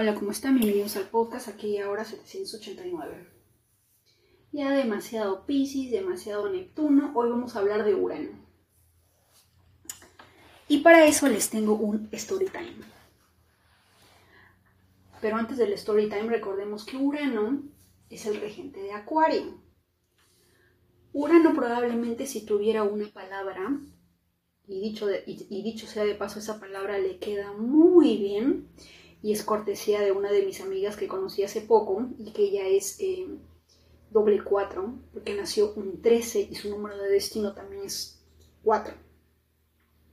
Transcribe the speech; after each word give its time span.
Hola, 0.00 0.14
¿cómo 0.14 0.30
están? 0.30 0.54
Bienvenidos 0.54 0.94
al 0.94 1.08
podcast 1.08 1.48
aquí 1.48 1.76
ahora 1.78 2.04
789. 2.04 3.26
Ya 4.52 4.70
demasiado 4.70 5.44
Pisces, 5.44 5.90
demasiado 5.90 6.48
Neptuno, 6.48 7.10
hoy 7.16 7.30
vamos 7.30 7.56
a 7.56 7.58
hablar 7.58 7.82
de 7.82 7.96
Urano. 7.96 8.30
Y 10.68 10.82
para 10.82 11.04
eso 11.04 11.26
les 11.26 11.50
tengo 11.50 11.74
un 11.74 12.08
story 12.12 12.46
time. 12.46 12.76
Pero 15.20 15.36
antes 15.36 15.58
del 15.58 15.72
story 15.72 16.08
time 16.08 16.28
recordemos 16.28 16.84
que 16.84 16.96
Urano 16.96 17.64
es 18.08 18.24
el 18.26 18.40
regente 18.40 18.80
de 18.80 18.92
Acuario. 18.92 19.60
Urano 21.12 21.54
probablemente 21.56 22.28
si 22.28 22.46
tuviera 22.46 22.84
una 22.84 23.08
palabra, 23.08 23.80
y 24.68 24.80
dicho, 24.80 25.08
y 25.26 25.62
dicho 25.64 25.88
sea 25.88 26.04
de 26.04 26.14
paso, 26.14 26.38
esa 26.38 26.60
palabra 26.60 26.98
le 26.98 27.18
queda 27.18 27.52
muy 27.52 28.16
bien, 28.16 28.68
y 29.22 29.32
es 29.32 29.42
cortesía 29.42 30.00
de 30.00 30.12
una 30.12 30.30
de 30.30 30.44
mis 30.44 30.60
amigas 30.60 30.96
que 30.96 31.08
conocí 31.08 31.42
hace 31.42 31.60
poco 31.60 32.06
y 32.18 32.32
que 32.32 32.42
ella 32.42 32.66
es 32.66 32.98
eh, 33.00 33.26
doble 34.10 34.42
4, 34.42 34.94
porque 35.12 35.34
nació 35.34 35.72
un 35.74 36.00
13 36.00 36.48
y 36.50 36.54
su 36.54 36.70
número 36.70 36.96
de 36.96 37.10
destino 37.10 37.52
también 37.52 37.84
es 37.84 38.22
4. 38.62 38.94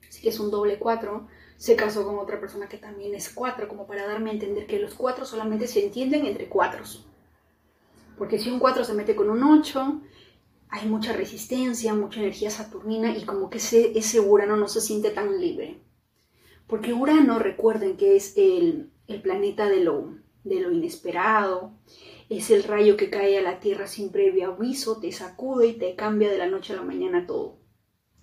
Así 0.07 0.21
que 0.21 0.29
es 0.29 0.39
un 0.39 0.49
doble 0.49 0.79
4. 0.79 1.27
Se 1.57 1.75
casó 1.75 2.05
con 2.05 2.17
otra 2.17 2.39
persona 2.39 2.67
que 2.67 2.77
también 2.77 3.13
es 3.15 3.29
4, 3.29 3.67
como 3.67 3.87
para 3.87 4.07
darme 4.07 4.31
a 4.31 4.33
entender 4.33 4.65
que 4.67 4.79
los 4.79 4.93
4 4.95 5.25
solamente 5.25 5.67
se 5.67 5.85
entienden 5.85 6.25
entre 6.25 6.49
4. 6.49 6.83
Porque 8.17 8.39
si 8.39 8.49
un 8.49 8.59
4 8.59 8.83
se 8.85 8.93
mete 8.93 9.15
con 9.15 9.29
un 9.29 9.43
8, 9.43 10.01
hay 10.69 10.87
mucha 10.87 11.13
resistencia, 11.13 11.93
mucha 11.93 12.19
energía 12.19 12.49
saturnina 12.49 13.15
y 13.15 13.23
como 13.25 13.49
que 13.49 13.59
ese, 13.59 13.97
ese 13.97 14.19
Urano 14.19 14.57
no 14.57 14.67
se 14.67 14.81
siente 14.81 15.11
tan 15.11 15.39
libre. 15.39 15.79
Porque 16.67 16.93
Urano, 16.93 17.39
recuerden 17.39 17.95
que 17.95 18.15
es 18.15 18.33
el, 18.37 18.91
el 19.07 19.21
planeta 19.21 19.69
de 19.69 19.81
lo, 19.81 20.17
de 20.43 20.59
lo 20.59 20.71
inesperado, 20.71 21.73
es 22.29 22.49
el 22.49 22.63
rayo 22.63 22.97
que 22.97 23.09
cae 23.09 23.37
a 23.37 23.41
la 23.41 23.59
Tierra 23.59 23.87
sin 23.87 24.11
previo 24.11 24.53
aviso, 24.53 24.99
te 24.99 25.11
sacude 25.11 25.67
y 25.67 25.73
te 25.73 25.95
cambia 25.95 26.31
de 26.31 26.37
la 26.37 26.47
noche 26.47 26.73
a 26.73 26.77
la 26.77 26.81
mañana 26.81 27.27
todo, 27.27 27.59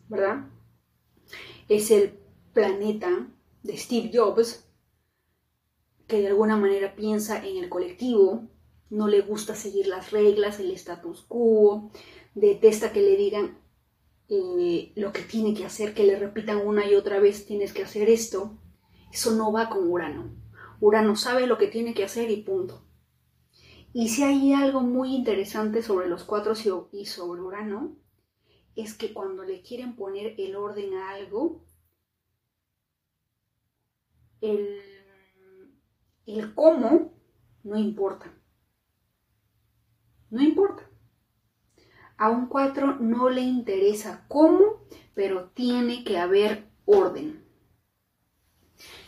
¿verdad? 0.09 0.49
Es 1.69 1.91
el 1.91 2.19
planeta 2.53 3.29
de 3.63 3.77
Steve 3.77 4.11
Jobs, 4.13 4.69
que 6.09 6.21
de 6.21 6.29
alguna 6.29 6.57
manera 6.57 6.95
piensa 6.95 7.45
en 7.47 7.59
el 7.59 7.69
colectivo, 7.69 8.49
no 8.91 9.09
le 9.09 9.23
gusta 9.23 9.55
seguir 9.55 9.87
las 9.87 10.11
reglas, 10.11 10.61
el 10.61 10.71
status 10.73 11.23
quo, 11.23 11.91
detesta 12.35 12.93
que 12.93 13.01
le 13.01 13.17
digan 13.17 13.59
eh, 14.29 14.93
lo 14.97 15.13
que 15.13 15.23
tiene 15.23 15.55
que 15.55 15.65
hacer, 15.65 15.95
que 15.95 16.05
le 16.05 16.19
repitan 16.19 16.59
una 16.59 16.87
y 16.87 16.95
otra 16.95 17.21
vez, 17.21 17.47
tienes 17.47 17.73
que 17.73 17.83
hacer 17.83 18.11
esto. 18.11 18.59
Eso 19.13 19.33
no 19.33 19.53
va 19.53 19.69
con 19.69 19.89
Urano. 19.91 20.42
Urano 20.83 21.15
sabe 21.15 21.47
lo 21.47 21.59
que 21.59 21.69
tiene 21.69 21.95
que 21.95 22.03
hacer 22.03 22.29
y 22.33 22.43
punto. 22.43 22.85
Y 23.93 24.09
si 24.09 24.25
hay 24.25 24.53
algo 24.53 24.81
muy 24.81 25.15
interesante 25.15 25.81
sobre 25.81 26.09
los 26.09 26.25
cuatro 26.25 26.55
y 26.91 27.07
sobre 27.07 27.41
Urano, 27.41 27.97
es 28.75 28.95
que 28.95 29.13
cuando 29.13 29.45
le 29.45 29.63
quieren 29.63 29.95
poner 29.95 30.35
el 30.39 30.57
orden 30.57 30.95
a 30.95 31.11
algo, 31.11 31.65
el, 34.41 34.81
el 36.27 36.53
cómo 36.53 37.13
no 37.63 37.79
importa. 37.79 38.35
No 40.31 40.42
importa. 40.42 40.91
A 42.17 42.29
un 42.29 42.47
cuatro 42.47 42.97
no 42.97 43.31
le 43.31 43.42
interesa 43.42 44.25
cómo, 44.27 44.83
pero 45.15 45.51
tiene 45.51 46.03
que 46.03 46.19
haber 46.19 46.67
orden. 46.87 47.42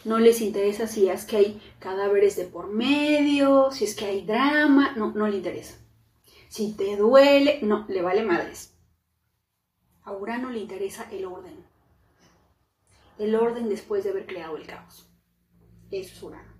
No 0.04 0.18
les 0.18 0.42
interesa 0.42 0.86
si 0.86 1.08
es 1.08 1.24
que 1.24 1.36
hay 1.38 1.62
cadáveres 1.78 2.36
de 2.36 2.44
por 2.44 2.68
medio, 2.68 3.70
si 3.70 3.84
es 3.84 3.96
que 3.96 4.04
hay 4.04 4.24
drama, 4.24 4.92
no, 4.96 5.12
no 5.12 5.28
le 5.28 5.38
interesa. 5.38 5.78
Si 6.48 6.74
te 6.74 6.96
duele, 6.96 7.60
no, 7.62 7.86
le 7.88 8.02
vale 8.02 8.22
madres. 8.22 8.76
A 10.02 10.12
Urano 10.12 10.50
le 10.50 10.58
interesa 10.58 11.08
el 11.10 11.24
orden. 11.24 11.64
El 13.18 13.34
orden 13.34 13.70
después 13.70 14.04
de 14.04 14.10
haber 14.10 14.26
creado 14.26 14.58
el 14.58 14.66
caos. 14.66 15.10
Eso 15.90 16.12
es 16.14 16.22
Urano. 16.22 16.52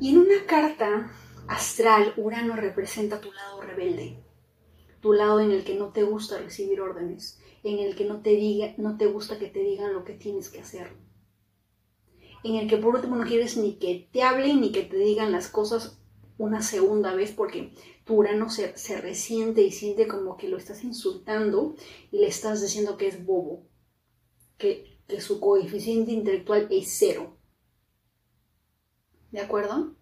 Y 0.00 0.10
en 0.10 0.18
una 0.18 0.44
carta 0.46 1.12
astral, 1.46 2.12
Urano 2.16 2.56
representa 2.56 3.20
tu 3.20 3.30
lado 3.32 3.60
rebelde, 3.60 4.24
tu 5.00 5.12
lado 5.12 5.38
en 5.38 5.52
el 5.52 5.62
que 5.62 5.76
no 5.76 5.92
te 5.92 6.02
gusta 6.02 6.38
recibir 6.38 6.80
órdenes, 6.80 7.40
en 7.62 7.78
el 7.78 7.94
que 7.94 8.04
no 8.04 8.20
te, 8.20 8.30
diga, 8.30 8.74
no 8.78 8.96
te 8.96 9.06
gusta 9.06 9.38
que 9.38 9.46
te 9.46 9.60
digan 9.60 9.92
lo 9.92 10.04
que 10.04 10.14
tienes 10.14 10.48
que 10.48 10.60
hacer 10.60 11.11
en 12.44 12.56
el 12.56 12.68
que 12.68 12.76
por 12.76 12.94
último 12.94 13.16
no 13.16 13.24
quieres 13.24 13.56
ni 13.56 13.74
que 13.74 14.08
te 14.12 14.22
hablen 14.22 14.60
ni 14.60 14.72
que 14.72 14.82
te 14.82 14.96
digan 14.96 15.32
las 15.32 15.48
cosas 15.48 15.98
una 16.38 16.62
segunda 16.62 17.14
vez 17.14 17.32
porque 17.32 17.72
tu 18.04 18.14
Urano 18.14 18.50
se, 18.50 18.76
se 18.76 19.00
resiente 19.00 19.62
y 19.62 19.70
siente 19.70 20.08
como 20.08 20.36
que 20.36 20.48
lo 20.48 20.56
estás 20.56 20.82
insultando 20.82 21.76
y 22.10 22.18
le 22.18 22.26
estás 22.26 22.60
diciendo 22.60 22.96
que 22.96 23.08
es 23.08 23.24
bobo, 23.24 23.66
que, 24.58 24.98
que 25.06 25.20
su 25.20 25.40
coeficiente 25.40 26.12
intelectual 26.12 26.66
es 26.70 26.92
cero. 26.98 27.36
¿De 29.30 29.40
acuerdo? 29.40 29.94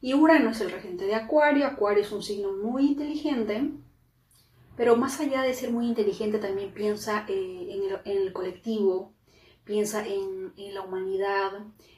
Y 0.00 0.14
Urano 0.14 0.50
es 0.50 0.60
el 0.60 0.72
regente 0.72 1.06
de 1.06 1.14
Acuario. 1.14 1.64
Acuario 1.64 2.02
es 2.02 2.10
un 2.10 2.22
signo 2.22 2.52
muy 2.52 2.86
inteligente, 2.86 3.70
pero 4.76 4.96
más 4.96 5.20
allá 5.20 5.42
de 5.42 5.54
ser 5.54 5.70
muy 5.70 5.86
inteligente 5.86 6.38
también 6.38 6.74
piensa 6.74 7.24
eh, 7.28 7.68
en, 7.70 7.82
el, 7.84 8.00
en, 8.04 8.26
el, 8.26 8.32
colectivo, 8.32 9.14
piensa 9.72 10.06
en, 10.06 10.52
la 10.74 10.82
humanidad, 10.82 11.52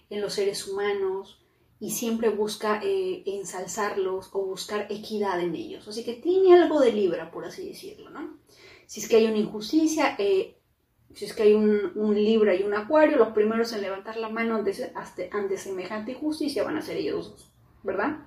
en 0.08 0.20
los 0.20 0.34
seres 0.34 0.68
humanos 0.68 1.44
y 1.80 1.90
siempre 1.90 2.28
busca 2.28 2.80
eh, 2.84 3.24
ensalzarlos 3.26 4.30
o 4.32 4.44
buscar 4.44 4.86
equidad 4.90 5.40
en 5.40 5.56
ellos. 5.56 5.88
Así 5.88 6.04
que 6.04 6.14
tiene 6.14 6.54
algo 6.54 6.80
de 6.80 6.92
Libra, 6.92 7.32
por 7.32 7.44
así 7.44 7.66
decirlo, 7.66 8.10
¿no? 8.10 8.38
Si 8.86 9.00
es 9.00 9.08
que 9.08 9.16
hay 9.16 9.26
una 9.26 9.38
injusticia, 9.38 10.14
eh, 10.20 10.56
si 11.14 11.24
es 11.24 11.32
que 11.32 11.42
hay 11.42 11.54
un, 11.54 11.90
un, 11.96 12.14
Libra 12.14 12.54
y 12.54 12.62
un 12.62 12.74
Acuario, 12.74 13.16
los 13.16 13.30
primeros 13.30 13.72
en 13.72 13.82
levantar 13.82 14.18
la 14.18 14.28
mano 14.28 14.54
ante, 14.54 14.92
ante 15.32 15.56
semejante 15.56 16.12
injusticia 16.12 16.62
van 16.62 16.76
a 16.76 16.82
ser 16.82 16.98
ellos 16.98 17.32
dos, 17.32 17.50
¿verdad? 17.82 18.18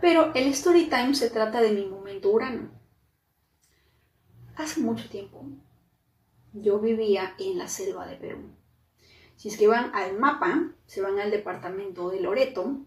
Pero 0.00 0.32
el 0.34 0.46
story 0.48 0.86
time 0.86 1.14
se 1.14 1.28
trata 1.28 1.60
de 1.60 1.72
mi 1.72 1.84
momento 1.84 2.30
Urano. 2.30 2.70
Hace 4.56 4.80
mucho 4.80 5.06
tiempo, 5.10 5.44
yo 6.52 6.78
vivía 6.80 7.34
en 7.38 7.58
la 7.58 7.68
selva 7.68 8.06
de 8.06 8.16
Perú. 8.16 8.50
Si 9.36 9.48
es 9.48 9.56
que 9.56 9.68
van 9.68 9.94
al 9.94 10.18
mapa, 10.18 10.72
se 10.86 11.00
van 11.00 11.18
al 11.20 11.30
departamento 11.30 12.10
de 12.10 12.20
Loreto, 12.20 12.78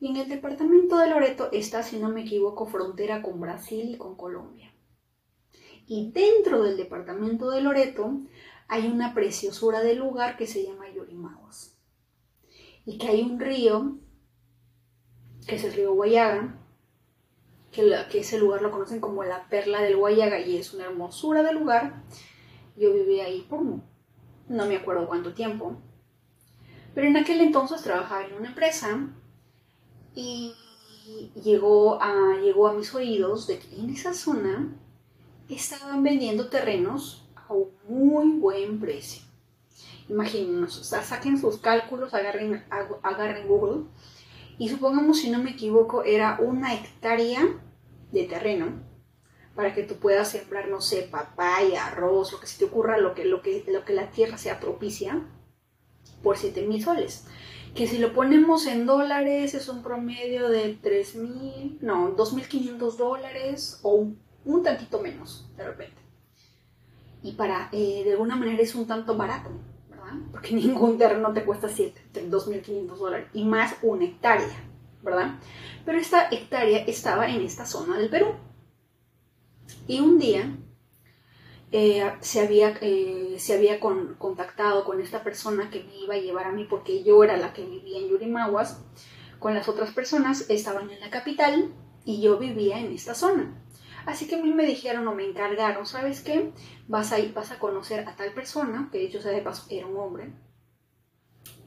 y 0.00 0.08
en 0.08 0.16
el 0.16 0.28
departamento 0.28 0.98
de 0.98 1.08
Loreto 1.08 1.48
está, 1.52 1.82
si 1.82 1.98
no 1.98 2.08
me 2.08 2.22
equivoco, 2.22 2.66
frontera 2.66 3.22
con 3.22 3.40
Brasil 3.40 3.90
y 3.94 3.96
con 3.96 4.16
Colombia. 4.16 4.74
Y 5.86 6.10
dentro 6.10 6.62
del 6.62 6.76
departamento 6.76 7.50
de 7.50 7.60
Loreto 7.60 8.20
hay 8.68 8.86
una 8.86 9.14
preciosura 9.14 9.82
de 9.82 9.94
lugar 9.94 10.36
que 10.36 10.46
se 10.46 10.64
llama 10.64 10.90
Yorimaguas. 10.90 11.76
Y 12.84 12.98
que 12.98 13.08
hay 13.08 13.22
un 13.22 13.38
río, 13.38 13.98
que 15.46 15.56
es 15.56 15.64
el 15.64 15.74
río 15.74 15.94
Guayaga, 15.94 16.60
que, 17.70 17.94
que 18.10 18.20
ese 18.20 18.38
lugar 18.38 18.62
lo 18.62 18.70
conocen 18.70 19.00
como 19.00 19.24
la 19.24 19.48
perla 19.48 19.80
del 19.80 19.96
Guayaga 19.96 20.40
y 20.40 20.56
es 20.56 20.74
una 20.74 20.84
hermosura 20.84 21.42
de 21.42 21.52
lugar 21.52 22.02
yo 22.76 22.92
viví 22.92 23.20
ahí 23.20 23.46
por 23.48 23.60
no 24.48 24.66
me 24.66 24.76
acuerdo 24.76 25.06
cuánto 25.06 25.32
tiempo. 25.32 25.76
Pero 26.94 27.06
en 27.08 27.16
aquel 27.16 27.40
entonces 27.40 27.82
trabajaba 27.82 28.24
en 28.24 28.34
una 28.34 28.48
empresa 28.48 29.08
y 30.14 30.54
llegó 31.42 32.00
a, 32.00 32.36
llegó 32.42 32.68
a 32.68 32.74
mis 32.74 32.94
oídos 32.94 33.46
de 33.46 33.58
que 33.58 33.76
en 33.76 33.90
esa 33.90 34.14
zona 34.14 34.76
estaban 35.48 36.02
vendiendo 36.02 36.48
terrenos 36.48 37.28
a 37.34 37.52
un 37.52 37.70
muy 37.88 38.38
buen 38.38 38.80
precio. 38.80 39.22
Sea, 40.68 41.02
saquen 41.02 41.38
sus 41.40 41.58
cálculos, 41.58 42.12
agarren, 42.14 42.64
agarren 43.02 43.48
Google 43.48 43.84
y 44.58 44.68
supongamos, 44.68 45.18
si 45.18 45.30
no 45.30 45.42
me 45.42 45.50
equivoco, 45.50 46.04
era 46.04 46.38
una 46.40 46.74
hectárea 46.74 47.40
de 48.12 48.24
terreno 48.24 48.93
para 49.54 49.74
que 49.74 49.84
tú 49.84 49.96
puedas 49.96 50.30
sembrar, 50.30 50.68
no 50.68 50.80
sé, 50.80 51.02
papaya, 51.02 51.86
arroz, 51.86 52.32
lo 52.32 52.40
que 52.40 52.46
se 52.46 52.58
te 52.58 52.64
ocurra, 52.64 52.98
lo 52.98 53.14
que, 53.14 53.24
lo 53.24 53.40
que, 53.42 53.64
lo 53.68 53.84
que 53.84 53.92
la 53.92 54.10
tierra 54.10 54.36
sea 54.36 54.58
propicia, 54.58 55.22
por 56.22 56.36
7 56.36 56.66
mil 56.66 56.82
soles. 56.82 57.26
que 57.74 57.86
si 57.88 57.98
lo 57.98 58.12
ponemos 58.12 58.66
en 58.66 58.86
dólares 58.86 59.54
es 59.54 59.68
un 59.68 59.82
promedio 59.82 60.48
de 60.48 60.80
3.000, 60.80 61.78
no, 61.80 62.16
2.500 62.16 62.96
dólares 62.96 63.80
o 63.82 63.94
un, 64.44 64.62
tantito 64.62 65.00
menos 65.00 65.50
de 65.56 65.64
repente. 65.64 66.00
Y 67.22 67.32
para, 67.32 67.70
eh, 67.72 68.02
de 68.04 68.12
alguna 68.12 68.36
manera 68.36 68.62
es 68.62 68.74
un 68.74 68.86
tanto 68.86 69.16
barato, 69.16 69.50
¿verdad? 69.88 70.12
Porque 70.30 70.54
ningún 70.54 70.98
terreno 70.98 71.32
te 71.32 71.44
cuesta 71.44 71.68
2.500 71.68 72.96
dólares 72.96 73.28
y 73.32 73.44
más 73.44 73.74
una 73.82 74.04
hectárea, 74.04 74.64
¿verdad? 75.02 75.38
Pero 75.84 75.98
esta 75.98 76.28
hectárea 76.30 76.84
estaba 76.84 77.28
en 77.28 77.42
esta 77.42 77.66
zona 77.66 77.98
del 77.98 78.08
Perú. 78.08 78.34
Y 79.86 80.00
un 80.00 80.18
día 80.18 80.56
eh, 81.72 82.12
se 82.20 82.40
había, 82.40 82.78
eh, 82.80 83.34
se 83.38 83.54
había 83.54 83.80
contactado 83.80 84.84
con 84.84 85.00
esta 85.00 85.22
persona 85.22 85.70
que 85.70 85.82
me 85.82 85.96
iba 85.96 86.14
a 86.14 86.18
llevar 86.18 86.46
a 86.46 86.52
mí 86.52 86.64
porque 86.64 87.02
yo 87.02 87.22
era 87.24 87.36
la 87.36 87.52
que 87.52 87.64
vivía 87.64 87.98
en 87.98 88.08
Yurimaguas. 88.08 88.82
Con 89.38 89.54
las 89.54 89.68
otras 89.68 89.90
personas 89.90 90.48
estaban 90.48 90.90
en 90.90 91.00
la 91.00 91.10
capital 91.10 91.74
y 92.04 92.22
yo 92.22 92.38
vivía 92.38 92.78
en 92.78 92.92
esta 92.92 93.14
zona. 93.14 93.60
Así 94.06 94.28
que 94.28 94.36
a 94.36 94.42
mí 94.42 94.52
me 94.52 94.66
dijeron 94.66 95.08
o 95.08 95.14
me 95.14 95.26
encargaron, 95.26 95.86
¿sabes 95.86 96.20
qué? 96.20 96.52
Vas 96.88 97.12
a 97.12 97.18
ir, 97.18 97.32
vas 97.32 97.50
a 97.50 97.58
conocer 97.58 98.06
a 98.06 98.16
tal 98.16 98.32
persona, 98.32 98.88
que 98.92 98.98
de 98.98 99.04
hecho 99.04 99.20
sea 99.20 99.32
de 99.32 99.40
paso 99.40 99.66
era 99.70 99.86
un 99.86 99.96
hombre. 99.96 100.32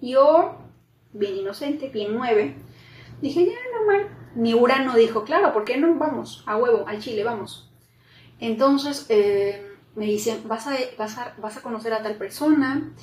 Yo, 0.01 0.57
bien 1.13 1.35
inocente, 1.35 1.89
bien 1.89 2.13
nueve, 2.13 2.55
dije, 3.21 3.45
ya, 3.45 3.77
normal. 3.77 4.15
Mi 4.35 4.53
Urano 4.53 4.95
dijo, 4.95 5.23
claro, 5.23 5.51
¿por 5.51 5.65
qué 5.65 5.77
no 5.77 5.95
vamos? 5.95 6.43
A 6.45 6.57
huevo, 6.57 6.87
al 6.87 6.99
Chile, 6.99 7.23
vamos. 7.23 7.66
Entonces, 8.39 9.05
eh, 9.09 9.67
me 9.95 10.05
dicen, 10.05 10.47
vas 10.47 10.67
a, 10.67 11.61
conocer 11.61 11.93
a 11.93 12.03
tal 12.03 12.15
persona, 12.17 12.93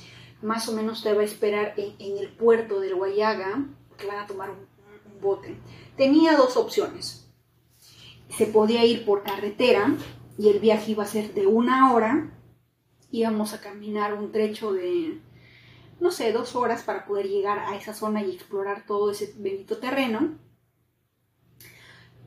más 0.41 0.69
o 0.69 0.73
menos 0.73 1.03
te 1.03 1.13
va 1.13 1.21
a 1.21 1.25
esperar 1.25 1.73
en, 1.77 2.17
el 2.17 2.29
puerto 2.29 2.79
del 2.79 2.95
Guayaga, 2.95 3.65
que 3.97 4.07
van 4.07 4.19
a 4.19 4.27
tomar 4.27 4.49
un, 4.49 4.73
bote. 5.21 5.57
Tenía 5.95 6.35
dos 6.35 6.57
opciones. 6.57 7.31
Se 8.29 8.45
podía 8.45 8.85
ir 8.85 9.05
por 9.05 9.23
carretera 9.23 9.95
y 10.37 10.49
el 10.49 10.59
viaje 10.59 10.91
iba 10.91 11.03
a 11.03 11.07
ser 11.07 11.33
de 11.33 11.47
una 11.47 11.93
hora. 11.93 12.31
Íbamos 13.11 13.53
a 13.53 13.61
caminar 13.61 14.13
un 14.13 14.31
trecho 14.31 14.73
de, 14.73 15.21
no 15.99 16.11
sé, 16.11 16.31
dos 16.33 16.55
horas 16.55 16.83
para 16.83 17.05
poder 17.05 17.27
llegar 17.27 17.59
a 17.59 17.75
esa 17.77 17.93
zona 17.93 18.23
y 18.23 18.31
explorar 18.31 18.85
todo 18.85 19.11
ese 19.11 19.33
bendito 19.37 19.77
terreno. 19.77 20.37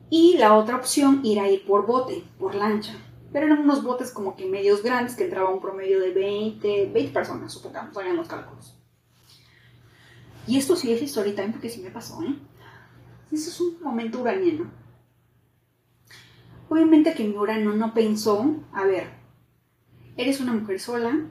Y 0.09 0.37
la 0.37 0.55
otra 0.55 0.77
opción 0.77 1.21
era 1.25 1.49
ir 1.49 1.65
por 1.65 1.85
bote, 1.85 2.23
por 2.39 2.55
lancha 2.55 2.95
pero 3.31 3.45
eran 3.45 3.59
unos 3.59 3.83
botes 3.83 4.11
como 4.11 4.35
que 4.35 4.45
medios 4.45 4.81
grandes 4.81 5.15
que 5.15 5.25
entraba 5.25 5.49
un 5.49 5.61
promedio 5.61 5.99
de 5.99 6.11
20, 6.11 6.87
20 6.87 7.13
personas, 7.13 7.53
supongamos, 7.53 7.95
hagan 7.97 8.15
los 8.15 8.27
cálculos. 8.27 8.75
Y 10.47 10.57
esto 10.57 10.75
sí 10.75 10.91
es 10.91 11.01
story 11.03 11.33
time 11.33 11.49
porque 11.49 11.69
sí 11.69 11.81
me 11.81 11.91
pasó, 11.91 12.23
¿eh? 12.23 12.35
Eso 13.31 13.49
es 13.49 13.61
un 13.61 13.79
momento 13.81 14.21
uraniano. 14.21 14.71
Obviamente 16.69 17.13
que 17.13 17.23
mi 17.23 17.37
urano 17.37 17.75
no 17.75 17.93
pensó, 17.93 18.63
a 18.73 18.85
ver, 18.85 19.11
eres 20.17 20.39
una 20.39 20.53
mujer 20.53 20.79
sola, 20.79 21.27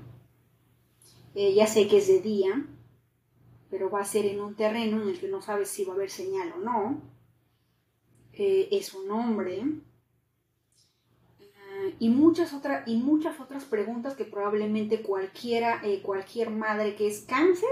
eh, 1.34 1.54
ya 1.54 1.66
sé 1.66 1.88
que 1.88 1.98
es 1.98 2.06
de 2.06 2.20
día, 2.20 2.64
pero 3.70 3.90
va 3.90 4.00
a 4.00 4.04
ser 4.04 4.26
en 4.26 4.40
un 4.40 4.54
terreno 4.54 5.02
en 5.02 5.08
el 5.08 5.19
que 5.19 5.28
no 5.28 5.42
sabes 5.42 5.69
si 5.69 5.84
va 5.84 5.92
a 5.92 5.96
haber 5.96 6.10
señal 6.10 6.52
o 6.56 6.58
no. 6.58 7.18
Eh, 8.38 8.69
es 8.70 8.94
un 8.94 9.11
hombre, 9.11 9.64
y 11.99 12.11
muchas, 12.11 12.52
otras 12.52 12.87
y 12.87 12.96
muchas 12.96 13.40
otras 13.40 13.64
preguntas 13.64 14.14
que 14.14 14.25
probablemente 14.25 15.02
cualquiera, 15.02 15.81
eh, 15.85 16.00
cualquier 16.02 16.50
madre 16.50 16.94
que 16.94 17.08
es 17.08 17.20
cáncer 17.20 17.69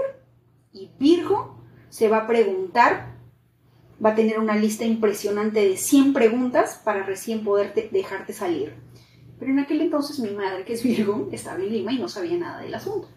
y 0.73 0.89
Virgo 0.99 1.61
se 1.89 2.09
va 2.09 2.19
a 2.19 2.27
preguntar, 2.27 3.15
va 4.03 4.11
a 4.11 4.15
tener 4.15 4.39
una 4.39 4.55
lista 4.55 4.85
impresionante 4.85 5.61
de 5.61 5.77
100 5.77 6.13
preguntas 6.13 6.81
para 6.83 7.03
recién 7.03 7.43
poder 7.43 7.73
dejarte 7.91 8.33
salir. 8.33 8.73
Pero 9.39 9.51
en 9.51 9.59
aquel 9.59 9.81
entonces 9.81 10.19
mi 10.19 10.31
madre, 10.31 10.65
que 10.65 10.73
es 10.73 10.83
Virgo, 10.83 11.29
estaba 11.31 11.59
en 11.59 11.71
Lima 11.71 11.93
y 11.93 11.99
no 11.99 12.09
sabía 12.09 12.37
nada 12.37 12.61
del 12.61 12.73
asunto. 12.73 13.07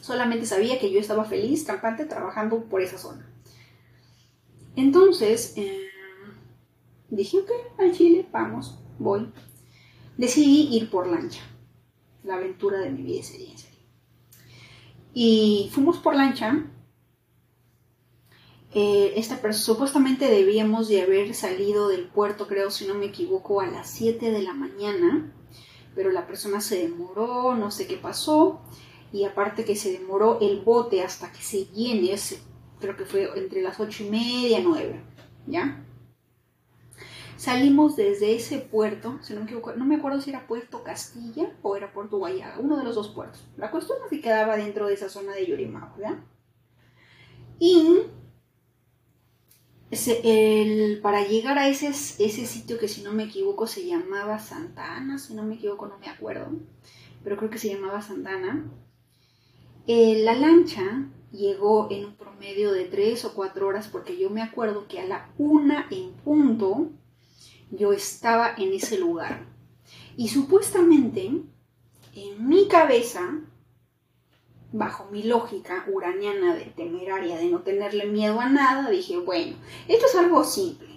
Solamente 0.00 0.46
sabía 0.46 0.78
que 0.78 0.90
yo 0.90 1.00
estaba 1.00 1.24
feliz, 1.24 1.64
campante, 1.64 2.04
trabajando 2.04 2.64
por 2.64 2.82
esa 2.82 2.98
zona. 2.98 3.28
Entonces, 4.74 5.54
eh, 5.56 5.91
dije, 7.16 7.38
ok, 7.40 7.50
al 7.78 7.92
Chile, 7.92 8.28
vamos, 8.32 8.78
voy 8.98 9.32
decidí 10.16 10.68
ir 10.76 10.90
por 10.90 11.06
lancha. 11.06 11.40
La 12.22 12.36
aventura 12.36 12.78
de 12.78 12.90
mi 12.90 13.02
vida 13.02 13.22
sería 13.22 13.56
serio. 13.56 13.80
Y 15.12 15.70
fuimos 15.72 15.98
por 15.98 16.14
lancha. 16.14 16.66
Eh, 18.74 19.14
esta 19.16 19.52
supuestamente 19.52 20.26
debíamos 20.26 20.88
de 20.88 21.02
haber 21.02 21.34
salido 21.34 21.88
del 21.88 22.08
puerto, 22.08 22.46
creo, 22.46 22.70
si 22.70 22.86
no 22.86 22.94
me 22.94 23.06
equivoco, 23.06 23.60
a 23.60 23.66
las 23.66 23.90
7 23.90 24.30
de 24.30 24.42
la 24.42 24.54
mañana, 24.54 25.34
pero 25.94 26.10
la 26.10 26.26
persona 26.26 26.62
se 26.62 26.78
demoró, 26.78 27.54
no 27.54 27.70
sé 27.70 27.86
qué 27.86 27.98
pasó, 27.98 28.62
y 29.12 29.24
aparte 29.24 29.66
que 29.66 29.76
se 29.76 29.92
demoró 29.92 30.38
el 30.40 30.60
bote 30.60 31.02
hasta 31.02 31.30
que 31.30 31.42
se 31.42 31.66
llene, 31.66 32.14
creo 32.80 32.96
que 32.96 33.04
fue 33.04 33.28
entre 33.36 33.60
las 33.60 33.78
8 33.78 34.04
y 34.04 34.08
media, 34.08 34.60
9, 34.64 35.04
¿ya? 35.48 35.84
Salimos 37.42 37.96
desde 37.96 38.36
ese 38.36 38.58
puerto, 38.58 39.18
si 39.20 39.34
no 39.34 39.40
me 39.40 39.46
equivoco, 39.46 39.72
no 39.72 39.84
me 39.84 39.96
acuerdo 39.96 40.20
si 40.20 40.30
era 40.30 40.46
Puerto 40.46 40.84
Castilla 40.84 41.50
o 41.62 41.74
era 41.74 41.92
Puerto 41.92 42.18
Guayaga, 42.18 42.60
uno 42.60 42.76
de 42.76 42.84
los 42.84 42.94
dos 42.94 43.08
puertos. 43.08 43.44
La 43.56 43.72
cuestión 43.72 43.98
es 44.04 44.10
que 44.10 44.20
quedaba 44.20 44.56
dentro 44.56 44.86
de 44.86 44.94
esa 44.94 45.08
zona 45.08 45.32
de 45.32 45.46
Yurimau, 45.46 45.90
¿verdad? 45.96 46.20
Y 47.58 48.02
para 51.02 51.26
llegar 51.26 51.58
a 51.58 51.66
ese, 51.66 51.92
sitio 51.92 52.78
que 52.78 52.86
si 52.86 53.02
no 53.02 53.10
me 53.12 53.24
equivoco 53.24 53.66
se 53.66 53.88
llamaba 53.88 54.38
Santa 54.38 54.94
Ana, 54.94 55.18
si 55.18 55.34
no 55.34 55.42
me 55.42 55.56
equivoco 55.56 55.88
no 55.88 55.98
me 55.98 56.06
acuerdo, 56.06 56.46
pero 57.24 57.36
creo 57.36 57.50
que 57.50 57.58
se 57.58 57.74
llamaba 57.74 58.02
Santa 58.02 58.36
Ana, 58.36 58.70
eh, 59.88 60.22
la 60.22 60.34
lancha 60.34 61.08
llegó 61.32 61.88
en 61.90 62.04
un 62.04 62.14
promedio 62.14 62.70
de 62.70 62.84
tres 62.84 63.24
o 63.24 63.34
cuatro 63.34 63.66
horas 63.66 63.88
porque 63.88 64.16
yo 64.16 64.30
me 64.30 64.42
acuerdo 64.42 64.86
que 64.86 65.00
a 65.00 65.06
la 65.06 65.28
una 65.38 65.88
en 65.90 66.12
punto 66.12 66.92
yo 67.72 67.92
estaba 67.92 68.54
en 68.56 68.72
ese 68.72 68.98
lugar. 68.98 69.46
Y 70.16 70.28
supuestamente, 70.28 71.30
en 72.14 72.48
mi 72.48 72.68
cabeza, 72.68 73.40
bajo 74.70 75.06
mi 75.10 75.22
lógica 75.22 75.84
uraniana 75.90 76.54
de 76.54 76.66
temeraria, 76.66 77.36
de 77.36 77.46
no 77.46 77.62
tenerle 77.62 78.06
miedo 78.06 78.40
a 78.40 78.48
nada, 78.48 78.90
dije, 78.90 79.18
bueno, 79.18 79.56
esto 79.88 80.06
es 80.06 80.14
algo 80.16 80.44
simple. 80.44 80.88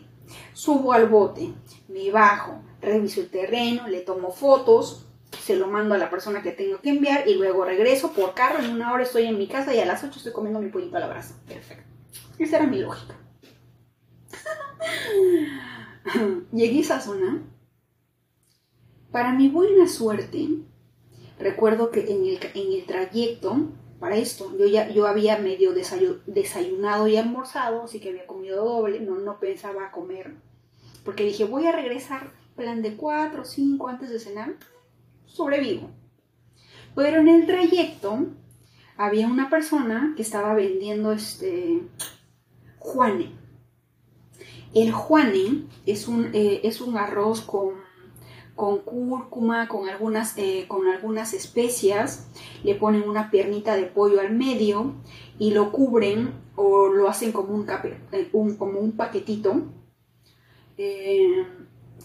Subo 0.53 0.93
al 0.93 1.07
bote, 1.07 1.53
me 1.87 2.11
bajo, 2.11 2.61
reviso 2.81 3.21
el 3.21 3.29
terreno, 3.29 3.87
le 3.87 4.01
tomo 4.01 4.31
fotos, 4.31 5.05
se 5.41 5.55
lo 5.55 5.67
mando 5.67 5.95
a 5.95 5.97
la 5.97 6.09
persona 6.09 6.41
que 6.41 6.51
tengo 6.51 6.81
que 6.81 6.89
enviar 6.89 7.27
y 7.27 7.35
luego 7.35 7.63
regreso 7.63 8.11
por 8.11 8.33
carro. 8.33 8.59
En 8.63 8.71
una 8.71 8.91
hora 8.91 9.03
estoy 9.03 9.25
en 9.25 9.37
mi 9.37 9.47
casa 9.47 9.73
y 9.73 9.79
a 9.79 9.85
las 9.85 10.03
8 10.03 10.13
estoy 10.17 10.33
comiendo 10.33 10.59
mi 10.59 10.69
pollito 10.69 10.97
a 10.97 11.01
la 11.01 11.07
brasa. 11.07 11.39
Perfecto. 11.47 11.89
Esa 12.37 12.57
era 12.57 12.67
mi 12.67 12.79
lógica. 12.79 13.15
Llegué 16.51 16.77
a 16.77 16.81
esa 16.81 17.01
zona. 17.01 17.43
Para 19.11 19.33
mi 19.33 19.49
buena 19.49 19.87
suerte, 19.87 20.49
recuerdo 21.39 21.89
que 21.89 22.01
en 22.01 22.25
el, 22.25 22.85
trayecto, 22.85 23.69
para 23.99 24.17
esto, 24.17 24.55
yo 24.57 24.67
ya 24.67 24.89
yo 24.89 25.07
había 25.07 25.37
medio 25.37 25.73
desayunado 25.73 27.07
y 27.07 27.15
almorzado, 27.15 27.83
así 27.83 27.99
que 27.99 28.09
había 28.09 28.27
comido 28.27 28.63
doble, 28.65 28.99
no, 28.99 29.17
no 29.17 29.39
pensaba 29.39 29.91
comer, 29.91 30.35
porque 31.03 31.23
dije, 31.23 31.45
voy 31.45 31.65
a 31.65 31.71
regresar, 31.71 32.33
plan 32.55 32.81
de 32.81 32.97
4 32.97 33.41
o 33.41 33.45
5 33.45 33.87
antes 33.87 34.09
de 34.09 34.19
cenar, 34.19 34.55
sobrevivo. 35.25 35.89
Pero 36.93 37.21
en 37.21 37.29
el 37.29 37.45
trayecto 37.45 38.27
había 38.97 39.27
una 39.27 39.49
persona 39.49 40.13
que 40.15 40.21
estaba 40.23 40.53
vendiendo 40.53 41.11
este 41.11 41.81
Juane. 42.79 43.44
El 44.75 44.91
juane 44.91 45.63
es 45.85 46.09
un, 46.09 46.31
eh, 46.33 46.59
es 46.65 46.81
un 46.81 46.97
arroz 46.97 47.39
con, 47.39 47.75
con, 48.55 48.79
cúrcuma, 48.79 49.69
con 49.69 49.87
algunas, 49.87 50.37
eh, 50.37 50.65
con 50.67 50.87
algunas 50.87 51.33
especias, 51.33 52.27
le 52.61 52.75
ponen 52.75 53.07
una 53.07 53.31
piernita 53.31 53.77
de 53.77 53.85
pollo 53.85 54.19
al 54.19 54.35
medio 54.35 54.95
y 55.39 55.51
lo 55.51 55.71
cubren 55.71 56.33
o 56.57 56.89
lo 56.89 57.07
hacen 57.07 57.31
como 57.31 57.55
un, 57.55 57.65
eh, 58.11 58.29
como 58.57 58.79
un 58.81 58.91
paquetito 58.97 59.61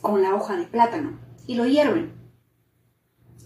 con 0.01 0.23
la 0.23 0.37
hoja 0.37 0.57
de 0.57 0.67
plátano 0.67 1.19
y 1.49 1.57
lo 1.57 1.67
hierven. 1.67 2.13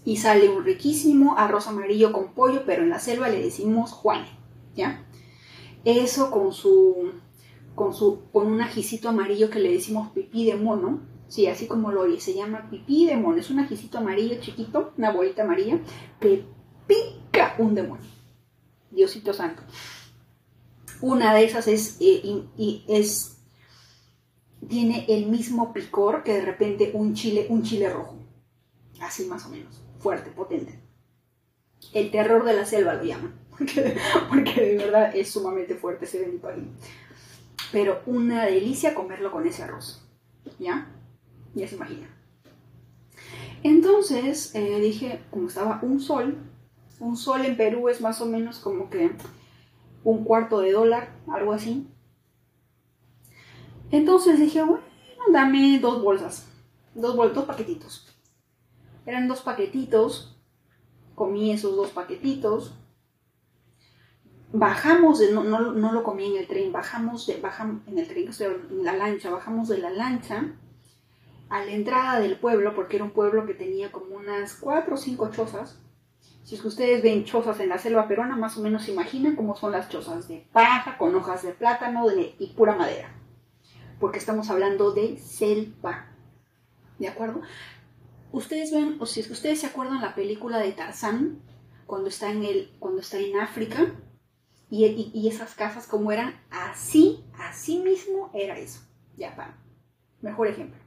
Y 0.03 0.17
sale 0.17 0.49
un 0.49 0.63
riquísimo 0.63 1.35
arroz 1.35 1.67
amarillo 1.67 2.11
con 2.11 2.35
pollo, 2.35 2.61
pero 2.67 2.83
en 2.83 2.89
la 2.89 2.99
selva 2.99 3.29
le 3.29 3.41
decimos 3.41 3.91
juane, 3.91 4.27
¿ya? 4.75 5.03
Eso 5.83 6.29
con 6.29 6.53
su 6.53 7.11
con, 7.75 7.93
su, 7.93 8.23
con 8.31 8.47
un 8.47 8.61
ajicito 8.61 9.09
amarillo 9.09 9.49
que 9.49 9.59
le 9.59 9.71
decimos 9.71 10.11
pipí 10.11 10.45
de 10.45 10.55
mono. 10.55 11.01
Sí, 11.27 11.47
así 11.47 11.67
como 11.67 11.91
lo 11.91 12.01
oye, 12.01 12.19
se 12.19 12.33
llama 12.33 12.69
pipí 12.69 13.05
de 13.05 13.17
mono. 13.17 13.37
Es 13.37 13.49
un 13.49 13.59
ajicito 13.59 13.97
amarillo 13.97 14.39
chiquito, 14.39 14.93
una 14.97 15.11
bolita 15.11 15.43
amarilla, 15.43 15.79
que 16.19 16.45
pica 16.87 17.55
un 17.59 17.75
demonio. 17.75 18.09
Diosito 18.91 19.33
santo. 19.33 19.61
Una 21.01 21.33
de 21.33 21.43
esas 21.43 21.67
es, 21.67 21.97
eh, 21.99 22.45
y, 22.57 22.85
es 22.87 23.37
tiene 24.67 25.05
el 25.09 25.27
mismo 25.27 25.73
picor 25.73 26.23
que 26.23 26.33
de 26.33 26.41
repente 26.41 26.91
un 26.93 27.13
chile, 27.13 27.47
un 27.49 27.63
chile 27.63 27.89
rojo. 27.89 28.17
Así 29.01 29.25
más 29.25 29.45
o 29.45 29.49
menos. 29.49 29.81
Fuerte, 29.99 30.31
potente. 30.31 30.79
El 31.93 32.09
terror 32.09 32.45
de 32.45 32.53
la 32.53 32.65
selva 32.65 32.93
lo 32.95 33.03
llaman. 33.03 33.39
Porque, 34.29 34.61
de 34.61 34.77
verdad 34.77 35.15
es 35.15 35.29
sumamente 35.31 35.75
fuerte 35.75 36.05
ese 36.05 36.19
bendito 36.19 36.49
Pero 37.75 38.01
una 38.05 38.45
delicia 38.45 38.95
comerlo 38.95 39.33
con 39.33 39.45
ese 39.45 39.63
arroz. 39.63 40.01
¿Ya? 40.59 40.87
Ya 41.55 41.67
se 41.67 41.75
imagina. 41.75 42.07
Entonces 43.63 44.55
eh, 44.55 44.79
dije, 44.79 45.25
como 45.29 45.49
estaba 45.49 45.79
un 45.81 45.99
sol, 45.99 46.37
un 47.01 47.17
sol 47.17 47.43
en 47.43 47.57
Perú 47.57 47.89
es 47.89 47.99
más 47.99 48.21
o 48.21 48.27
menos 48.27 48.59
como 48.59 48.89
que 48.89 49.11
un 50.05 50.23
cuarto 50.23 50.61
de 50.61 50.71
dólar, 50.71 51.09
algo 51.27 51.51
así. 51.51 51.85
Entonces 53.91 54.39
dije, 54.39 54.63
bueno, 54.63 54.85
dame 55.33 55.77
dos 55.79 56.01
bolsas, 56.01 56.47
dos, 56.93 57.17
dos 57.17 57.43
paquetitos. 57.43 58.07
Eran 59.05 59.27
dos 59.27 59.41
paquetitos, 59.41 60.37
comí 61.13 61.51
esos 61.51 61.75
dos 61.75 61.89
paquetitos. 61.89 62.73
Bajamos, 64.53 65.19
de, 65.19 65.31
no, 65.31 65.43
no, 65.43 65.91
lo 65.91 66.03
comí 66.03 66.27
en 66.27 66.37
el 66.37 66.47
tren, 66.47 66.71
bajamos, 66.71 67.27
de, 67.27 67.37
bajamos 67.37 67.85
en 67.87 67.97
el 67.97 68.07
tren, 68.07 68.29
o 68.29 68.33
sea, 68.33 68.47
en 68.47 68.83
la 68.83 68.95
lancha, 68.95 69.29
bajamos 69.29 69.67
de 69.67 69.79
la 69.79 69.89
lancha 69.89 70.53
a 71.49 71.63
la 71.63 71.71
entrada 71.71 72.19
del 72.19 72.37
pueblo, 72.37 72.73
porque 72.73 72.95
era 72.95 73.05
un 73.05 73.11
pueblo 73.11 73.45
que 73.45 73.53
tenía 73.53 73.91
como 73.91 74.15
unas 74.15 74.55
cuatro 74.55 74.95
o 74.95 74.97
cinco 74.97 75.29
chozas 75.31 75.79
si 76.45 76.53
es 76.53 76.61
que 76.61 76.67
ustedes 76.67 77.01
ven 77.01 77.25
chozas 77.25 77.59
en 77.59 77.69
la 77.69 77.79
selva 77.79 78.07
peruana, 78.07 78.35
más 78.35 78.55
o 78.55 78.61
menos 78.61 78.83
se 78.83 78.91
imaginan 78.91 79.35
cómo 79.35 79.55
son 79.55 79.71
las 79.71 79.89
chozas 79.89 80.27
de 80.27 80.45
paja, 80.53 80.95
con 80.99 81.15
hojas 81.15 81.41
de 81.41 81.53
plátano 81.53 82.05
y 82.37 82.53
pura 82.55 82.75
madera. 82.75 83.09
Porque 83.99 84.19
estamos 84.19 84.51
hablando 84.51 84.91
de 84.91 85.17
selva. 85.17 86.05
¿De 86.99 87.07
acuerdo? 87.07 87.41
Ustedes 88.31 88.71
ven, 88.71 88.97
o 88.99 89.07
si 89.07 89.21
es 89.21 89.27
que 89.27 89.33
ustedes 89.33 89.59
se 89.59 89.65
acuerdan 89.65 90.01
la 90.01 90.13
película 90.13 90.59
de 90.59 90.71
Tarzán, 90.73 91.39
cuando 91.87 92.09
está 92.09 92.31
en, 92.31 92.43
el, 92.43 92.71
cuando 92.77 93.01
está 93.01 93.17
en 93.17 93.39
África, 93.39 93.95
y, 94.83 95.27
esas 95.27 95.55
casas 95.55 95.87
como 95.87 96.11
eran, 96.11 96.35
así, 96.49 97.23
así 97.39 97.79
mismo 97.79 98.31
era 98.33 98.57
eso. 98.57 98.81
Ya, 99.15 99.35
para. 99.35 99.55
Mejor 100.21 100.47
ejemplo. 100.47 100.79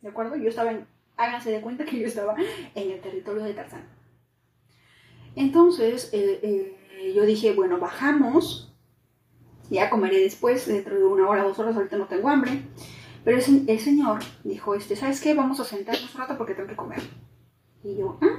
¿De 0.00 0.08
acuerdo? 0.08 0.36
Yo 0.36 0.48
estaba 0.48 0.72
en, 0.72 0.86
háganse 1.16 1.50
de 1.50 1.60
cuenta 1.60 1.84
que 1.84 1.98
yo 1.98 2.06
estaba 2.06 2.34
en 2.74 2.90
el 2.90 3.00
territorio 3.00 3.44
de 3.44 3.54
Tarzán. 3.54 3.86
Entonces 5.36 6.10
eh, 6.12 6.40
eh, 6.42 7.12
yo 7.14 7.24
dije, 7.24 7.54
bueno, 7.54 7.78
bajamos, 7.78 8.74
ya 9.70 9.88
comeré 9.88 10.18
después, 10.18 10.66
dentro 10.66 10.96
de 10.96 11.04
una 11.04 11.28
hora, 11.28 11.44
dos 11.44 11.58
horas, 11.58 11.76
ahorita 11.76 11.96
no 11.96 12.06
tengo 12.06 12.28
hambre. 12.28 12.62
Pero 13.24 13.38
el, 13.38 13.80
señor 13.80 14.20
dijo, 14.42 14.74
este, 14.74 14.96
¿sabes 14.96 15.20
qué? 15.20 15.34
Vamos 15.34 15.60
a 15.60 15.64
sentarnos 15.64 16.12
un 16.14 16.20
rato 16.20 16.36
porque 16.36 16.54
tengo 16.54 16.68
que 16.68 16.76
comer. 16.76 17.00
Y 17.84 17.96
yo, 17.96 18.18
¿ah? 18.20 18.38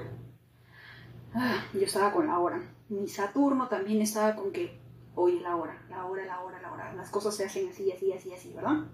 ah 1.34 1.66
yo 1.74 1.82
estaba 1.82 2.12
con 2.12 2.28
la 2.28 2.38
hora. 2.40 2.62
Mi 2.90 3.08
Saturno 3.08 3.70
también 3.70 4.02
estaba 4.02 4.36
con 4.36 4.52
que, 4.52 4.78
oye, 5.16 5.40
la 5.42 5.56
hora, 5.56 5.86
la 5.90 6.06
hora, 6.06 6.26
la 6.26 6.42
hora, 6.42 6.62
la 6.62 6.72
hora. 6.72 6.94
Las 6.94 7.10
cosas 7.10 7.36
se 7.36 7.46
hacen 7.46 7.70
así, 7.70 7.92
así, 7.92 8.12
así, 8.12 8.34
así, 8.34 8.54
¿verdad? 8.54 8.86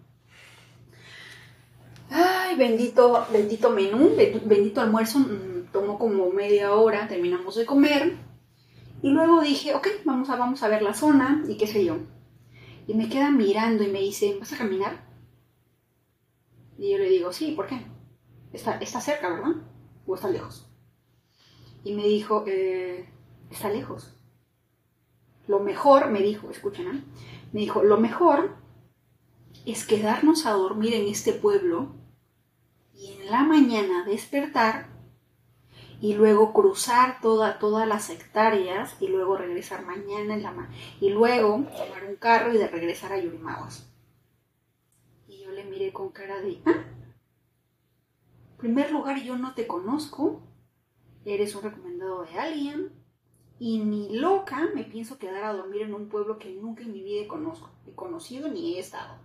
Ay, 2.10 2.56
bendito, 2.56 3.26
bendito 3.32 3.70
menú, 3.70 4.16
bendito 4.46 4.82
almuerzo. 4.82 5.20
Mm, 5.20 5.72
tomó 5.72 6.00
como 6.00 6.30
media 6.32 6.74
hora, 6.74 7.08
terminamos 7.08 7.56
de 7.56 7.66
comer. 7.66 8.16
Y 9.02 9.10
luego 9.10 9.42
dije, 9.42 9.76
ok, 9.76 9.88
vamos 10.04 10.30
a, 10.30 10.36
vamos 10.36 10.62
a 10.64 10.68
ver 10.68 10.82
la 10.82 10.94
zona 10.94 11.44
y 11.48 11.58
qué 11.58 11.68
sé 11.68 11.86
yo. 11.86 11.98
Y 12.88 12.96
me 12.96 13.08
queda 13.08 13.32
mirando 13.32 13.84
y 13.84 13.88
me 13.88 14.00
dice, 14.00 14.36
¿vas 14.40 14.52
a 14.54 14.58
caminar? 14.58 15.06
Y 16.78 16.92
yo 16.92 16.98
le 16.98 17.10
digo, 17.10 17.32
sí, 17.32 17.52
¿por 17.52 17.68
qué? 17.68 17.86
Está, 18.52 18.78
está 18.78 19.00
cerca, 19.00 19.30
¿verdad? 19.30 19.56
¿O 20.06 20.16
está 20.16 20.30
lejos? 20.30 20.68
Y 21.84 21.94
me 21.94 22.04
dijo, 22.04 22.44
eh, 22.48 23.08
está 23.52 23.70
lejos. 23.70 24.16
Lo 25.50 25.60
mejor, 25.60 26.12
me 26.12 26.22
dijo, 26.22 26.52
escuchen, 26.52 26.88
¿eh? 26.88 27.04
me 27.54 27.62
dijo, 27.62 27.82
lo 27.82 27.98
mejor 27.98 28.56
es 29.66 29.84
quedarnos 29.84 30.46
a 30.46 30.52
dormir 30.52 30.94
en 30.94 31.08
este 31.08 31.34
pueblo 31.34 31.96
y 32.94 33.14
en 33.14 33.32
la 33.32 33.44
mañana 33.44 34.06
despertar 34.06 34.90
y 36.02 36.14
luego 36.14 36.54
cruzar 36.54 37.20
toda, 37.20 37.58
todas 37.58 37.88
las 37.88 38.12
hectáreas 38.12 38.96
y 39.00 39.08
luego 39.08 39.38
regresar 39.38 39.88
mañana 39.88 40.36
en 40.36 40.44
la 40.44 40.52
mañana 40.52 40.76
y 41.02 41.10
luego 41.10 41.64
tomar 41.76 42.04
un 42.08 42.18
carro 42.18 42.54
y 42.54 42.60
de 42.60 42.68
regresar 42.68 43.14
a 43.14 43.20
Yurimaguas. 43.20 43.92
Y 45.28 45.46
yo 45.46 45.52
le 45.52 45.64
miré 45.64 45.92
con 45.92 46.10
cara 46.10 46.40
de, 46.42 46.62
ah, 46.68 46.86
en 48.52 48.58
primer 48.60 48.92
lugar 48.92 49.20
yo 49.24 49.36
no 49.36 49.56
te 49.56 49.66
conozco, 49.66 50.44
eres 51.26 51.56
un 51.56 51.64
recomendado 51.64 52.24
de 52.26 52.38
alguien 52.38 52.99
y 53.60 53.80
ni 53.80 54.18
loca 54.18 54.70
me 54.74 54.86
pienso 54.86 55.18
quedar 55.18 55.44
a 55.44 55.54
dormir 55.54 55.82
en 55.82 55.94
un 55.94 56.08
pueblo 56.08 56.40
que 56.40 56.50
nunca 56.50 56.84
en 56.84 56.94
mi 56.94 57.04
vida 57.04 57.28
conozco, 57.28 57.70
he 57.86 57.92
conocido 57.92 58.48
ni 58.48 58.76
he 58.76 58.80
estado. 58.80 59.20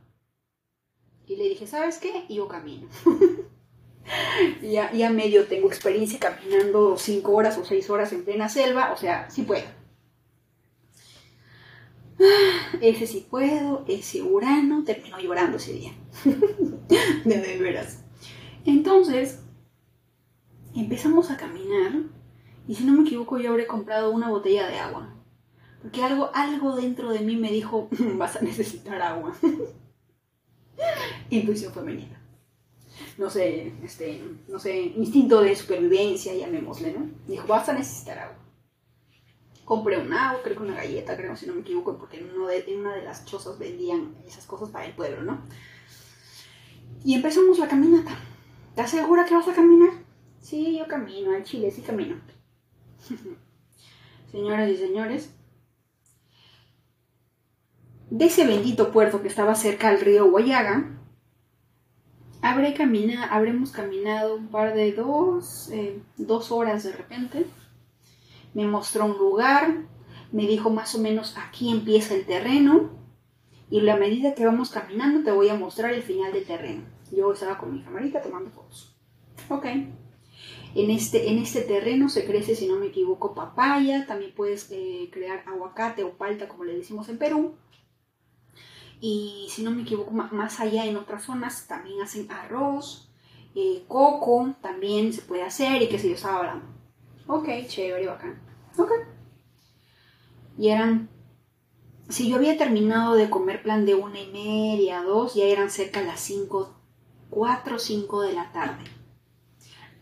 Y 1.26 1.36
le 1.36 1.48
dije, 1.48 1.66
¿sabes 1.66 1.98
qué? 1.98 2.26
Yo 2.28 2.48
camino. 2.48 2.88
ya, 4.62 4.92
ya 4.92 5.10
medio 5.10 5.46
tengo 5.46 5.68
experiencia 5.68 6.18
caminando 6.18 6.98
cinco 6.98 7.32
horas 7.32 7.56
o 7.56 7.64
seis 7.64 7.88
horas 7.88 8.12
en 8.12 8.24
plena 8.24 8.48
selva, 8.48 8.92
o 8.92 8.96
sea, 8.96 9.30
sí 9.30 9.42
puedo. 9.42 9.64
Ese 12.80 13.06
sí 13.06 13.26
puedo, 13.30 13.84
ese 13.88 14.22
Urano 14.22 14.84
terminó 14.84 15.18
llorando 15.18 15.56
ese 15.56 15.72
día. 15.72 15.92
de 17.24 17.58
veras. 17.58 18.04
Entonces, 18.64 19.40
empezamos 20.74 21.30
a 21.30 21.36
caminar 21.36 21.92
y 22.66 22.74
si 22.74 22.84
no 22.84 22.92
me 22.92 23.02
equivoco 23.02 23.38
yo 23.38 23.50
habré 23.50 23.66
comprado 23.66 24.10
una 24.10 24.28
botella 24.28 24.68
de 24.68 24.78
agua. 24.78 25.14
Porque 25.82 26.02
algo, 26.02 26.30
algo 26.34 26.76
dentro 26.76 27.10
de 27.12 27.20
mí 27.20 27.36
me 27.36 27.52
dijo, 27.52 27.88
vas 28.16 28.36
a 28.36 28.40
necesitar 28.40 29.00
agua. 29.02 29.34
Intuición 31.30 31.72
femenina 31.72 32.24
no 33.18 33.30
sé, 33.30 33.72
este, 33.82 34.22
no 34.48 34.58
sé, 34.58 34.76
instinto 34.96 35.40
de 35.40 35.54
supervivencia, 35.54 36.34
llamémosle, 36.34 36.92
¿no? 36.92 37.10
Dijo, 37.26 37.46
vas 37.46 37.68
a 37.68 37.74
necesitar 37.74 38.18
agua. 38.18 38.36
Compré 39.64 39.98
un 39.98 40.12
agua, 40.12 40.42
creo 40.42 40.56
que 40.56 40.62
una 40.62 40.74
galleta, 40.74 41.16
creo, 41.16 41.36
si 41.36 41.46
no 41.46 41.54
me 41.54 41.60
equivoco, 41.60 41.96
porque 41.96 42.18
en, 42.18 42.30
una 42.38 42.94
de 42.94 43.02
las 43.04 43.24
chozas 43.24 43.58
vendían 43.58 44.14
esas 44.26 44.46
cosas 44.46 44.70
para 44.70 44.86
el 44.86 44.94
pueblo, 44.94 45.22
¿no? 45.22 45.42
Y 47.04 47.14
empezamos 47.14 47.58
la 47.58 47.68
caminata. 47.68 48.18
¿Estás 48.70 48.90
segura 48.90 49.24
que 49.24 49.34
vas 49.34 49.48
a 49.48 49.54
caminar? 49.54 49.90
Sí, 50.40 50.76
yo 50.78 50.86
camino, 50.86 51.32
al 51.32 51.44
Chile 51.44 51.70
sí 51.70 51.82
camino. 51.82 52.16
Señoras 54.32 54.70
y 54.70 54.76
señores, 54.76 55.30
de 58.10 58.24
ese 58.24 58.46
bendito 58.46 58.92
puerto 58.92 59.22
que 59.22 59.28
estaba 59.28 59.54
cerca 59.54 59.88
al 59.88 60.00
río 60.00 60.30
Guayaga, 60.30 60.94
Habré 62.44 62.74
camina, 62.74 63.24
habremos 63.24 63.70
caminado 63.70 64.36
un 64.36 64.48
par 64.48 64.74
de 64.74 64.92
dos, 64.92 65.70
eh, 65.72 66.02
dos 66.18 66.52
horas 66.52 66.84
de 66.84 66.92
repente. 66.92 67.46
Me 68.52 68.66
mostró 68.66 69.06
un 69.06 69.16
lugar, 69.16 69.86
me 70.30 70.46
dijo 70.46 70.68
más 70.68 70.94
o 70.94 70.98
menos 70.98 71.38
aquí 71.38 71.70
empieza 71.72 72.12
el 72.12 72.26
terreno 72.26 72.90
y 73.70 73.88
a 73.88 73.96
medida 73.96 74.34
que 74.34 74.44
vamos 74.44 74.68
caminando 74.68 75.24
te 75.24 75.32
voy 75.32 75.48
a 75.48 75.54
mostrar 75.54 75.94
el 75.94 76.02
final 76.02 76.34
del 76.34 76.44
terreno. 76.44 76.82
Yo 77.10 77.32
estaba 77.32 77.56
con 77.56 77.72
mi 77.72 77.82
camarita 77.82 78.20
tomando 78.20 78.50
fotos. 78.50 78.94
Ok. 79.48 79.64
En 80.74 80.90
este, 80.90 81.30
en 81.30 81.38
este 81.38 81.60
terreno 81.62 82.08
se 82.08 82.26
crece, 82.26 82.56
si 82.56 82.66
no 82.66 82.76
me 82.76 82.86
equivoco, 82.86 83.34
papaya, 83.34 84.06
también 84.06 84.34
puedes 84.34 84.68
eh, 84.72 85.08
crear 85.12 85.44
aguacate 85.46 86.02
o 86.02 86.16
palta, 86.16 86.48
como 86.48 86.64
le 86.64 86.74
decimos 86.74 87.08
en 87.08 87.18
Perú. 87.18 87.54
Y 89.00 89.46
si 89.50 89.62
no 89.62 89.70
me 89.70 89.82
equivoco, 89.82 90.10
más 90.10 90.60
allá 90.60 90.84
en 90.86 90.96
otras 90.96 91.24
zonas 91.24 91.66
también 91.68 92.00
hacen 92.00 92.30
arroz, 92.30 93.08
eh, 93.54 93.84
coco, 93.86 94.54
también 94.60 95.12
se 95.12 95.22
puede 95.22 95.42
hacer 95.42 95.82
y 95.82 95.88
qué 95.88 95.98
sé 95.98 96.08
yo, 96.08 96.14
estaba 96.14 96.38
hablando. 96.38 96.66
Ok, 97.28 97.48
chévere, 97.68 98.06
bacán. 98.06 98.42
Ok. 98.76 98.90
Y 100.58 100.68
eran, 100.68 101.08
si 102.08 102.28
yo 102.28 102.36
había 102.36 102.58
terminado 102.58 103.14
de 103.14 103.30
comer 103.30 103.62
plan 103.62 103.86
de 103.86 103.94
una 103.94 104.20
y 104.20 104.30
media, 104.32 105.02
dos, 105.02 105.34
ya 105.34 105.44
eran 105.44 105.70
cerca 105.70 106.00
de 106.00 106.06
las 106.06 106.20
cinco, 106.20 106.74
cuatro 107.30 107.76
o 107.76 107.78
cinco 107.78 108.22
de 108.22 108.32
la 108.32 108.50
tarde. 108.52 108.84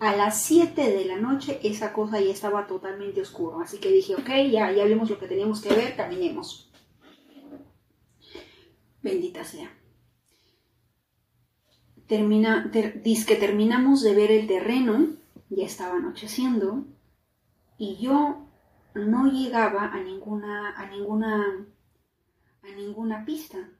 A 0.02 0.16
las 0.16 0.42
7 0.42 0.90
de 0.90 1.04
la 1.04 1.16
noche 1.16 1.61
esa 1.62 1.92
cosa 1.92 2.21
ya 2.21 2.32
estaba 2.32 2.66
totalmente 2.66 3.21
oscuro. 3.21 3.61
Así 3.61 3.78
que 3.78 3.92
dije, 3.92 4.16
ok, 4.16 4.30
ya, 4.50 4.73
ya 4.73 4.85
vimos 4.85 5.09
lo 5.09 5.16
que 5.16 5.28
teníamos 5.28 5.62
que 5.62 5.73
ver, 5.73 5.94
caminemos. 5.94 6.73
Bendita 9.00 9.44
sea. 9.44 9.71
Termina, 12.09 12.68
dice 13.04 13.26
que 13.26 13.37
terminamos 13.37 14.02
de 14.02 14.16
ver 14.16 14.32
el 14.32 14.49
terreno, 14.49 15.06
ya 15.50 15.66
estaba 15.66 15.99
anocheciendo, 15.99 16.85
y 17.78 17.99
yo 17.99 18.49
no 18.97 19.30
llegaba 19.30 19.92
a 19.92 20.00
ninguna, 20.00 20.76
a 20.76 20.90
ninguna, 20.90 21.64
a 22.62 22.68
ninguna 22.75 23.25
pista, 23.25 23.71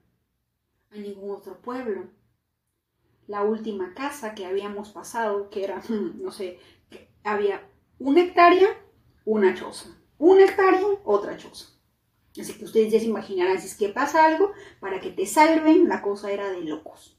a 0.93 0.97
ningún 0.99 1.33
otro 1.33 1.61
pueblo. 1.61 2.05
La 3.33 3.43
última 3.45 3.95
casa 3.95 4.35
que 4.35 4.45
habíamos 4.45 4.91
pasado, 4.91 5.49
que 5.49 5.65
era, 5.65 5.81
no 5.89 6.31
sé, 6.31 6.59
había 7.25 7.67
una 7.99 8.21
hectárea, 8.21 8.69
una 9.25 9.55
choza. 9.55 9.89
Una 10.19 10.45
hectárea, 10.45 10.87
otra 11.03 11.39
choza. 11.39 11.69
Así 12.39 12.53
que 12.59 12.67
ustedes 12.67 12.93
ya 12.93 13.01
se 13.01 13.07
imaginarán 13.07 13.59
si 13.59 13.69
es 13.69 13.75
que 13.75 13.89
pasa 13.89 14.27
algo, 14.27 14.53
para 14.81 15.01
que 15.01 15.09
te 15.09 15.25
salven, 15.25 15.89
la 15.89 16.03
cosa 16.03 16.31
era 16.31 16.51
de 16.51 16.61
locos. 16.61 17.19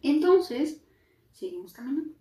Entonces, 0.00 0.82
seguimos 1.30 1.74
caminando. 1.74 2.14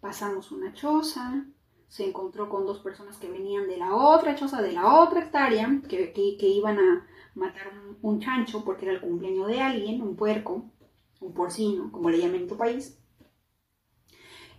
Pasamos 0.00 0.50
una 0.50 0.72
choza, 0.72 1.46
se 1.86 2.04
encontró 2.04 2.48
con 2.48 2.66
dos 2.66 2.80
personas 2.80 3.16
que 3.18 3.30
venían 3.30 3.68
de 3.68 3.76
la 3.76 3.94
otra 3.94 4.34
choza, 4.34 4.60
de 4.60 4.72
la 4.72 5.00
otra 5.00 5.20
hectárea, 5.20 5.68
que, 5.88 6.12
que, 6.12 6.48
iban 6.48 6.80
a 6.80 7.06
matar 7.36 7.70
un, 8.02 8.18
chancho 8.18 8.64
porque 8.64 8.86
era 8.86 8.94
el 8.94 9.00
cumpleaños 9.00 9.46
de 9.46 9.60
alguien, 9.60 10.02
un 10.02 10.16
puerco, 10.16 10.72
un 11.20 11.34
porcino, 11.34 11.90
como 11.92 12.10
le 12.10 12.18
llaman 12.18 12.42
en 12.42 12.48
tu 12.48 12.56
país. 12.56 12.98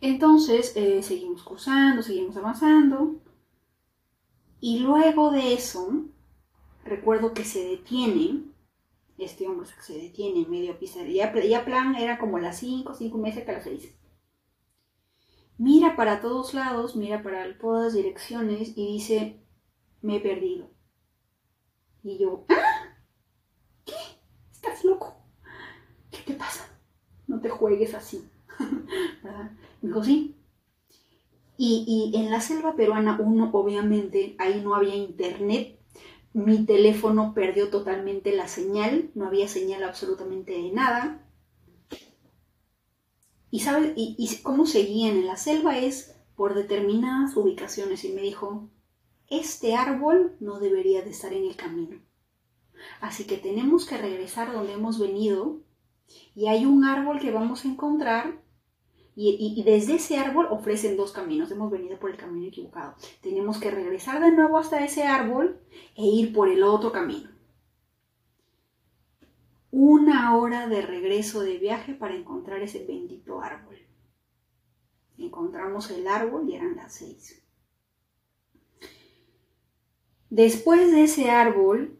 Entonces 0.02 0.74
eh, 0.76 1.02
seguimos 1.02 1.44
cruzando, 1.44 2.02
seguimos 2.02 2.38
avanzando. 2.38 3.22
Y 4.60 4.80
luego 4.80 5.32
de 5.32 5.54
eso, 5.54 6.06
recuerdo 6.84 7.34
que 7.34 7.44
se 7.44 7.64
detiene, 7.64 8.44
este 9.18 9.48
hombre 9.48 9.68
se 9.82 9.98
detiene 9.98 10.42
en 10.42 10.52
medio 10.52 10.78
pista. 10.78 11.04
Ya, 11.04 11.34
ya 11.42 11.66
plan 11.66 11.96
era 11.96 12.18
como 12.18 12.40
las 12.40 12.60
5, 12.60 12.94
5 12.94 13.18
meses 13.18 13.46
que 13.46 13.52
las 13.52 13.64
6. 13.64 13.96
Mira 15.58 15.96
para 15.96 16.20
todos 16.22 16.54
lados, 16.54 16.96
mira 16.96 17.24
para 17.24 17.58
todas 17.58 17.94
direcciones 17.94 18.78
y 18.78 18.94
dice, 18.94 19.42
me 20.02 20.18
he 20.18 20.20
perdido. 20.20 20.70
Y 22.04 22.18
yo, 22.18 22.46
¿ah? 22.50 22.98
¿Qué? 23.86 23.94
¿Estás 24.52 24.84
loco? 24.84 25.25
¿Qué 26.16 26.34
te 26.34 26.38
pasa? 26.38 26.68
No 27.28 27.42
te 27.42 27.50
juegues 27.50 27.94
así. 27.94 28.30
Me 29.82 29.90
dijo, 29.90 30.04
sí. 30.04 30.36
Y, 31.58 32.12
y 32.14 32.18
en 32.18 32.32
la 32.32 32.42
selva 32.42 32.76
peruana, 32.76 33.18
uno 33.20 33.50
obviamente, 33.54 34.36
ahí 34.40 34.62
no 34.62 34.76
había 34.76 34.96
internet. 34.96 35.80
Mi 36.34 36.66
teléfono 36.66 37.34
perdió 37.34 37.70
totalmente 37.70 38.36
la 38.36 38.48
señal, 38.48 39.10
no 39.16 39.26
había 39.26 39.48
señal 39.48 39.84
absolutamente 39.84 40.52
de 40.52 40.72
nada. 40.72 41.26
Y, 43.56 43.62
sabe, 43.62 43.94
y, 43.96 44.28
cómo 44.44 44.66
seguían 44.66 45.16
en 45.16 45.28
la 45.28 45.38
selva 45.38 45.78
es 45.78 46.14
por 46.36 46.56
determinadas 46.56 47.38
ubicaciones. 47.38 48.04
Y 48.04 48.10
me 48.10 48.22
dijo, 48.22 48.70
este 49.30 49.76
árbol 49.76 50.36
no 50.42 50.60
debería 50.60 51.04
de 51.04 51.12
estar 51.12 51.32
en 51.32 51.46
el 51.46 51.56
camino. 51.56 52.02
Así 53.00 53.24
que 53.24 53.38
tenemos 53.38 53.86
que 53.86 53.98
regresar 53.98 54.52
donde 54.52 54.74
hemos 54.74 55.00
venido 55.00 55.62
y 56.36 56.48
hay 56.48 56.66
un 56.66 56.84
árbol 56.84 57.20
que 57.20 57.32
vamos 57.32 57.66
a 57.66 57.68
encontrar 57.68 58.42
y, 59.18 59.64
desde 59.64 59.96
ese 59.96 60.18
árbol 60.18 60.48
ofrecen 60.50 60.98
dos 60.98 61.14
caminos. 61.14 61.50
Hemos 61.50 61.72
venido 61.72 61.98
por 61.98 62.12
el 62.12 62.18
camino 62.18 62.48
equivocado. 62.48 62.96
Tenemos 63.22 63.60
que 63.60 63.72
regresar 63.72 64.22
de 64.22 64.32
nuevo 64.32 64.58
hasta 64.58 64.84
ese 64.84 65.04
árbol 65.04 65.62
e 65.96 66.06
ir 66.06 66.34
por 66.34 66.50
el 66.50 66.64
otro 66.64 66.92
camino 66.92 67.30
una 69.78 70.38
hora 70.38 70.68
de 70.70 70.82
regreso 70.82 71.42
de 71.42 71.58
viaje 71.58 71.94
para 71.94 72.16
encontrar 72.16 72.62
ese 72.62 72.86
bendito 72.86 73.42
árbol. 73.42 73.76
Encontramos 75.18 75.92
el 75.92 76.08
árbol 76.08 76.50
y 76.50 76.56
eran 76.56 76.78
las 76.78 76.94
seis. 76.94 77.44
Después 80.30 80.94
de 80.94 81.04
ese 81.04 81.30
árbol, 81.30 82.00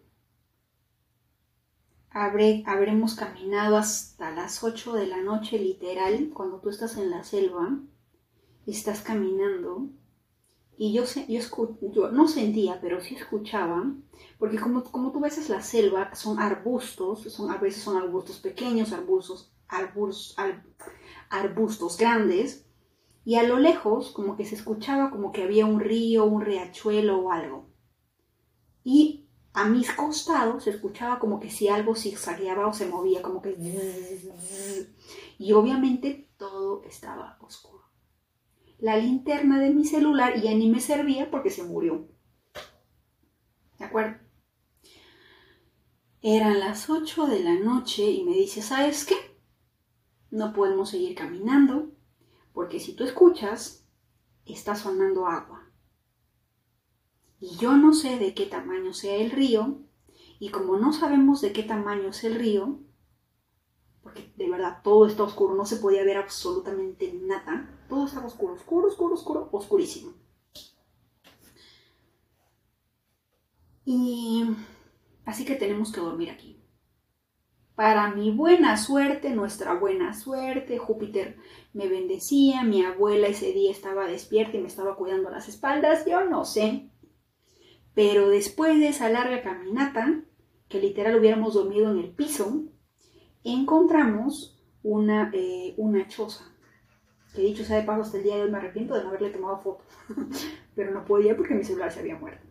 habremos 2.16 3.16
caminado 3.16 3.76
hasta 3.76 4.32
las 4.32 4.64
8 4.64 4.94
de 4.94 5.08
la 5.08 5.22
noche, 5.22 5.60
literal, 5.60 6.32
cuando 6.34 6.60
tú 6.60 6.70
estás 6.70 6.98
en 6.98 7.10
la 7.10 7.24
selva, 7.24 7.78
estás 8.66 9.02
caminando 9.02 9.90
y 10.78 10.94
yo, 10.94 11.04
yo, 11.28 11.78
yo, 11.94 12.12
no 12.12 12.28
sentía, 12.28 12.80
pero 12.82 13.02
sí 13.02 13.16
escuchaba, 13.16 13.94
porque 14.40 14.60
como, 14.60 14.84
como 14.84 15.12
tú 15.12 15.20
ves 15.20 15.38
es 15.38 15.50
la 15.50 15.62
selva, 15.62 16.14
son 16.16 16.40
arbustos, 16.40 17.24
son, 17.24 17.52
a 17.52 17.58
veces 17.58 17.84
son 17.84 17.98
arbustos 17.98 18.40
pequeños, 18.40 18.94
arbustos, 18.94 19.54
arbustos, 19.68 20.36
arbustos 21.30 21.98
grandes, 21.98 22.66
y 23.26 23.36
a 23.36 23.44
lo 23.44 23.60
lejos 23.60 24.12
como 24.12 24.38
que 24.38 24.46
se 24.46 24.56
escuchaba 24.56 25.12
como 25.12 25.32
que 25.32 25.44
había 25.44 25.66
un 25.66 25.80
río, 25.80 26.26
un 26.26 26.42
riachuelo 26.42 27.20
o 27.20 27.32
algo. 27.32 27.68
Y 28.84 29.25
a 29.56 29.66
mis 29.66 29.92
costados 29.92 30.66
se 30.66 30.70
escuchaba 30.70 31.20
como 31.20 31.40
que 31.40 31.50
si 31.50 31.68
algo 31.68 31.96
zigzagueaba 31.96 32.68
o 32.68 32.74
se 32.74 32.86
movía, 32.86 33.22
como 33.22 33.42
que... 33.42 33.56
Y 35.38 35.54
obviamente 35.54 36.30
todo 36.38 36.84
estaba 36.84 37.38
oscuro 37.42 37.86
la 38.80 38.98
linterna 38.98 39.60
de 39.60 39.72
mi 39.72 39.86
celular 39.86 40.40
ya 40.42 40.54
ni 40.54 40.70
me 40.70 40.80
servía 40.80 41.32
porque 41.32 41.50
se 41.50 41.64
murió. 41.64 42.08
¿De 43.80 43.86
acuerdo? 43.86 44.20
Eran 46.22 46.60
las 46.60 46.90
8 46.90 47.28
de 47.28 47.40
la 47.42 47.56
noche 47.56 48.04
y 48.10 48.24
me 48.24 48.34
dice, 48.34 48.62
¿sabes 48.62 49.06
qué? 49.06 49.16
No 50.32 50.54
podemos 50.54 50.90
seguir 50.90 51.16
caminando 51.16 51.92
porque 52.54 52.80
si 52.80 52.94
tú 52.94 53.04
escuchas, 53.04 53.86
está 54.46 54.76
sonando 54.76 55.28
agua. 55.28 55.65
Y 57.40 57.58
yo 57.58 57.76
no 57.76 57.94
sé 57.94 58.18
de 58.18 58.34
qué 58.34 58.46
tamaño 58.46 58.94
sea 58.94 59.16
el 59.16 59.32
río 59.32 59.80
y 60.40 60.50
como 60.50 60.78
no 60.78 60.94
sabemos 60.94 61.42
de 61.42 61.54
qué 61.54 61.64
tamaño 61.64 62.10
es 62.10 62.24
el 62.24 62.36
río, 62.36 62.80
porque 64.02 64.32
de 64.36 64.50
verdad 64.50 64.82
todo 64.84 65.06
está 65.08 65.24
oscuro, 65.24 65.56
no 65.56 65.66
se 65.66 65.78
podía 65.78 66.04
ver 66.04 66.18
absolutamente 66.18 67.14
nada. 67.14 67.86
Todo 67.90 68.06
estaba 68.06 68.28
oscuro, 68.28 68.54
oscuro, 68.54 68.88
oscuro, 68.88 69.14
oscuro, 69.16 69.50
oscurísimo. 69.52 70.14
Y 73.86 74.46
así 75.26 75.46
que 75.46 75.56
tenemos 75.56 75.92
que 75.92 76.02
dormir 76.02 76.30
aquí. 76.32 76.62
Para 77.76 78.10
mi 78.16 78.32
buena 78.32 78.78
suerte, 78.78 79.32
nuestra 79.32 79.74
buena 79.74 80.14
suerte, 80.14 80.78
Júpiter 80.78 81.38
me 81.74 81.88
bendecía, 81.90 82.64
mi 82.64 82.86
abuela 82.86 83.28
ese 83.28 83.52
día 83.52 83.70
estaba 83.70 84.08
despierta 84.08 84.56
y 84.56 84.62
me 84.62 84.68
estaba 84.68 84.96
cuidando 84.96 85.30
las 85.30 85.50
espaldas, 85.50 86.06
yo 86.06 86.24
no 86.24 86.46
sé. 86.46 86.90
Pero 87.96 88.30
después 88.30 88.78
de 88.78 88.90
esa 88.90 89.10
larga 89.10 89.42
caminata, 89.42 90.22
que 90.68 90.80
literal 90.80 91.18
hubiéramos 91.18 91.54
dormido 91.54 91.90
en 91.92 92.00
el 92.00 92.12
piso, 92.12 92.66
encontramos 93.44 94.62
una, 94.84 95.32
eh, 95.34 95.74
una 95.78 96.08
choza. 96.08 96.44
Que 97.34 97.42
dicho 97.42 97.64
sea 97.64 97.78
de 97.78 97.84
paso, 97.84 98.02
hasta 98.02 98.18
el 98.18 98.24
día 98.24 98.36
de 98.36 98.44
hoy 98.44 98.52
me 98.52 98.58
arrepiento 98.58 98.96
de 98.96 99.04
no 99.04 99.10
haberle 99.10 99.30
tomado 99.30 99.60
foto. 99.60 99.86
Pero 100.76 100.92
no 100.92 101.06
podía 101.06 101.36
porque 101.36 101.56
mi 101.56 101.64
celular 101.64 101.92
se 101.92 102.02
había 102.02 102.18
muerto. 102.18 102.46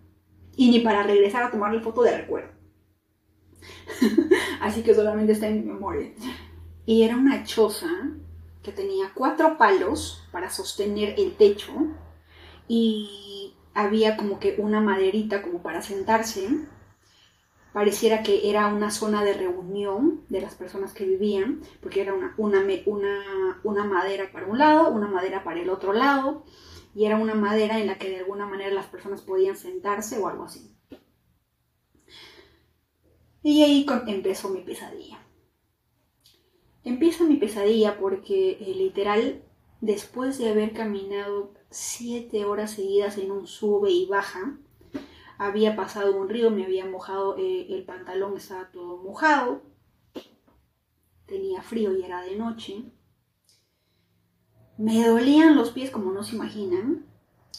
Y 0.57 0.71
ni 0.71 0.81
para 0.81 1.03
regresar 1.03 1.43
a 1.43 1.51
tomarle 1.51 1.81
foto 1.81 2.03
de 2.03 2.17
recuerdo. 2.17 2.53
Así 4.61 4.83
que 4.83 4.95
solamente 4.95 5.33
está 5.33 5.49
en 5.49 5.61
mi 5.61 5.73
memoria. 5.73 6.11
Y 6.87 7.03
era 7.03 7.17
una 7.17 7.45
choza 7.45 7.89
que 8.63 8.73
tenía 8.73 9.13
cuatro 9.15 9.59
palos 9.59 10.27
para 10.33 10.49
sostener 10.49 11.15
el 11.19 11.37
techo. 11.37 11.73
Y 12.67 13.44
había 13.75 14.17
como 14.17 14.39
que 14.39 14.55
una 14.59 14.81
maderita 14.81 15.43
como 15.43 15.63
para 15.63 15.83
sentarse 15.83 16.49
pareciera 17.75 18.23
que 18.23 18.49
era 18.49 18.69
una 18.69 18.93
zona 18.93 19.25
de 19.25 19.35
reunión 19.35 20.25
de 20.29 20.41
las 20.41 20.55
personas 20.55 20.95
que 20.95 21.05
vivían, 21.05 21.61
porque 21.81 22.03
era 22.03 22.15
una, 22.15 22.33
una, 22.37 23.85
madera 23.85 24.31
para 24.33 24.47
un 24.47 24.59
lado, 24.59 24.91
una 24.91 25.09
madera 25.09 25.43
para 25.43 25.61
el 25.61 25.69
otro 25.69 25.93
lado, 25.93 26.45
y 26.95 27.05
era 27.05 27.19
una 27.19 27.35
madera 27.35 27.81
en 27.81 27.89
la 27.89 27.99
que 27.99 28.11
de 28.11 28.19
alguna 28.19 28.47
manera 28.47 28.73
las 28.73 28.87
personas 28.87 29.23
podían 29.23 29.57
sentarse 29.57 30.19
o 30.19 30.29
algo 30.29 30.45
así. 30.45 30.73
Y 33.43 33.63
ahí 33.63 33.85
empezó 34.07 34.51
mi 34.51 34.61
pesadilla. 34.61 35.19
Empieza 36.85 37.25
mi 37.25 37.37
pesadilla 37.37 37.99
porque 37.99 38.53
eh, 38.53 38.75
literal, 38.77 39.43
después 39.81 40.39
de 40.39 40.51
haber 40.51 40.73
caminado 40.75 41.55
siete 41.71 42.45
horas 42.45 42.73
seguidas 42.73 43.19
en 43.19 43.31
un 43.31 43.47
sube 43.47 43.91
y 43.91 44.07
baja, 44.07 44.59
había 45.39 45.77
pasado 45.77 46.17
un 46.17 46.29
río, 46.29 46.51
me 46.51 46.65
había 46.65 46.87
mojado, 46.87 47.37
eh, 47.37 47.67
el 47.71 47.85
pantalón 47.85 48.37
estaba 48.37 48.71
todo 48.71 48.99
mojado, 48.99 49.63
tenía 51.27 51.63
frío 51.63 51.97
y 51.97 52.03
era 52.03 52.23
de 52.23 52.37
noche. 52.37 52.85
Me 54.77 55.07
dolían 55.07 55.57
los 55.57 55.71
pies 55.71 55.91
como 55.91 56.13
no 56.13 56.23
se 56.23 56.37
imaginan, 56.37 57.07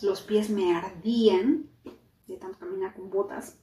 los 0.01 0.21
pies 0.21 0.49
me 0.49 0.75
ardían 0.75 1.69
de 2.27 2.37
tanto 2.37 2.59
caminar 2.59 2.95
con 2.95 3.09
botas. 3.09 3.59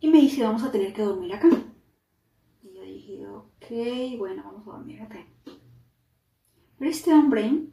Y 0.00 0.08
me 0.08 0.20
dice, 0.20 0.42
vamos 0.42 0.62
a 0.62 0.70
tener 0.70 0.92
que 0.92 1.02
dormir 1.02 1.32
acá. 1.32 1.48
Y 2.62 2.74
yo 2.74 2.82
dije, 2.82 3.26
ok, 3.26 4.18
bueno, 4.18 4.42
vamos 4.44 4.66
a 4.68 4.72
dormir 4.72 5.00
acá. 5.00 5.24
Pero 6.78 6.90
este 6.90 7.12
hombre 7.12 7.68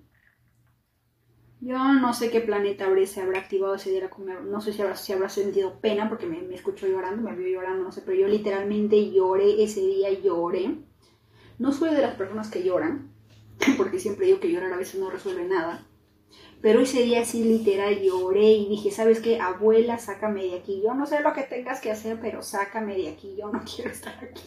Yo 1.59 1.77
no 1.77 2.13
sé 2.13 2.31
qué 2.31 2.41
planeta 2.41 2.85
habré, 2.85 3.05
se 3.05 3.21
habrá 3.21 3.39
activado 3.39 3.75
ese 3.75 3.91
día, 3.91 4.09
no 4.45 4.61
sé 4.61 4.73
si 4.73 4.81
habrá, 4.81 4.95
si 4.95 5.13
habrá 5.13 5.29
sentido 5.29 5.79
pena 5.79 6.09
porque 6.09 6.25
me, 6.25 6.41
me, 6.41 6.55
escuchó 6.55 6.87
llorando, 6.87 7.21
me 7.21 7.35
vio 7.35 7.47
llorando, 7.49 7.83
no 7.83 7.91
sé, 7.91 8.01
pero 8.01 8.17
yo 8.17 8.27
literalmente 8.27 9.11
lloré 9.11 9.63
ese 9.63 9.81
día, 9.81 10.09
lloré. 10.11 10.77
No 11.59 11.71
soy 11.71 11.93
de 11.93 12.01
las 12.01 12.15
personas 12.15 12.49
que 12.49 12.63
lloran, 12.63 13.11
porque 13.77 13.99
siempre 13.99 14.25
digo 14.25 14.39
que 14.39 14.51
llorar 14.51 14.73
a 14.73 14.77
veces 14.77 14.99
no 14.99 15.11
resuelve 15.11 15.45
nada. 15.45 15.85
Pero 16.61 16.79
ese 16.81 17.01
día 17.03 17.25
sí 17.25 17.43
literal 17.43 18.01
lloré 18.01 18.51
y 18.53 18.69
dije, 18.69 18.91
¿sabes 18.91 19.19
qué? 19.19 19.39
Abuela, 19.39 19.97
sácame 19.97 20.43
de 20.43 20.59
aquí. 20.59 20.81
Yo 20.83 20.93
no 20.93 21.07
sé 21.07 21.21
lo 21.21 21.33
que 21.33 21.43
tengas 21.43 21.81
que 21.81 21.91
hacer, 21.91 22.19
pero 22.21 22.43
sácame 22.43 22.95
de 22.95 23.09
aquí. 23.09 23.35
Yo 23.37 23.51
no 23.51 23.63
quiero 23.75 23.91
estar 23.91 24.15
aquí. 24.23 24.43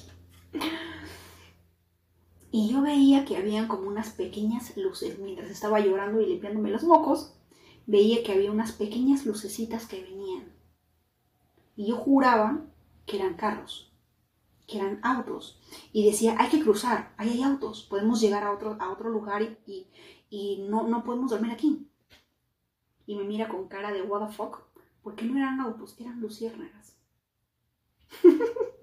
Y 2.57 2.69
yo 2.69 2.83
veía 2.83 3.25
que 3.25 3.37
habían 3.37 3.67
como 3.67 3.89
unas 3.89 4.11
pequeñas 4.11 4.77
luces. 4.77 5.19
Mientras 5.19 5.51
estaba 5.51 5.81
llorando 5.81 6.21
y 6.21 6.27
limpiándome 6.27 6.71
los 6.71 6.85
mocos, 6.85 7.35
veía 7.85 8.23
que 8.23 8.31
había 8.31 8.53
unas 8.53 8.71
pequeñas 8.71 9.27
lucecitas 9.27 9.87
que 9.87 10.01
venían. 10.01 10.55
Y 11.75 11.89
yo 11.89 11.97
juraba 11.97 12.65
que 13.07 13.17
eran 13.17 13.35
carros, 13.35 13.93
que 14.69 14.79
eran 14.79 15.01
autos. 15.03 15.61
Y 15.93 16.07
decía, 16.07 16.37
hay 16.39 16.49
que 16.49 16.63
cruzar, 16.63 17.13
ahí 17.17 17.31
hay 17.31 17.43
autos, 17.43 17.83
podemos 17.83 18.21
llegar 18.21 18.45
a 18.45 18.53
otro, 18.53 18.77
a 18.79 18.93
otro 18.93 19.11
lugar 19.11 19.43
y, 19.67 19.89
y, 20.31 20.65
no, 20.69 20.87
no 20.87 21.03
podemos 21.03 21.33
dormir 21.33 21.51
aquí. 21.51 21.91
Y 23.05 23.17
me 23.17 23.25
mira 23.25 23.49
con 23.49 23.67
cara 23.67 23.91
de 23.91 24.03
what 24.03 24.29
the 24.29 24.33
fuck, 24.33 24.61
porque 25.03 25.25
no 25.25 25.37
eran 25.37 25.59
autos, 25.59 25.97
eran 25.99 26.21
luciérnagas. 26.21 26.97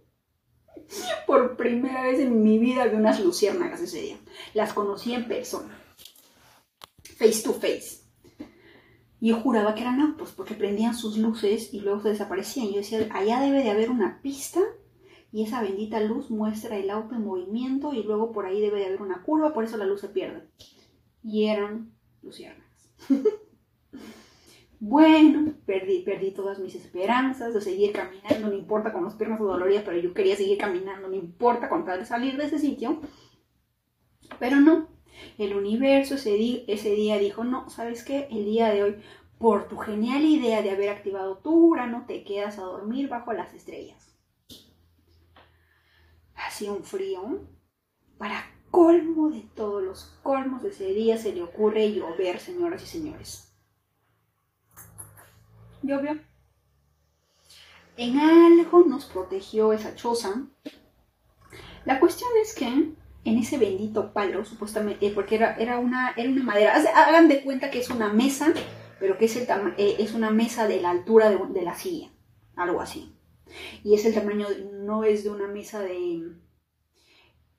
Por 1.27 1.57
primera 1.57 2.03
vez 2.03 2.19
en 2.19 2.43
mi 2.43 2.57
vida 2.59 2.87
vi 2.87 2.95
unas 2.95 3.19
luciérnagas 3.19 3.81
ese 3.81 4.01
día. 4.01 4.17
Las 4.53 4.73
conocí 4.73 5.13
en 5.13 5.27
persona. 5.27 5.77
Face 7.17 7.43
to 7.43 7.53
face. 7.53 8.01
Y 9.19 9.29
yo 9.29 9.39
juraba 9.39 9.75
que 9.75 9.81
eran 9.81 10.01
autos 10.01 10.31
porque 10.31 10.55
prendían 10.55 10.95
sus 10.95 11.17
luces 11.17 11.73
y 11.73 11.81
luego 11.81 12.01
se 12.01 12.09
desaparecían. 12.09 12.69
Yo 12.69 12.77
decía, 12.77 13.07
allá 13.13 13.39
debe 13.39 13.63
de 13.63 13.69
haber 13.69 13.91
una 13.91 14.19
pista 14.21 14.61
y 15.31 15.43
esa 15.43 15.61
bendita 15.61 15.99
luz 15.99 16.29
muestra 16.29 16.77
el 16.77 16.89
auto 16.89 17.15
en 17.15 17.23
movimiento 17.23 17.93
y 17.93 18.03
luego 18.03 18.31
por 18.31 18.45
ahí 18.45 18.59
debe 18.59 18.79
de 18.79 18.87
haber 18.87 19.01
una 19.01 19.21
curva, 19.21 19.53
por 19.53 19.63
eso 19.63 19.77
la 19.77 19.85
luz 19.85 20.01
se 20.01 20.09
pierde. 20.09 20.49
Y 21.23 21.45
eran 21.45 21.93
luciérnagas. 22.21 22.89
Bueno, 24.83 25.53
perdí, 25.67 25.99
perdí 25.99 26.31
todas 26.31 26.57
mis 26.57 26.73
esperanzas 26.73 27.53
de 27.53 27.61
seguir 27.61 27.91
caminando, 27.93 28.47
no 28.47 28.53
importa 28.53 28.91
con 28.91 29.03
las 29.03 29.13
piernas 29.13 29.37
doloridas, 29.37 29.83
pero 29.85 29.99
yo 29.99 30.11
quería 30.11 30.35
seguir 30.35 30.57
caminando, 30.57 31.07
no 31.07 31.13
importa 31.13 31.69
con 31.69 31.85
tal 31.85 31.99
de 31.99 32.05
salir 32.07 32.35
de 32.35 32.45
ese 32.45 32.57
sitio. 32.57 32.99
Pero 34.39 34.59
no, 34.59 34.87
el 35.37 35.55
universo 35.55 36.15
ese, 36.15 36.33
día, 36.33 36.63
ese 36.67 36.89
día 36.95 37.19
dijo, 37.19 37.43
no, 37.43 37.69
¿sabes 37.69 38.03
qué? 38.03 38.27
El 38.31 38.45
día 38.45 38.69
de 38.69 38.81
hoy, 38.81 38.95
por 39.37 39.67
tu 39.67 39.77
genial 39.77 40.23
idea 40.25 40.63
de 40.63 40.71
haber 40.71 40.89
activado 40.89 41.37
tu 41.37 41.53
Urano, 41.53 42.05
te 42.07 42.23
quedas 42.23 42.57
a 42.57 42.63
dormir 42.63 43.07
bajo 43.07 43.33
las 43.33 43.53
estrellas. 43.53 44.17
Hacía 46.33 46.71
un 46.71 46.83
frío. 46.83 47.21
Para 48.17 48.43
colmo 48.71 49.29
de 49.29 49.41
todos 49.53 49.83
los 49.83 50.05
colmos 50.23 50.63
de 50.63 50.69
ese 50.69 50.87
día 50.87 51.19
se 51.19 51.35
le 51.35 51.43
ocurre 51.43 51.93
llover, 51.93 52.39
señoras 52.39 52.81
y 52.81 52.87
señores 52.87 53.50
llovió. 55.83 56.19
En 57.97 58.19
algo 58.19 58.83
nos 58.85 59.05
protegió 59.05 59.73
esa 59.73 59.95
choza. 59.95 60.47
La 61.85 61.99
cuestión 61.99 62.29
es 62.41 62.53
que 62.53 62.93
en 63.23 63.37
ese 63.37 63.57
bendito 63.57 64.13
palo, 64.13 64.45
supuestamente, 64.45 65.05
eh, 65.07 65.11
porque 65.13 65.35
era, 65.35 65.55
era, 65.55 65.79
una, 65.79 66.11
era 66.15 66.29
una 66.29 66.43
madera, 66.43 66.75
hagan 66.95 67.27
de 67.27 67.43
cuenta 67.43 67.69
que 67.69 67.79
es 67.79 67.89
una 67.89 68.11
mesa, 68.11 68.53
pero 68.99 69.17
que 69.17 69.25
es, 69.25 69.35
el 69.35 69.47
eh, 69.77 69.97
es 69.99 70.13
una 70.13 70.31
mesa 70.31 70.67
de 70.67 70.81
la 70.81 70.91
altura 70.91 71.29
de, 71.29 71.61
la 71.61 71.75
silla, 71.75 72.11
algo 72.55 72.81
así. 72.81 73.15
Y 73.83 73.93
es 73.93 74.05
el 74.05 74.13
tamaño, 74.13 74.47
no 74.83 75.03
es 75.03 75.23
de 75.23 75.29
una 75.29 75.47
mesa 75.47 75.81
de, 75.81 76.31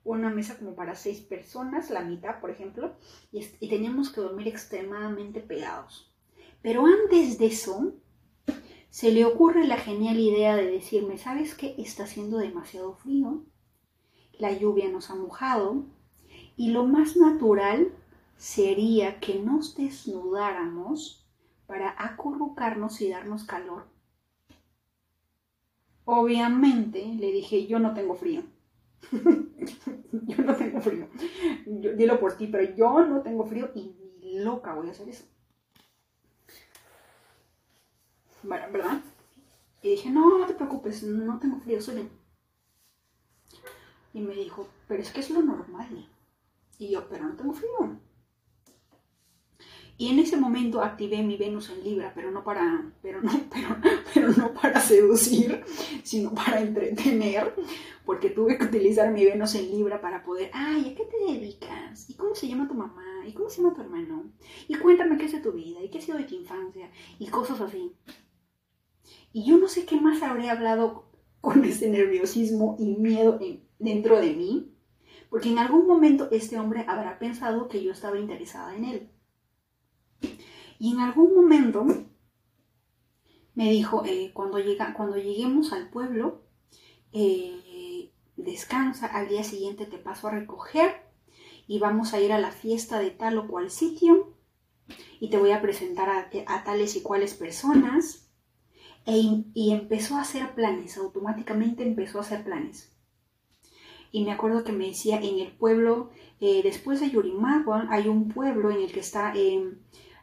una 0.03 0.29
mesa 0.29 0.57
como 0.57 0.75
para 0.75 0.95
seis 0.95 1.21
personas, 1.21 1.89
la 1.89 2.01
mitad, 2.01 2.39
por 2.41 2.49
ejemplo, 2.49 2.95
y, 3.31 3.45
y, 3.59 3.69
teníamos 3.69 4.09
que 4.11 4.21
dormir 4.21 4.47
extremadamente 4.47 5.39
pegados. 5.39 6.13
Pero 6.61 6.85
antes 6.85 7.37
de 7.37 7.45
eso, 7.45 7.93
se 8.93 9.11
le 9.11 9.25
ocurre 9.25 9.65
la 9.65 9.77
genial 9.77 10.19
idea 10.19 10.55
de 10.55 10.69
decirme, 10.69 11.17
¿sabes 11.17 11.55
qué? 11.55 11.73
Está 11.79 12.03
haciendo 12.03 12.37
demasiado 12.37 12.93
frío, 12.93 13.43
la 14.37 14.55
lluvia 14.55 14.87
nos 14.87 15.09
ha 15.09 15.15
mojado 15.15 15.87
y 16.55 16.69
lo 16.69 16.85
más 16.85 17.17
natural 17.17 17.91
sería 18.37 19.19
que 19.19 19.39
nos 19.39 19.75
desnudáramos 19.75 21.27
para 21.65 21.95
acurrucarnos 21.97 23.01
y 23.01 23.09
darnos 23.09 23.45
calor. 23.45 23.87
Obviamente 26.05 27.03
le 27.03 27.31
dije, 27.31 27.65
yo 27.65 27.79
no 27.79 27.95
tengo 27.95 28.13
frío. 28.13 28.43
yo 29.11 30.37
no 30.37 30.55
tengo 30.55 30.81
frío. 30.81 31.07
dilo 31.65 32.19
por 32.19 32.37
ti, 32.37 32.45
pero 32.45 32.75
yo 32.75 33.03
no 33.07 33.23
tengo 33.23 33.43
frío 33.43 33.71
y 33.73 33.95
ni 34.19 34.37
loca 34.37 34.75
voy 34.75 34.89
a 34.89 34.91
hacer 34.91 35.09
eso. 35.09 35.25
¿Verdad? 38.43 39.01
Y 39.81 39.89
dije, 39.89 40.09
no, 40.09 40.37
no 40.37 40.45
te 40.45 40.53
preocupes, 40.53 41.03
no 41.03 41.39
tengo 41.39 41.59
frío, 41.59 41.81
soy. 41.81 42.09
Y 44.13 44.21
me 44.21 44.33
dijo, 44.35 44.67
pero 44.87 45.01
es 45.01 45.11
que 45.11 45.19
es 45.19 45.29
lo 45.29 45.41
normal. 45.41 46.07
Y 46.77 46.91
yo, 46.91 47.07
pero 47.09 47.25
no 47.25 47.35
tengo 47.35 47.53
frío. 47.53 47.99
Y 49.97 50.09
en 50.09 50.19
ese 50.19 50.37
momento 50.37 50.81
activé 50.81 51.21
mi 51.21 51.37
Venus 51.37 51.69
en 51.69 51.83
Libra, 51.83 52.11
pero 52.15 52.31
no 52.31 52.43
para, 52.43 52.91
pero 53.01 53.21
no, 53.21 53.31
pero, 53.53 53.75
pero 54.13 54.31
no 54.31 54.53
para 54.53 54.79
seducir, 54.79 55.63
sino 56.03 56.33
para 56.33 56.61
entretener, 56.61 57.53
porque 58.05 58.29
tuve 58.29 58.57
que 58.57 58.65
utilizar 58.65 59.11
mi 59.11 59.23
Venus 59.23 59.53
en 59.55 59.69
Libra 59.69 60.01
para 60.01 60.23
poder, 60.23 60.49
ay, 60.53 60.91
¿a 60.91 60.95
qué 60.95 61.05
te 61.05 61.31
dedicas? 61.31 62.09
¿Y 62.09 62.15
cómo 62.15 62.33
se 62.33 62.47
llama 62.47 62.67
tu 62.67 62.73
mamá? 62.73 63.23
¿Y 63.27 63.33
cómo 63.33 63.49
se 63.49 63.61
llama 63.61 63.75
tu 63.75 63.81
hermano? 63.81 64.31
Y 64.67 64.75
cuéntame 64.75 65.17
qué 65.17 65.25
es 65.25 65.31
de 65.31 65.41
tu 65.41 65.51
vida, 65.51 65.81
y 65.83 65.89
qué 65.89 65.99
ha 65.99 66.01
sido 66.01 66.17
de 66.17 66.23
tu 66.23 66.35
infancia, 66.35 66.89
y 67.19 67.27
cosas 67.27 67.61
así. 67.61 67.93
Y 69.33 69.45
yo 69.45 69.57
no 69.57 69.67
sé 69.67 69.85
qué 69.85 69.99
más 69.99 70.21
habré 70.21 70.49
hablado 70.49 71.11
con 71.41 71.65
ese 71.65 71.89
nerviosismo 71.89 72.77
y 72.79 72.95
miedo 72.95 73.39
dentro 73.79 74.21
de 74.21 74.33
mí, 74.33 74.73
porque 75.29 75.49
en 75.49 75.57
algún 75.57 75.87
momento 75.87 76.29
este 76.31 76.57
hombre 76.59 76.85
habrá 76.87 77.19
pensado 77.19 77.67
que 77.67 77.83
yo 77.83 77.91
estaba 77.91 78.19
interesada 78.19 78.75
en 78.75 78.85
él. 78.85 79.09
Y 80.79 80.93
en 80.93 80.99
algún 80.99 81.35
momento 81.35 81.85
me 83.55 83.71
dijo, 83.71 84.05
eh, 84.05 84.31
cuando, 84.33 84.59
llega, 84.59 84.93
cuando 84.93 85.17
lleguemos 85.17 85.73
al 85.73 85.89
pueblo, 85.89 86.43
eh, 87.11 88.11
descansa, 88.37 89.07
al 89.07 89.27
día 89.27 89.43
siguiente 89.43 89.85
te 89.85 89.97
paso 89.97 90.27
a 90.27 90.31
recoger 90.31 91.07
y 91.67 91.79
vamos 91.79 92.13
a 92.13 92.21
ir 92.21 92.31
a 92.31 92.39
la 92.39 92.51
fiesta 92.51 92.99
de 92.99 93.11
tal 93.11 93.37
o 93.37 93.47
cual 93.47 93.71
sitio 93.71 94.37
y 95.19 95.29
te 95.29 95.37
voy 95.37 95.51
a 95.51 95.61
presentar 95.61 96.09
a, 96.09 96.29
a 96.47 96.63
tales 96.63 96.95
y 96.95 97.01
cuales 97.01 97.33
personas 97.33 98.22
e 99.05 99.43
y 99.53 99.71
empezó 99.71 100.17
a 100.17 100.21
hacer 100.21 100.53
planes, 100.55 100.97
automáticamente 100.97 101.83
empezó 101.83 102.19
a 102.19 102.21
hacer 102.21 102.43
planes. 102.43 102.93
Y 104.11 104.23
me 104.23 104.31
acuerdo 104.31 104.63
que 104.63 104.71
me 104.71 104.87
decía, 104.87 105.19
en 105.19 105.39
el 105.39 105.51
pueblo, 105.51 106.11
eh, 106.39 106.61
después 106.63 106.99
de 106.99 107.09
Yurimaguan, 107.09 107.87
hay 107.91 108.07
un 108.07 108.29
pueblo 108.29 108.69
en 108.69 108.81
el 108.81 108.91
que 108.91 108.99
está, 108.99 109.33
eh, 109.35 109.73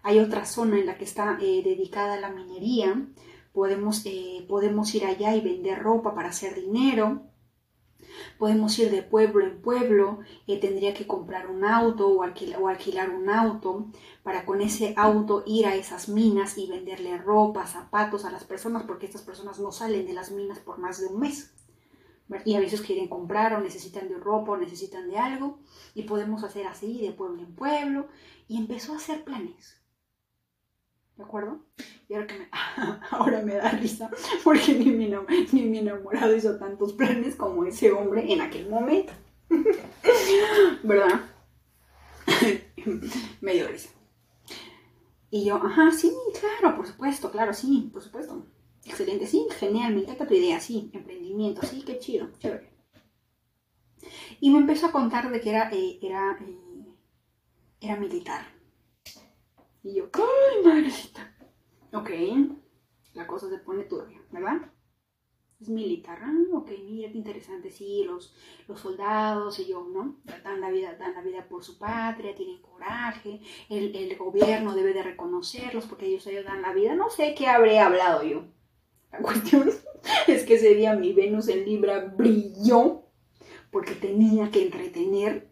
hay 0.02 0.18
otra 0.20 0.44
zona 0.46 0.78
en 0.78 0.86
la 0.86 0.96
que 0.96 1.04
está 1.04 1.38
eh, 1.40 1.60
dedicada 1.64 2.14
a 2.14 2.20
la 2.20 2.30
minería, 2.30 3.08
podemos, 3.52 4.04
podemos 4.48 4.94
ir 4.94 5.04
allá 5.06 5.34
y 5.34 5.40
vender 5.40 5.82
ropa 5.82 6.14
para 6.14 6.28
hacer 6.28 6.54
dinero, 6.54 7.29
podemos 8.40 8.76
ir 8.78 8.90
de 8.90 9.02
pueblo 9.02 9.44
en 9.44 9.60
pueblo, 9.60 10.20
tendría 10.46 10.94
que 10.94 11.06
comprar 11.06 11.50
un 11.50 11.62
auto 11.62 12.08
o 12.08 12.22
o 12.22 12.68
alquilar 12.68 13.10
un 13.10 13.28
auto, 13.28 13.86
para 14.22 14.46
con 14.46 14.62
ese 14.62 14.94
auto 14.96 15.44
ir 15.46 15.66
a 15.66 15.76
esas 15.76 16.08
minas 16.08 16.56
y 16.56 16.66
venderle 16.66 17.18
ropa, 17.18 17.66
zapatos 17.66 18.24
a 18.24 18.30
las 18.30 18.44
personas, 18.44 18.84
porque 18.84 19.04
estas 19.04 19.20
personas 19.20 19.60
no 19.60 19.72
salen 19.72 20.06
de 20.06 20.14
las 20.14 20.30
minas 20.30 20.58
por 20.58 20.78
más 20.78 20.98
de 21.00 21.08
un 21.08 21.20
mes. 21.20 21.52
Y 22.46 22.54
a 22.54 22.60
veces 22.60 22.80
quieren 22.80 23.08
comprar 23.08 23.52
o 23.52 23.60
necesitan 23.60 24.08
de 24.08 24.16
ropa 24.16 24.52
o 24.52 24.56
necesitan 24.56 25.10
de 25.10 25.18
algo. 25.18 25.58
Y 25.94 26.04
podemos 26.04 26.42
hacer 26.42 26.66
así, 26.66 26.98
de 27.00 27.12
pueblo 27.12 27.42
en 27.42 27.54
pueblo. 27.54 28.08
Y 28.48 28.56
empezó 28.56 28.94
a 28.94 28.96
hacer 28.96 29.22
planes. 29.22 29.79
¿De 31.20 31.26
acuerdo? 31.26 31.60
Y 32.08 32.14
ahora, 32.14 32.26
que 32.26 32.38
me, 32.38 32.48
ahora 33.10 33.42
me 33.42 33.54
da 33.56 33.70
risa 33.72 34.10
porque 34.42 34.72
ni 34.72 34.86
mi, 34.86 35.14
ni 35.52 35.62
mi 35.66 35.78
enamorado 35.80 36.34
hizo 36.34 36.56
tantos 36.56 36.94
planes 36.94 37.36
como 37.36 37.66
ese 37.66 37.92
hombre 37.92 38.32
en 38.32 38.40
aquel 38.40 38.70
momento. 38.70 39.12
¿Verdad? 40.82 41.20
me 43.42 43.52
dio 43.52 43.68
risa. 43.68 43.90
Y 45.30 45.44
yo, 45.44 45.56
ajá, 45.56 45.90
sí, 45.90 46.10
claro, 46.40 46.74
por 46.74 46.86
supuesto, 46.86 47.30
claro, 47.30 47.52
sí, 47.52 47.90
por 47.92 48.00
supuesto. 48.00 48.46
Excelente, 48.86 49.26
sí, 49.26 49.46
genial, 49.58 49.94
me 49.94 50.00
encanta 50.00 50.26
tu 50.26 50.32
idea, 50.32 50.58
sí, 50.58 50.90
emprendimiento, 50.94 51.66
sí, 51.66 51.82
qué 51.84 51.98
chido, 51.98 52.30
chévere. 52.38 52.70
Y 54.40 54.48
me 54.48 54.60
empezó 54.60 54.86
a 54.86 54.92
contar 54.92 55.30
de 55.30 55.38
que 55.42 55.50
era, 55.50 55.68
eh, 55.70 55.98
era, 56.00 56.38
eh, 56.40 56.94
era 57.82 57.96
militar. 57.96 58.59
Y 59.82 59.94
yo, 59.94 60.08
¡ay, 60.12 60.64
madrecita! 60.64 61.34
Ok, 61.92 62.10
la 63.14 63.26
cosa 63.26 63.48
se 63.48 63.58
pone 63.58 63.84
turbia, 63.84 64.20
¿verdad? 64.30 64.70
Es 65.60 65.68
militar, 65.68 66.18
ah, 66.22 66.32
ok, 66.54 66.70
mira 66.84 67.10
qué 67.10 67.18
interesante, 67.18 67.70
sí, 67.70 68.04
los, 68.04 68.34
los 68.66 68.80
soldados 68.80 69.58
y 69.58 69.66
yo, 69.66 69.86
¿no? 69.92 70.16
Dan 70.42 70.60
la, 70.60 70.70
vida, 70.70 70.94
dan 70.96 71.14
la 71.14 71.20
vida 71.20 71.46
por 71.48 71.62
su 71.62 71.78
patria, 71.78 72.34
tienen 72.34 72.62
coraje, 72.62 73.40
el, 73.68 73.94
el 73.94 74.16
gobierno 74.16 74.74
debe 74.74 74.94
de 74.94 75.02
reconocerlos 75.02 75.86
porque 75.86 76.06
ellos, 76.06 76.26
ellos 76.26 76.44
dan 76.44 76.62
la 76.62 76.72
vida, 76.72 76.94
no 76.94 77.10
sé 77.10 77.34
qué 77.34 77.46
habré 77.46 77.78
hablado 77.78 78.22
yo. 78.22 78.44
La 79.12 79.18
cuestión 79.22 79.70
es 80.26 80.44
que 80.44 80.54
ese 80.54 80.74
día 80.74 80.94
mi 80.94 81.12
Venus 81.12 81.48
en 81.48 81.64
Libra 81.64 82.14
brilló 82.16 83.02
porque 83.70 83.94
tenía 83.94 84.50
que 84.50 84.62
entretener 84.62 85.49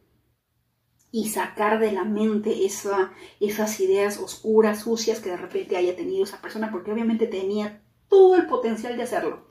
y 1.10 1.28
sacar 1.28 1.78
de 1.78 1.92
la 1.92 2.04
mente 2.04 2.66
esa, 2.66 3.12
esas 3.40 3.80
ideas 3.80 4.18
oscuras, 4.18 4.82
sucias 4.82 5.20
que 5.20 5.30
de 5.30 5.36
repente 5.36 5.76
haya 5.76 5.96
tenido 5.96 6.24
esa 6.24 6.40
persona, 6.40 6.70
porque 6.70 6.92
obviamente 6.92 7.26
tenía 7.26 7.82
todo 8.08 8.36
el 8.36 8.46
potencial 8.46 8.96
de 8.96 9.02
hacerlo. 9.04 9.46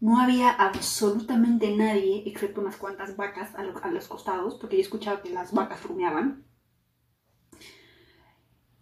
No 0.00 0.20
había 0.20 0.50
absolutamente 0.50 1.74
nadie, 1.74 2.24
excepto 2.26 2.60
unas 2.60 2.76
cuantas 2.76 3.16
vacas 3.16 3.54
a, 3.54 3.90
los 3.90 4.08
costados, 4.08 4.56
porque 4.56 4.76
yo 4.76 4.82
escuchaba 4.82 5.22
que 5.22 5.30
las 5.30 5.52
vacas 5.52 5.82
rumiaban. 5.82 6.44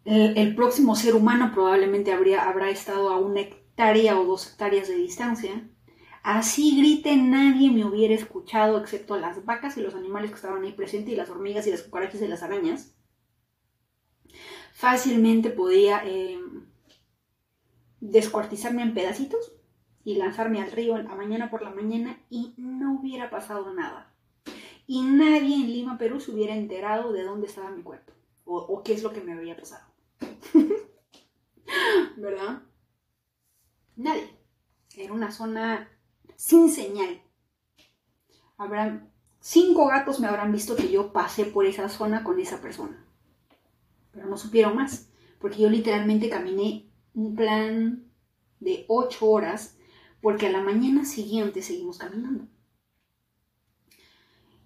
El, 0.05 0.57
próximo 0.57 0.97
ser 0.97 1.15
humano 1.15 1.53
probablemente 1.55 2.13
habría, 2.13 2.49
habrá 2.49 2.71
estado 2.71 3.11
a 3.11 3.19
una 3.19 3.41
hectárea 3.41 4.19
o 4.19 4.25
dos 4.25 4.49
hectáreas 4.49 4.89
de 4.89 4.97
distancia. 4.97 5.71
Así 6.23 6.77
grite, 6.77 7.17
nadie 7.17 7.71
me 7.71 7.85
hubiera 7.85 8.15
escuchado 8.15 8.79
excepto 8.79 9.19
las 9.19 9.45
vacas 9.45 9.77
y 9.77 9.81
los 9.81 9.95
animales 9.95 10.31
que 10.31 10.37
estaban 10.37 10.63
ahí 10.63 10.73
presentes 10.73 11.13
y 11.13 11.17
las 11.17 11.31
hormigas 11.31 11.67
y 11.67 11.73
las 11.73 11.83
cucarachas 11.83 12.23
y 12.23 12.29
las 12.29 12.45
arañas. 12.45 12.95
Fácilmente 14.73 15.51
podía 15.51 16.03
eh, 16.07 16.39
descuartizarme 18.01 18.83
en 18.83 18.95
pedacitos 18.95 19.53
y 20.05 20.15
lanzarme 20.15 20.63
al 20.63 20.71
río 20.71 20.95
a 20.95 21.03
mañana 21.03 21.51
por 21.51 21.63
la 21.63 21.71
mañana 21.71 22.21
y 22.31 22.55
no 22.57 23.01
hubiera 23.01 23.29
pasado 23.29 23.75
nada. 23.75 24.15
Y 24.87 25.03
nadie 25.03 25.57
en 25.57 25.73
Lima, 25.73 25.99
Perú, 25.99 26.21
se 26.21 26.31
hubiera 26.31 26.55
enterado 26.55 27.13
de 27.13 27.25
dónde 27.25 27.49
estaba 27.49 27.71
mi 27.71 27.83
cuerpo 27.83 28.13
o, 28.45 28.59
o 28.59 28.83
qué 28.85 28.93
es 28.93 29.03
lo 29.03 29.13
que 29.13 29.23
me 29.23 29.33
había 29.33 29.57
pasado. 29.57 29.87
¿Verdad? 32.17 32.63
Nadie. 33.97 34.29
Era 34.97 35.13
una 35.13 35.33
zona 35.33 35.89
sin 36.43 36.69
señal. 36.73 37.23
Habrán, 38.57 39.13
cinco 39.39 39.87
gatos 39.87 40.19
me 40.19 40.27
habrán 40.27 40.51
visto 40.51 40.75
que 40.75 40.91
yo 40.91 41.13
pasé 41.13 41.45
por 41.45 41.67
esa 41.67 41.89
zona 41.89 42.25
con 42.25 42.41
esa 42.41 42.61
persona. 42.61 43.07
Pero 44.11 44.27
no 44.27 44.37
supieron 44.37 44.75
más, 44.75 45.09
porque 45.39 45.61
yo 45.61 45.71
literalmente 45.71 46.29
caminé 46.29 46.91
un 47.15 47.37
plan 47.37 48.11
de 48.59 48.85
ocho 48.89 49.31
horas, 49.31 49.79
porque 50.21 50.49
a 50.49 50.51
la 50.51 50.61
mañana 50.61 51.05
siguiente 51.05 51.63
seguimos 51.63 51.99
caminando. 51.99 52.49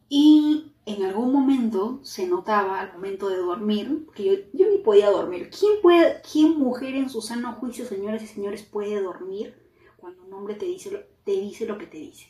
Y 0.09 0.73
en 0.87 1.05
algún 1.05 1.31
momento 1.31 2.01
se 2.05 2.27
notaba 2.27 2.81
al 2.81 2.95
momento 2.95 3.29
de 3.29 3.37
dormir, 3.37 4.07
que 4.15 4.25
yo, 4.25 4.33
yo 4.55 4.71
ni 4.71 4.79
podía 4.79 5.11
dormir. 5.11 5.51
¿Quién, 5.51 5.83
puede, 5.83 6.23
¿Quién 6.23 6.59
mujer 6.59 6.95
en 6.95 7.11
su 7.11 7.21
sano 7.21 7.53
juicio, 7.53 7.85
señores 7.85 8.23
y 8.23 8.29
señores, 8.29 8.63
puede 8.63 8.99
dormir 9.03 9.55
cuando 9.99 10.23
un 10.25 10.33
hombre 10.33 10.55
te 10.55 10.65
dice, 10.65 11.07
te 11.27 11.33
dice 11.33 11.67
lo 11.67 11.77
que 11.77 11.87
te 11.87 11.99
dice? 11.99 12.29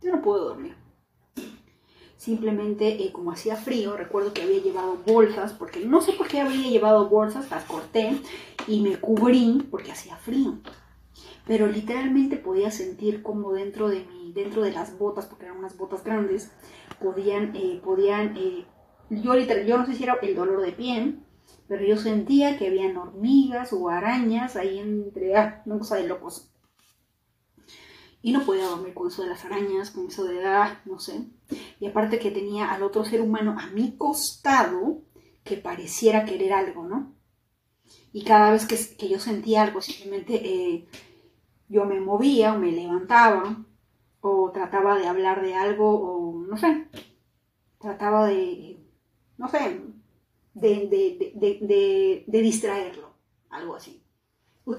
Yo 0.00 0.10
no 0.10 0.22
puedo 0.22 0.46
dormir. 0.46 0.74
Simplemente, 2.16 3.04
eh, 3.04 3.12
como 3.12 3.32
hacía 3.32 3.54
frío, 3.54 3.96
recuerdo 3.96 4.32
que 4.32 4.42
había 4.42 4.62
llevado 4.62 4.96
bolsas, 5.06 5.52
porque 5.52 5.84
no 5.84 6.00
sé 6.00 6.12
por 6.14 6.26
qué 6.26 6.40
había 6.40 6.70
llevado 6.70 7.10
bolsas, 7.10 7.50
las 7.50 7.64
corté 7.64 8.18
y 8.66 8.80
me 8.80 8.96
cubrí 8.96 9.68
porque 9.70 9.92
hacía 9.92 10.16
frío. 10.16 10.58
Pero 11.46 11.66
literalmente 11.66 12.36
podía 12.36 12.70
sentir 12.70 13.22
como 13.22 13.52
dentro 13.52 13.88
de 13.88 14.06
mi, 14.06 14.32
dentro 14.32 14.62
de 14.62 14.72
las 14.72 14.98
botas, 14.98 15.26
porque 15.26 15.44
eran 15.44 15.58
unas 15.58 15.76
botas 15.76 16.02
grandes, 16.02 16.50
podían, 16.98 17.54
eh, 17.54 17.78
podían, 17.84 18.36
eh, 18.38 18.64
yo 19.10 19.34
literal, 19.34 19.66
yo 19.66 19.76
no 19.76 19.84
sé 19.84 19.94
si 19.94 20.04
era 20.04 20.16
el 20.22 20.34
dolor 20.34 20.62
de 20.62 20.72
piel, 20.72 21.26
pero 21.68 21.84
yo 21.84 21.98
sentía 21.98 22.56
que 22.56 22.68
habían 22.68 22.96
hormigas 22.96 23.74
o 23.74 23.90
arañas 23.90 24.56
ahí 24.56 24.78
entre, 24.78 25.36
ah, 25.36 25.62
una 25.66 25.78
cosa 25.78 25.96
de 25.96 26.06
locos. 26.08 26.51
Y 28.22 28.32
no 28.32 28.44
podía 28.44 28.66
dormir 28.66 28.94
con 28.94 29.08
eso 29.08 29.22
de 29.22 29.28
las 29.28 29.44
arañas, 29.44 29.90
con 29.90 30.06
eso 30.06 30.24
de, 30.24 30.44
ah, 30.46 30.80
no 30.84 30.98
sé. 31.00 31.26
Y 31.80 31.86
aparte 31.86 32.18
que 32.18 32.30
tenía 32.30 32.72
al 32.72 32.82
otro 32.82 33.04
ser 33.04 33.20
humano 33.20 33.56
a 33.58 33.66
mi 33.70 33.96
costado 33.96 35.02
que 35.44 35.56
pareciera 35.56 36.24
querer 36.24 36.52
algo, 36.52 36.84
¿no? 36.84 37.12
Y 38.12 38.24
cada 38.24 38.52
vez 38.52 38.66
que, 38.66 39.08
yo 39.08 39.18
sentía 39.18 39.62
algo, 39.62 39.80
simplemente 39.80 40.34
eh, 40.34 40.86
yo 41.68 41.84
me 41.84 42.00
movía 42.00 42.54
o 42.54 42.58
me 42.58 42.70
levantaba 42.70 43.64
o 44.20 44.50
trataba 44.52 44.98
de 44.98 45.08
hablar 45.08 45.42
de 45.42 45.54
algo 45.54 45.88
o 45.90 46.42
no 46.46 46.56
sé, 46.56 46.86
trataba 47.78 48.26
de, 48.26 48.78
no 49.36 49.48
sé, 49.48 49.80
de, 50.54 52.24
distraerlo, 52.26 53.14
algo 53.50 53.74
así. 53.76 54.01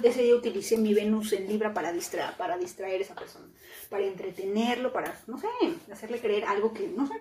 Ese 0.03 0.23
día 0.23 0.35
utilicé 0.35 0.77
mi 0.77 0.93
Venus 0.93 1.33
en 1.33 1.47
Libra 1.47 1.73
para 1.73 1.91
distraer, 1.91 2.37
para 2.37 2.57
distraer 2.57 3.01
a 3.01 3.03
esa 3.03 3.15
persona, 3.15 3.47
para 3.89 4.05
entretenerlo, 4.05 4.93
para, 4.93 5.19
no 5.27 5.37
sé, 5.37 5.47
hacerle 5.91 6.19
creer 6.19 6.45
algo 6.45 6.73
que, 6.73 6.87
no 6.87 7.05
sé. 7.05 7.15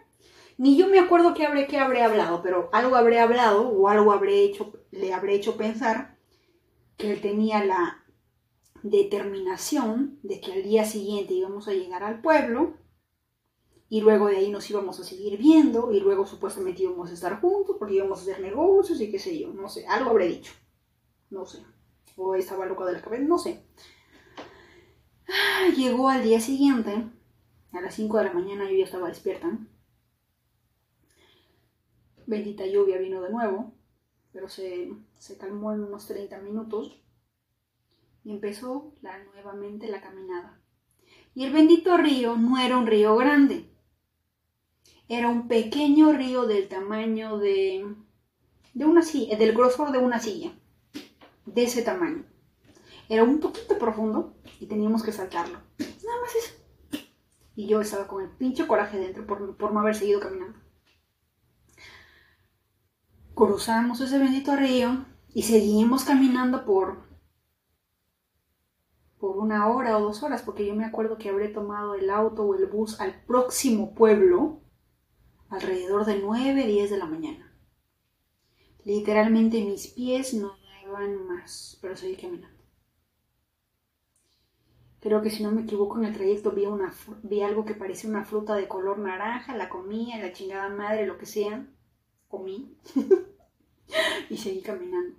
Ni 0.59 0.77
yo 0.77 0.87
me 0.87 1.01
acuerdo 1.01 1.35
qué 1.35 1.45
habré, 1.45 1.67
qué 1.67 1.79
habré 1.79 2.03
hablado, 2.03 2.41
pero 2.43 2.69
algo 2.73 2.95
habré 2.95 3.19
hablado 3.19 3.69
o 3.69 3.89
algo 3.89 4.13
habré 4.13 4.45
hecho, 4.45 4.73
le 4.93 5.13
habré 5.13 5.35
hecho 5.35 5.57
pensar 5.57 6.17
que 6.97 7.11
él 7.13 7.21
tenía 7.21 7.65
la 7.65 8.05
determinación 8.83 10.19
de 10.23 10.41
que 10.41 10.53
al 10.53 10.63
día 10.63 10.85
siguiente 10.85 11.35
íbamos 11.35 11.69
a 11.69 11.73
llegar 11.73 12.03
al 12.03 12.21
pueblo 12.21 12.75
y 13.89 14.01
luego 14.01 14.29
de 14.29 14.37
ahí 14.37 14.51
nos 14.51 14.69
íbamos 14.71 14.99
a 15.01 15.05
seguir 15.05 15.39
viendo 15.39 15.93
y 15.93 16.01
luego 16.01 16.27
supuestamente 16.27 16.83
íbamos 16.83 17.11
a 17.11 17.15
estar 17.15 17.41
juntos 17.41 17.77
porque 17.79 17.95
íbamos 17.95 18.19
a 18.19 18.23
hacer 18.23 18.41
negocios 18.41 19.01
y 19.01 19.11
qué 19.11 19.19
sé 19.19 19.39
yo, 19.39 19.53
no 19.53 19.69
sé, 19.69 19.87
algo 19.87 20.11
habré 20.11 20.29
dicho, 20.29 20.53
no 21.31 21.45
sé, 21.45 21.59
o 22.17 22.35
estaba 22.35 22.67
loco 22.67 22.85
de 22.87 22.95
la 22.95 23.03
cabeza, 23.03 23.25
no 23.25 23.39
sé. 23.39 23.65
Ah, 25.29 25.69
llegó 25.75 26.09
al 26.09 26.23
día 26.23 26.41
siguiente, 26.41 27.05
a 27.73 27.81
las 27.81 27.95
5 27.95 28.19
de 28.19 28.25
la 28.25 28.33
mañana 28.33 28.71
yo 28.71 28.77
ya 28.77 28.85
estaba 28.85 29.09
despierta. 29.09 29.59
Bendita 32.27 32.67
lluvia 32.67 32.99
vino 32.99 33.21
de 33.23 33.31
nuevo, 33.31 33.73
pero 34.33 34.49
se, 34.49 34.93
se 35.19 35.39
calmó 35.39 35.73
en 35.73 35.85
unos 35.85 36.07
30 36.07 36.39
minutos 36.41 37.03
y 38.25 38.31
empezó 38.31 38.95
nuevamente 39.35 39.89
la 39.89 40.01
caminada. 40.01 40.61
Y 41.35 41.45
el 41.45 41.53
bendito 41.53 41.97
río 41.97 42.37
no 42.37 42.59
era 42.59 42.77
un 42.77 42.87
río 42.87 43.17
grande, 43.17 43.71
era 45.09 45.29
un 45.29 45.49
pequeño 45.49 46.13
río 46.13 46.47
del 46.47 46.69
tamaño 46.69 47.39
de, 47.39 47.87
de 48.75 48.85
una 48.85 49.03
silla, 49.03 49.37
del 49.37 49.53
grosor 49.53 49.93
de 49.93 49.99
una 49.99 50.21
silla, 50.21 50.53
de 51.47 51.65
ese 51.65 51.83
tamaño. 51.83 52.25
Era 53.09 53.25
un 53.25 53.41
poquito 53.41 53.79
profundo 53.79 54.35
y 54.61 54.67
teníamos 54.67 55.03
que 55.03 55.13
saltarlo. 55.13 55.59
Nada 55.79 56.21
más 56.21 56.35
eso. 56.35 56.55
Y 57.55 57.67
yo 57.67 57.81
estaba 57.81 58.07
con 58.07 58.23
el 58.23 58.31
pinche 58.31 58.67
coraje 58.67 58.99
dentro 58.99 59.27
por, 59.27 59.57
por 59.57 59.73
no 59.73 59.81
haber 59.81 59.95
seguido 59.95 60.21
caminando. 60.21 60.59
Cruzamos 63.35 64.01
ese 64.01 64.19
bendito 64.19 64.57
río 64.57 65.05
y 65.35 65.43
seguimos 65.43 66.05
caminando 66.05 66.65
por 66.65 67.13
por 69.23 69.37
una 69.37 69.69
hora 69.69 69.97
o 69.99 70.01
dos 70.01 70.25
horas, 70.25 70.43
porque 70.43 70.67
yo 70.67 70.75
me 70.75 70.85
acuerdo 70.85 71.17
que 71.17 71.29
habré 71.29 71.47
tomado 71.47 71.95
el 71.95 72.11
auto 72.11 72.43
o 72.43 72.57
el 72.57 72.67
bus 72.67 73.01
al 73.01 73.23
próximo 73.25 73.95
pueblo 73.95 74.63
alrededor 75.49 76.05
de 76.07 76.19
9, 76.19 76.67
10 76.67 76.91
de 76.91 76.99
la 76.99 77.07
mañana. 77.07 77.57
Literalmente 78.85 79.65
mis 79.65 79.87
pies 79.87 80.35
no 80.35 80.57
daban 80.93 81.27
más, 81.27 81.79
pero 81.81 81.97
seguí 81.97 82.17
caminando. 82.17 82.63
Creo 85.01 85.21
que 85.21 85.31
si 85.31 85.43
no 85.43 85.51
me 85.51 85.63
equivoco 85.63 85.99
en 85.99 86.05
el 86.05 86.15
trayecto 86.15 86.53
vi, 86.53 86.67
una, 86.67 86.95
vi 87.25 87.43
algo 87.43 87.65
que 87.65 87.75
parecía 87.75 88.09
una 88.09 88.25
fruta 88.25 88.55
de 88.55 88.69
color 88.69 88.99
naranja, 88.99 89.57
la 89.57 89.69
comía, 89.69 90.19
la 90.19 90.33
chingada 90.33 90.69
madre, 90.69 91.07
lo 91.07 91.19
que 91.19 91.27
sea, 91.27 91.67
comí 92.29 92.77
y 94.31 94.37
seguí 94.37 94.63
caminando. 94.63 95.17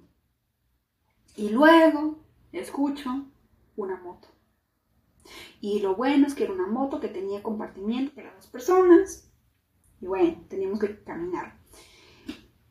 Y 1.35 1.49
luego 1.49 2.19
escucho 2.53 3.09
una 3.75 3.97
moto. 3.97 4.29
Y 5.59 5.79
lo 5.79 5.95
bueno 5.95 6.27
es 6.27 6.35
que 6.35 6.43
era 6.43 6.53
una 6.53 6.67
moto 6.67 6.99
que 6.99 7.07
tenía 7.09 7.43
compartimiento 7.43 8.13
para 8.15 8.33
dos 8.35 8.47
personas. 8.47 9.29
Y 9.99 10.05
bueno, 10.05 10.45
teníamos 10.47 10.79
que 10.79 11.03
caminar. 11.03 11.57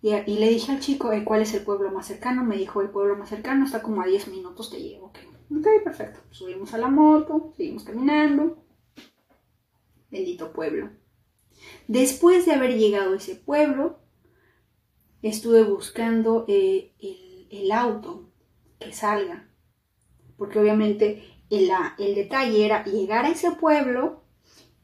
Y, 0.02 0.10
le 0.10 0.48
dije 0.48 0.72
al 0.72 0.80
chico, 0.80 1.12
eh, 1.12 1.22
¿cuál 1.24 1.42
es 1.42 1.54
el 1.54 1.62
pueblo 1.62 1.92
más 1.92 2.06
cercano? 2.06 2.42
Me 2.44 2.56
dijo, 2.56 2.82
el 2.82 2.90
pueblo 2.90 3.16
más 3.16 3.28
cercano 3.28 3.64
está 3.64 3.82
como 3.82 4.02
a 4.02 4.06
10 4.06 4.28
minutos, 4.28 4.68
te 4.68 4.82
llevo. 4.82 5.12
Ok, 5.56 5.66
perfecto. 5.84 6.18
Subimos 6.30 6.74
a 6.74 6.78
la 6.78 6.88
moto, 6.88 7.52
seguimos 7.56 7.84
caminando. 7.84 8.64
Bendito 10.10 10.52
pueblo. 10.52 10.90
Después 11.86 12.44
de 12.46 12.52
haber 12.52 12.76
llegado 12.76 13.12
a 13.12 13.16
ese 13.16 13.36
pueblo, 13.36 14.00
estuve 15.22 15.62
buscando 15.62 16.46
eh, 16.48 16.94
el, 17.50 17.70
auto 17.70 18.28
que 18.80 18.92
salga, 18.92 19.48
porque 20.36 20.58
obviamente 20.58 21.22
el, 21.48 21.70
el 21.98 22.14
detalle 22.16 22.64
era 22.64 22.84
llegar 22.84 23.24
a 23.24 23.30
ese 23.30 23.52
pueblo, 23.52 24.24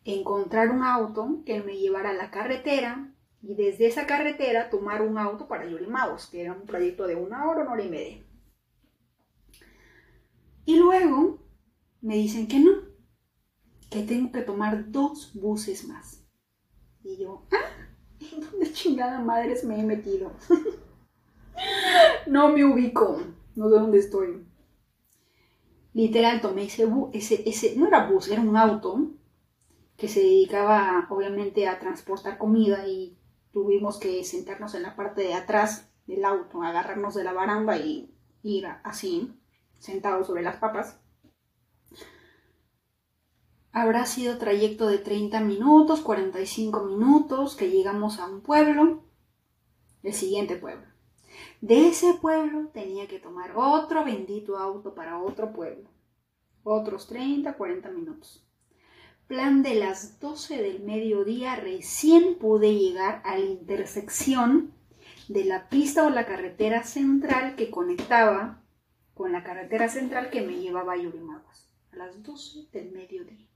encontrar 0.04 0.70
un 0.70 0.84
auto 0.84 1.42
que 1.44 1.60
me 1.60 1.76
llevara 1.76 2.10
a 2.10 2.14
la 2.14 2.30
carretera 2.30 3.12
y 3.42 3.54
desde 3.54 3.86
esa 3.86 4.06
carretera 4.06 4.70
tomar 4.70 5.02
un 5.02 5.18
auto 5.18 5.46
para 5.46 5.68
Yurimaos, 5.68 6.26
que 6.26 6.42
era 6.42 6.52
un 6.52 6.66
proyecto 6.66 7.06
de 7.06 7.14
una 7.14 7.48
hora, 7.48 7.62
una 7.62 7.72
hora 7.72 7.84
y 7.84 7.88
media. 7.88 8.24
Y 10.64 10.76
luego 10.76 11.38
me 12.00 12.16
dicen 12.16 12.46
que 12.46 12.58
no, 12.58 12.72
que 13.90 14.02
tengo 14.02 14.32
que 14.32 14.42
tomar 14.42 14.90
dos 14.90 15.32
buses 15.34 15.86
más. 15.86 16.24
Y 17.02 17.16
yo, 17.16 17.46
¿ah? 17.52 17.86
¿En 18.20 18.40
dónde 18.40 18.72
chingada 18.72 19.20
madres 19.20 19.64
me 19.64 19.80
he 19.80 19.84
metido? 19.84 20.32
no 22.26 22.52
me 22.52 22.64
ubico, 22.64 23.22
no 23.54 23.68
sé 23.68 23.74
dónde 23.74 23.98
estoy. 23.98 24.46
Literal, 25.94 26.40
tomé 26.40 26.64
ese 26.64 26.84
bus, 26.84 27.10
ese, 27.14 27.48
ese, 27.48 27.76
no 27.76 27.86
era 27.86 28.08
bus, 28.08 28.28
era 28.28 28.40
un 28.40 28.56
auto 28.56 29.10
que 29.96 30.06
se 30.06 30.20
dedicaba 30.20 31.06
obviamente 31.10 31.66
a 31.66 31.78
transportar 31.80 32.38
comida 32.38 32.86
y 32.86 33.17
tuvimos 33.58 33.98
que 33.98 34.22
sentarnos 34.22 34.76
en 34.76 34.82
la 34.82 34.94
parte 34.94 35.22
de 35.22 35.34
atrás 35.34 35.90
del 36.06 36.24
auto, 36.24 36.62
agarrarnos 36.62 37.16
de 37.16 37.24
la 37.24 37.32
baranda 37.32 37.76
y 37.76 38.14
ir 38.44 38.66
así 38.84 39.36
sentado 39.78 40.22
sobre 40.22 40.44
las 40.44 40.58
papas. 40.58 41.00
Habrá 43.72 44.06
sido 44.06 44.38
trayecto 44.38 44.86
de 44.86 44.98
30 44.98 45.40
minutos, 45.40 46.02
45 46.02 46.84
minutos, 46.84 47.56
que 47.56 47.68
llegamos 47.68 48.20
a 48.20 48.26
un 48.26 48.42
pueblo, 48.42 49.02
el 50.04 50.12
siguiente 50.14 50.54
pueblo. 50.54 50.86
De 51.60 51.88
ese 51.88 52.14
pueblo 52.14 52.68
tenía 52.68 53.08
que 53.08 53.18
tomar 53.18 53.54
otro 53.56 54.04
bendito 54.04 54.56
auto 54.56 54.94
para 54.94 55.20
otro 55.20 55.52
pueblo. 55.52 55.88
Otros 56.62 57.08
30, 57.08 57.54
40 57.54 57.90
minutos. 57.90 58.47
Plan 59.28 59.62
de 59.62 59.74
las 59.74 60.20
12 60.20 60.62
del 60.62 60.80
mediodía, 60.80 61.54
recién 61.54 62.38
pude 62.38 62.74
llegar 62.74 63.20
a 63.26 63.36
la 63.36 63.44
intersección 63.44 64.72
de 65.28 65.44
la 65.44 65.68
pista 65.68 66.06
o 66.06 66.08
la 66.08 66.24
carretera 66.24 66.82
central 66.82 67.54
que 67.54 67.70
conectaba 67.70 68.62
con 69.12 69.32
la 69.32 69.44
carretera 69.44 69.90
central 69.90 70.30
que 70.30 70.40
me 70.40 70.58
llevaba 70.58 70.94
a 70.94 70.96
Yurimaguas, 70.96 71.70
a 71.92 71.96
las 71.96 72.22
12 72.22 72.68
del 72.72 72.90
mediodía. 72.90 73.46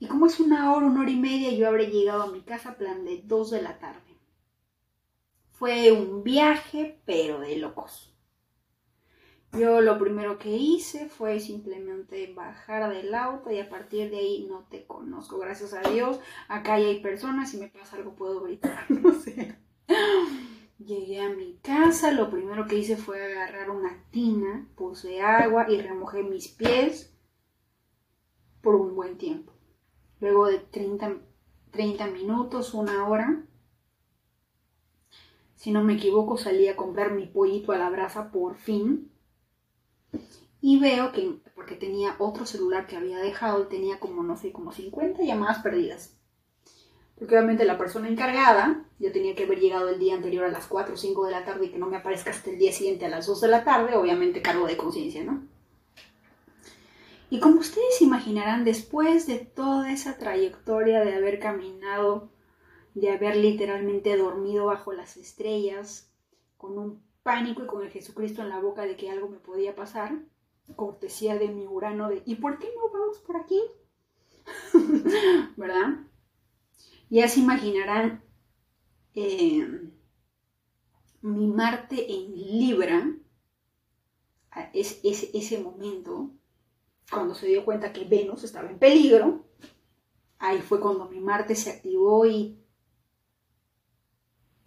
Y 0.00 0.08
como 0.08 0.26
es 0.26 0.40
una 0.40 0.74
hora, 0.74 0.86
una 0.86 1.02
hora 1.02 1.10
y 1.12 1.20
media, 1.20 1.52
yo 1.52 1.68
habré 1.68 1.86
llegado 1.86 2.24
a 2.24 2.32
mi 2.32 2.42
casa 2.42 2.76
plan 2.76 3.04
de 3.04 3.22
2 3.22 3.50
de 3.52 3.62
la 3.62 3.78
tarde. 3.78 4.18
Fue 5.52 5.92
un 5.92 6.24
viaje, 6.24 7.00
pero 7.06 7.38
de 7.38 7.58
locos. 7.58 8.15
Yo 9.52 9.80
lo 9.80 9.98
primero 9.98 10.38
que 10.38 10.50
hice 10.50 11.08
fue 11.08 11.40
simplemente 11.40 12.32
bajar 12.34 12.90
del 12.92 13.14
auto 13.14 13.50
y 13.50 13.58
a 13.58 13.70
partir 13.70 14.10
de 14.10 14.18
ahí 14.18 14.46
no 14.48 14.66
te 14.68 14.84
conozco, 14.86 15.38
gracias 15.38 15.72
a 15.72 15.88
Dios. 15.88 16.20
Acá 16.48 16.78
ya 16.78 16.88
hay 16.88 17.00
personas, 17.00 17.50
si 17.50 17.56
me 17.56 17.68
pasa 17.68 17.96
algo 17.96 18.14
puedo 18.14 18.42
gritar, 18.42 18.84
no 18.90 19.14
sé. 19.14 19.56
Llegué 20.78 21.20
a 21.20 21.30
mi 21.30 21.58
casa, 21.62 22.12
lo 22.12 22.30
primero 22.30 22.66
que 22.66 22.76
hice 22.76 22.96
fue 22.96 23.24
agarrar 23.24 23.70
una 23.70 24.04
tina, 24.10 24.68
puse 24.76 25.22
agua 25.22 25.66
y 25.70 25.80
remojé 25.80 26.22
mis 26.22 26.48
pies 26.48 27.16
por 28.60 28.74
un 28.74 28.94
buen 28.94 29.16
tiempo. 29.16 29.52
Luego 30.20 30.46
de 30.46 30.58
30, 30.58 31.16
30 31.70 32.06
minutos, 32.08 32.74
una 32.74 33.08
hora, 33.08 33.46
si 35.54 35.72
no 35.72 35.82
me 35.82 35.94
equivoco, 35.94 36.36
salí 36.36 36.68
a 36.68 36.76
comprar 36.76 37.12
mi 37.12 37.26
pollito 37.26 37.72
a 37.72 37.78
la 37.78 37.88
brasa 37.90 38.30
por 38.30 38.56
fin. 38.56 39.10
Y 40.60 40.78
veo 40.78 41.12
que, 41.12 41.38
porque 41.54 41.76
tenía 41.76 42.16
otro 42.18 42.46
celular 42.46 42.86
que 42.86 42.96
había 42.96 43.18
dejado, 43.18 43.68
tenía 43.68 44.00
como, 44.00 44.22
no 44.22 44.36
sé, 44.36 44.52
como 44.52 44.72
50 44.72 45.22
llamadas 45.22 45.62
perdidas. 45.62 46.16
Porque 47.18 47.34
obviamente 47.34 47.64
la 47.64 47.78
persona 47.78 48.08
encargada, 48.08 48.84
yo 48.98 49.10
tenía 49.12 49.34
que 49.34 49.44
haber 49.44 49.60
llegado 49.60 49.88
el 49.88 49.98
día 49.98 50.14
anterior 50.14 50.44
a 50.44 50.50
las 50.50 50.66
4 50.66 50.94
o 50.94 50.96
5 50.98 51.24
de 51.26 51.30
la 51.30 51.44
tarde 51.44 51.66
y 51.66 51.70
que 51.70 51.78
no 51.78 51.86
me 51.86 51.96
aparezca 51.96 52.30
hasta 52.30 52.50
el 52.50 52.58
día 52.58 52.72
siguiente 52.72 53.06
a 53.06 53.08
las 53.08 53.26
2 53.26 53.40
de 53.40 53.48
la 53.48 53.64
tarde, 53.64 53.96
obviamente 53.96 54.42
cargo 54.42 54.66
de 54.66 54.76
conciencia, 54.76 55.24
¿no? 55.24 55.42
Y 57.30 57.40
como 57.40 57.60
ustedes 57.60 58.02
imaginarán, 58.02 58.64
después 58.64 59.26
de 59.26 59.38
toda 59.38 59.92
esa 59.92 60.16
trayectoria 60.16 61.00
de 61.00 61.14
haber 61.14 61.40
caminado, 61.40 62.28
de 62.94 63.10
haber 63.10 63.36
literalmente 63.36 64.16
dormido 64.16 64.66
bajo 64.66 64.92
las 64.92 65.16
estrellas, 65.16 66.10
con 66.56 66.78
un 66.78 67.05
pánico 67.26 67.64
y 67.64 67.66
con 67.66 67.82
el 67.82 67.90
Jesucristo 67.90 68.40
en 68.40 68.50
la 68.50 68.60
boca 68.60 68.82
de 68.82 68.94
que 68.96 69.10
algo 69.10 69.28
me 69.28 69.38
podía 69.38 69.74
pasar, 69.74 70.16
cortesía 70.76 71.36
de 71.36 71.48
mi 71.48 71.66
Urano 71.66 72.08
de 72.08 72.22
¿y 72.24 72.36
por 72.36 72.60
qué 72.60 72.68
no 72.76 72.88
vamos 72.88 73.18
por 73.18 73.36
aquí? 73.36 73.60
¿Verdad? 75.56 76.06
Ya 77.10 77.26
se 77.26 77.40
imaginarán 77.40 78.22
eh, 79.16 79.90
mi 81.20 81.48
Marte 81.48 82.14
en 82.14 82.32
Libra, 82.32 83.12
es, 84.72 85.00
ese 85.02 85.58
momento, 85.58 86.30
cuando 87.10 87.34
se 87.34 87.48
dio 87.48 87.64
cuenta 87.64 87.92
que 87.92 88.04
Venus 88.04 88.44
estaba 88.44 88.70
en 88.70 88.78
peligro, 88.78 89.44
ahí 90.38 90.58
fue 90.58 90.78
cuando 90.78 91.08
mi 91.08 91.18
Marte 91.18 91.56
se 91.56 91.70
activó 91.70 92.24
y 92.24 92.64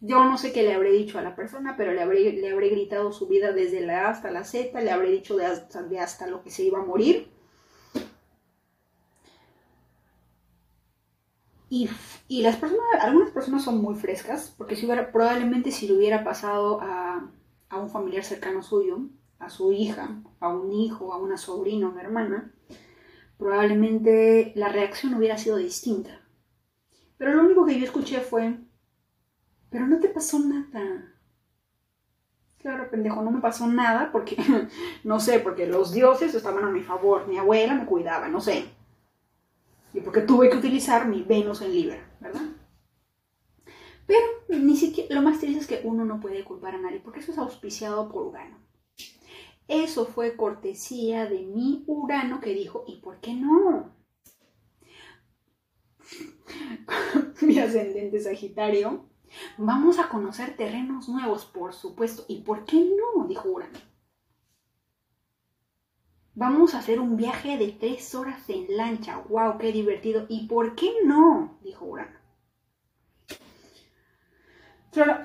yo 0.01 0.23
no 0.23 0.37
sé 0.37 0.53
qué 0.53 0.63
le 0.63 0.73
habré 0.73 0.91
dicho 0.91 1.19
a 1.19 1.21
la 1.21 1.35
persona, 1.35 1.75
pero 1.77 1.93
le 1.93 2.01
habré, 2.01 2.31
le 2.31 2.51
habré 2.51 2.69
gritado 2.69 3.11
su 3.11 3.27
vida 3.27 3.51
desde 3.51 3.81
la 3.81 4.07
A 4.07 4.09
hasta 4.11 4.31
la 4.31 4.45
Z, 4.45 4.79
le 4.81 4.91
habré 4.91 5.11
dicho 5.11 5.35
de 5.35 5.45
hasta, 5.45 6.27
lo 6.27 6.41
que 6.41 6.51
se 6.51 6.63
iba 6.63 6.79
a 6.79 6.85
morir. 6.85 7.29
Y, 11.71 11.87
las 12.41 12.55
personas, 12.55 12.83
algunas 13.01 13.29
personas 13.31 13.63
son 13.63 13.81
muy 13.81 13.95
frescas, 13.95 14.53
porque 14.57 14.75
si 14.75 14.85
hubiera, 14.85 15.11
probablemente 15.11 15.71
si 15.71 15.87
le 15.87 15.93
hubiera 15.93 16.23
pasado 16.23 16.79
a, 16.81 17.29
un 17.71 17.89
familiar 17.89 18.23
cercano 18.23 18.63
suyo, 18.63 19.01
a 19.37 19.49
su 19.49 19.71
hija, 19.71 20.21
a 20.39 20.49
un 20.49 20.71
hijo, 20.71 21.13
a 21.13 21.17
una 21.17 21.37
sobrina, 21.37 21.87
a 21.87 21.89
una 21.89 22.01
hermana, 22.01 22.53
probablemente 23.37 24.53
la 24.55 24.69
reacción 24.69 25.13
hubiera 25.13 25.37
sido 25.37 25.57
distinta. 25.57 26.21
Pero 27.17 27.33
lo 27.33 27.43
único 27.43 27.65
que 27.65 27.77
yo 27.77 27.85
escuché 27.85 28.21
fue, 28.21 28.57
pero 29.69 29.87
no 29.87 29.99
te 29.99 30.09
pasó 30.09 30.39
nada. 30.39 31.13
Claro, 32.57 32.89
pendejo, 32.89 33.21
no 33.21 33.31
me 33.31 33.39
pasó 33.39 33.67
nada 33.67 34.11
porque, 34.11 34.35
no 35.03 35.19
sé, 35.19 35.39
porque 35.39 35.65
los 35.67 35.93
dioses 35.93 36.35
estaban 36.35 36.65
a 36.65 36.69
mi 36.69 36.81
favor, 36.81 37.27
mi 37.27 37.37
abuela 37.37 37.73
me 37.73 37.85
cuidaba, 37.85 38.27
no 38.27 38.41
sé 38.41 38.65
y 39.93 40.01
porque 40.01 40.21
tuve 40.21 40.49
que 40.49 40.57
utilizar 40.57 41.07
mi 41.07 41.23
Venus 41.23 41.61
en 41.61 41.73
Libra, 41.73 42.17
¿verdad? 42.19 42.41
Pero 44.05 44.25
ni 44.49 44.75
siquiera, 44.75 45.15
lo 45.15 45.21
más 45.21 45.39
triste 45.39 45.59
es 45.59 45.67
que 45.67 45.87
uno 45.87 46.05
no 46.05 46.19
puede 46.19 46.43
culpar 46.43 46.75
a 46.75 46.79
nadie, 46.79 46.99
porque 46.99 47.19
eso 47.19 47.31
es 47.31 47.37
auspiciado 47.37 48.11
por 48.11 48.27
Urano. 48.27 48.57
Eso 49.67 50.05
fue 50.05 50.35
cortesía 50.35 51.29
de 51.29 51.43
mi 51.43 51.83
Urano 51.85 52.39
que 52.39 52.53
dijo, 52.53 52.83
¿y 52.87 52.97
por 53.01 53.19
qué 53.19 53.33
no? 53.35 53.93
mi 57.41 57.59
ascendente 57.59 58.19
Sagitario, 58.19 59.05
vamos 59.57 59.99
a 59.99 60.09
conocer 60.09 60.55
terrenos 60.55 61.09
nuevos, 61.09 61.45
por 61.45 61.73
supuesto, 61.73 62.25
¿y 62.27 62.41
por 62.41 62.65
qué 62.65 62.77
no? 62.77 63.27
dijo 63.27 63.49
Urano. 63.49 63.79
Vamos 66.35 66.73
a 66.73 66.79
hacer 66.79 67.01
un 67.01 67.17
viaje 67.17 67.57
de 67.57 67.73
tres 67.73 68.15
horas 68.15 68.49
en 68.49 68.77
lancha. 68.77 69.17
¡Wow! 69.27 69.57
¡Qué 69.57 69.73
divertido! 69.73 70.25
¿Y 70.29 70.47
por 70.47 70.73
qué 70.73 70.89
no? 71.03 71.59
dijo 71.63 71.85
Urano. 71.85 72.17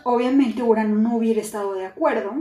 Obviamente 0.02 0.62
Urano 0.62 0.96
no 0.96 1.16
hubiera 1.16 1.40
estado 1.40 1.74
de 1.74 1.86
acuerdo. 1.86 2.32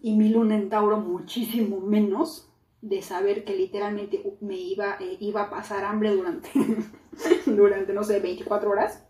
Y 0.00 0.16
mi 0.16 0.28
luna 0.28 0.54
en 0.54 0.68
Tauro 0.68 0.98
muchísimo 0.98 1.80
menos 1.80 2.50
de 2.80 3.02
saber 3.02 3.44
que 3.44 3.56
literalmente 3.56 4.22
me 4.40 4.56
iba, 4.56 4.96
eh, 5.00 5.16
iba 5.20 5.42
a 5.42 5.50
pasar 5.50 5.84
hambre 5.84 6.14
durante, 6.14 6.50
durante, 7.46 7.92
no 7.92 8.04
sé, 8.04 8.20
24 8.20 8.70
horas. 8.70 9.09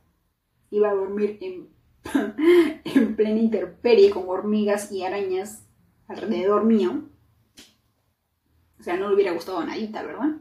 Iba 0.70 0.90
a 0.90 0.94
dormir 0.94 1.38
en, 1.40 1.68
en 2.84 3.16
plena 3.16 3.40
interperie 3.40 4.10
con 4.10 4.28
hormigas 4.28 4.90
y 4.92 5.02
arañas 5.02 5.66
alrededor 6.08 6.64
mío. 6.64 7.04
O 8.78 8.82
sea, 8.82 8.96
no 8.96 9.08
le 9.08 9.14
hubiera 9.14 9.32
gustado 9.32 9.58
a 9.58 9.66
Nadita, 9.66 10.02
¿verdad? 10.02 10.36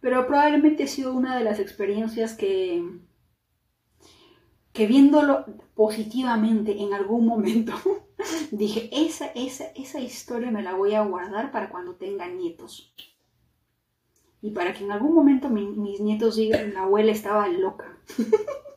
Pero 0.00 0.26
probablemente 0.26 0.84
ha 0.84 0.86
sido 0.86 1.12
una 1.12 1.36
de 1.36 1.44
las 1.44 1.58
experiencias 1.58 2.34
que, 2.34 2.84
que 4.72 4.86
viéndolo 4.86 5.44
positivamente 5.74 6.80
en 6.80 6.92
algún 6.92 7.26
momento, 7.26 7.72
dije, 8.52 8.90
esa, 8.92 9.26
esa, 9.28 9.64
esa 9.74 10.00
historia 10.00 10.50
me 10.50 10.62
la 10.62 10.74
voy 10.74 10.94
a 10.94 11.02
guardar 11.02 11.50
para 11.50 11.70
cuando 11.70 11.96
tenga 11.96 12.28
nietos. 12.28 12.94
Y 14.40 14.50
para 14.50 14.72
que 14.72 14.84
en 14.84 14.92
algún 14.92 15.14
momento 15.14 15.48
mis 15.48 16.00
nietos 16.00 16.36
digan, 16.36 16.74
la 16.74 16.82
abuela 16.82 17.10
estaba 17.10 17.48
loca. 17.48 17.98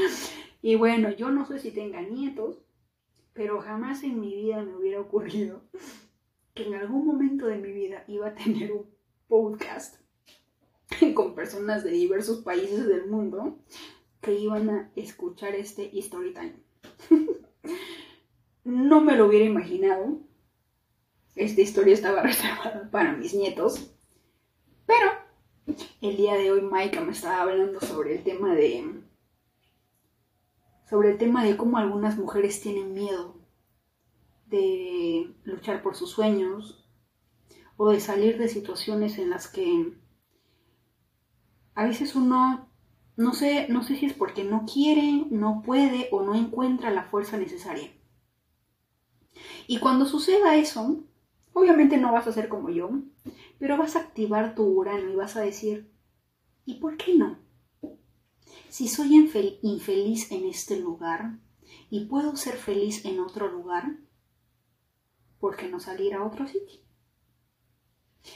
Y 0.62 0.76
bueno, 0.76 1.10
yo 1.10 1.30
no 1.30 1.46
sé 1.46 1.58
si 1.58 1.70
tenga 1.70 2.02
nietos, 2.02 2.58
pero 3.32 3.60
jamás 3.60 4.02
en 4.02 4.20
mi 4.20 4.34
vida 4.34 4.62
me 4.62 4.76
hubiera 4.76 5.00
ocurrido 5.00 5.62
que 6.54 6.66
en 6.66 6.74
algún 6.74 7.06
momento 7.06 7.46
de 7.46 7.56
mi 7.56 7.72
vida 7.72 8.04
iba 8.08 8.28
a 8.28 8.34
tener 8.34 8.72
un 8.72 8.86
podcast 9.26 9.96
con 11.14 11.34
personas 11.34 11.84
de 11.84 11.92
diversos 11.92 12.40
países 12.40 12.86
del 12.86 13.06
mundo 13.06 13.58
que 14.20 14.34
iban 14.34 14.68
a 14.68 14.92
escuchar 14.96 15.54
este 15.54 15.98
story 15.98 16.34
time. 16.34 16.56
no 18.64 19.00
me 19.00 19.16
lo 19.16 19.26
hubiera 19.26 19.46
imaginado. 19.46 20.18
Esta 21.34 21.60
historia 21.62 21.94
estaba 21.94 22.22
reservada 22.22 22.90
para 22.90 23.14
mis 23.14 23.32
nietos. 23.32 23.94
Pero 24.84 25.10
el 26.02 26.16
día 26.16 26.34
de 26.34 26.50
hoy 26.50 26.60
Maika 26.60 27.00
me 27.00 27.12
estaba 27.12 27.42
hablando 27.42 27.80
sobre 27.80 28.16
el 28.16 28.24
tema 28.24 28.54
de 28.54 28.68
sobre 30.90 31.12
el 31.12 31.18
tema 31.18 31.44
de 31.44 31.56
cómo 31.56 31.78
algunas 31.78 32.18
mujeres 32.18 32.60
tienen 32.60 32.92
miedo 32.92 33.36
de 34.46 35.32
luchar 35.44 35.82
por 35.82 35.94
sus 35.94 36.10
sueños 36.10 36.84
o 37.76 37.90
de 37.90 38.00
salir 38.00 38.36
de 38.38 38.48
situaciones 38.48 39.16
en 39.18 39.30
las 39.30 39.46
que 39.46 39.94
a 41.74 41.84
veces 41.84 42.16
uno 42.16 42.68
no 43.16 43.34
sé, 43.34 43.68
no 43.68 43.84
sé 43.84 43.96
si 43.96 44.06
es 44.06 44.14
porque 44.14 44.42
no 44.42 44.64
quiere, 44.66 45.26
no 45.30 45.62
puede 45.64 46.08
o 46.10 46.22
no 46.22 46.34
encuentra 46.34 46.90
la 46.90 47.04
fuerza 47.04 47.36
necesaria. 47.36 47.92
Y 49.68 49.78
cuando 49.78 50.06
suceda 50.06 50.56
eso, 50.56 51.04
obviamente 51.52 51.98
no 51.98 52.12
vas 52.12 52.26
a 52.26 52.32
ser 52.32 52.48
como 52.48 52.70
yo, 52.70 52.90
pero 53.58 53.76
vas 53.76 53.94
a 53.94 54.00
activar 54.00 54.54
tu 54.54 54.64
Urano 54.64 55.10
y 55.10 55.16
vas 55.16 55.36
a 55.36 55.42
decir, 55.42 55.92
¿y 56.64 56.74
por 56.74 56.96
qué 56.96 57.14
no? 57.14 57.38
Si 58.70 58.86
soy 58.86 59.16
infeliz 59.62 60.30
en 60.30 60.44
este 60.44 60.78
lugar 60.78 61.40
y 61.90 62.04
puedo 62.04 62.36
ser 62.36 62.56
feliz 62.56 63.04
en 63.04 63.18
otro 63.18 63.50
lugar, 63.50 63.98
¿por 65.40 65.56
qué 65.56 65.68
no 65.68 65.80
salir 65.80 66.14
a 66.14 66.24
otro 66.24 66.46
sitio? 66.46 66.80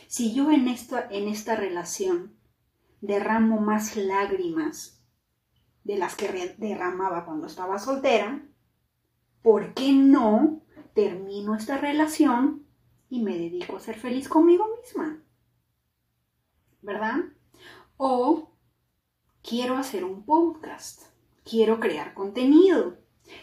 Si 0.09 0.35
yo 0.35 0.51
en 0.51 0.67
esta, 0.67 1.07
en 1.09 1.29
esta 1.29 1.55
relación 1.55 2.37
derramo 3.01 3.61
más 3.61 3.97
lágrimas 3.97 5.01
de 5.85 5.99
las 5.99 6.17
que 6.17 6.57
derramaba 6.59 7.25
cuando 7.25 7.47
estaba 7.47 7.79
soltera, 7.79 8.45
¿por 9.41 9.73
qué 9.73 9.93
no 9.93 10.65
termino 10.95 11.55
esta 11.55 11.79
relación 11.79 12.67
y 13.09 13.23
me 13.23 13.39
dedico 13.39 13.77
a 13.77 13.81
ser 13.81 13.97
feliz 14.01 14.29
conmigo 14.29 14.67
misma? 14.83 15.23
¿Verdad? 16.83 17.21
O 17.97 18.54
quiero 19.47 19.77
hacer 19.77 20.05
un 20.05 20.25
podcast, 20.25 21.03
quiero 21.45 21.79
crear 21.79 22.15
contenido, 22.15 22.97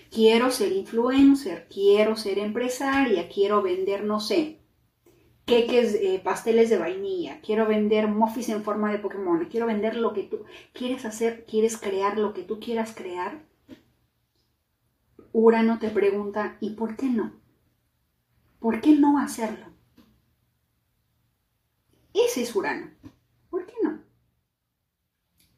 quiero 0.09 0.49
ser 0.49 0.71
influencer, 0.71 1.67
quiero 1.69 2.15
ser 2.15 2.39
empresaria, 2.39 3.29
quiero 3.29 3.61
vender, 3.61 4.03
no 4.03 4.19
sé, 4.19 4.61
queques, 5.45 5.93
eh, 5.93 6.19
pasteles 6.23 6.71
de 6.71 6.79
vainilla, 6.79 7.39
quiero 7.41 7.67
vender 7.67 8.07
muffins 8.07 8.49
en 8.49 8.63
forma 8.63 8.91
de 8.91 8.97
Pokémon, 8.97 9.45
quiero 9.45 9.67
vender 9.67 9.95
lo 9.95 10.13
que 10.13 10.23
tú 10.23 10.43
quieres 10.73 11.05
hacer, 11.05 11.45
quieres 11.45 11.77
crear 11.77 12.17
lo 12.17 12.33
que 12.33 12.43
tú 12.43 12.59
quieras 12.59 12.93
crear. 12.95 13.45
Urano 15.33 15.77
te 15.77 15.89
pregunta, 15.89 16.57
¿y 16.59 16.71
por 16.71 16.97
qué 16.97 17.05
no? 17.05 17.39
¿Por 18.59 18.81
qué 18.81 18.93
no 18.93 19.19
hacerlo? 19.19 19.67
Ese 22.13 22.41
es 22.41 22.55
Urano. 22.55 22.91
¿Por 23.49 23.65
qué? 23.65 23.73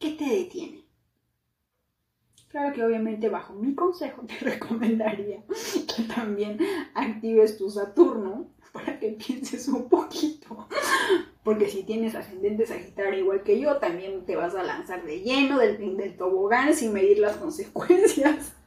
¿Qué 0.04 0.12
te 0.12 0.26
detiene? 0.26 0.84
Claro 2.50 2.76
que 2.76 2.84
obviamente 2.84 3.30
bajo 3.30 3.54
mi 3.54 3.74
consejo 3.74 4.24
te 4.24 4.38
recomendaría 4.42 5.46
que 5.48 6.04
también 6.14 6.60
actives 6.94 7.58
tu 7.58 7.70
Saturno 7.70 8.50
para 8.74 9.00
que 9.00 9.12
pienses 9.12 9.70
un 9.70 9.88
poquito. 9.88 10.68
Porque 11.42 11.70
si 11.70 11.84
tienes 11.84 12.16
ascendente 12.16 12.66
Sagitario 12.66 13.22
igual 13.22 13.44
que 13.44 13.62
yo, 13.62 13.78
también 13.78 14.26
te 14.26 14.36
vas 14.36 14.56
a 14.56 14.64
lanzar 14.64 15.06
de 15.06 15.22
lleno 15.22 15.58
del, 15.58 15.96
del 15.96 16.18
tobogán 16.18 16.76
sin 16.76 16.92
medir 16.92 17.20
las 17.20 17.38
consecuencias. 17.38 18.58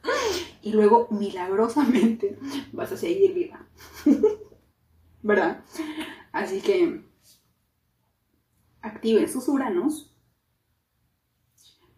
Y 0.63 0.71
luego, 0.71 1.07
milagrosamente, 1.11 2.35
vas 2.71 2.91
a 2.93 2.97
seguir 2.97 3.35
viva. 3.35 3.63
¿Verdad? 5.21 5.63
Así 6.31 6.61
que 6.61 7.03
activen 8.81 9.29
sus 9.29 9.47
uranos, 9.47 10.16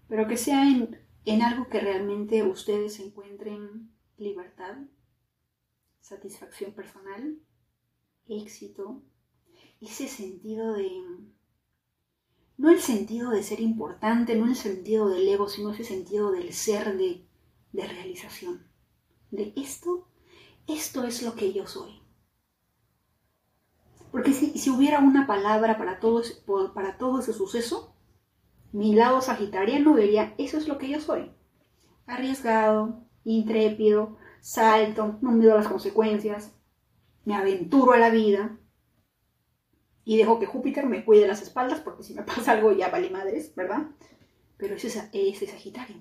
pero 0.10 0.28
que 0.28 0.36
sea 0.36 0.68
en, 0.68 1.00
en 1.24 1.42
algo 1.44 1.70
que 1.70 1.80
realmente 1.80 2.44
ustedes 2.44 3.00
encuentren 3.00 3.94
libertad, 4.18 4.76
satisfacción 6.02 6.74
personal 6.74 7.40
éxito, 8.28 9.02
ese 9.82 10.08
sentido 10.08 10.74
de... 10.74 10.90
No 12.58 12.70
el 12.70 12.82
sentido 12.82 13.30
de 13.32 13.42
ser 13.42 13.62
importante, 13.62 14.36
no 14.36 14.46
el 14.46 14.56
sentido 14.56 15.08
del 15.08 15.28
ego, 15.28 15.48
sino 15.48 15.72
ese 15.72 15.86
sentido 15.86 16.32
del 16.32 16.52
ser 16.52 16.98
de, 16.98 17.26
de 17.72 17.88
realización. 17.88 18.68
De 19.32 19.54
esto, 19.56 20.10
esto 20.68 21.06
es 21.06 21.24
lo 21.24 21.36
que 21.36 21.54
yo 21.54 21.68
soy. 21.68 22.02
Porque 24.12 24.34
si, 24.34 24.58
si 24.58 24.70
hubiera 24.70 25.00
una 25.00 25.26
palabra 25.26 25.78
para 25.78 26.02
todo, 26.02 26.22
para 26.74 26.98
todo 26.98 27.22
ese 27.22 27.32
suceso, 27.32 27.89
mi 28.72 28.96
lado 28.96 29.22
sagitariano 29.22 29.96
diría, 29.96 30.34
eso 30.38 30.58
es 30.58 30.68
lo 30.68 30.78
que 30.78 30.90
yo 30.90 31.00
soy. 31.00 31.32
Arriesgado, 32.06 33.04
intrépido, 33.24 34.18
salto, 34.42 35.18
no 35.22 35.32
mido 35.32 35.56
las 35.56 35.68
consecuencias, 35.68 36.56
me 37.26 37.36
aventuro 37.36 37.94
a 37.94 37.98
la 37.98 38.10
vida 38.10 38.58
y 40.04 40.18
dejo 40.18 40.40
que 40.40 40.48
Júpiter 40.48 40.88
me 40.88 41.06
cuide 41.06 41.28
las 41.28 41.42
espaldas 41.42 41.80
porque 41.82 42.04
si 42.04 42.14
me 42.14 42.24
pasa 42.24 42.54
algo 42.54 42.72
ya 42.72 42.90
vale 42.90 43.10
madres, 43.10 43.54
¿verdad? 43.56 43.88
Pero 44.58 44.76
ese 44.76 44.88
es 44.88 45.10
ese 45.14 45.48
Sagitario. 45.48 45.98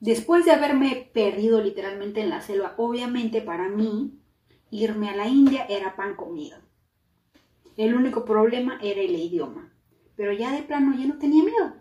Después 0.00 0.44
de 0.44 0.52
haberme 0.52 1.10
perdido 1.12 1.60
literalmente 1.60 2.20
en 2.20 2.30
la 2.30 2.40
selva, 2.40 2.74
obviamente 2.76 3.42
para 3.42 3.68
mí 3.68 4.20
irme 4.70 5.10
a 5.10 5.16
la 5.16 5.26
India 5.26 5.66
era 5.68 5.96
pan 5.96 6.14
comido. 6.14 6.67
El 7.78 7.94
único 7.94 8.24
problema 8.24 8.76
era 8.82 9.00
el 9.00 9.14
idioma. 9.14 9.72
Pero 10.16 10.32
ya 10.32 10.50
de 10.50 10.64
plano 10.64 10.98
ya 10.98 11.06
no 11.06 11.16
tenía 11.16 11.44
miedo. 11.44 11.76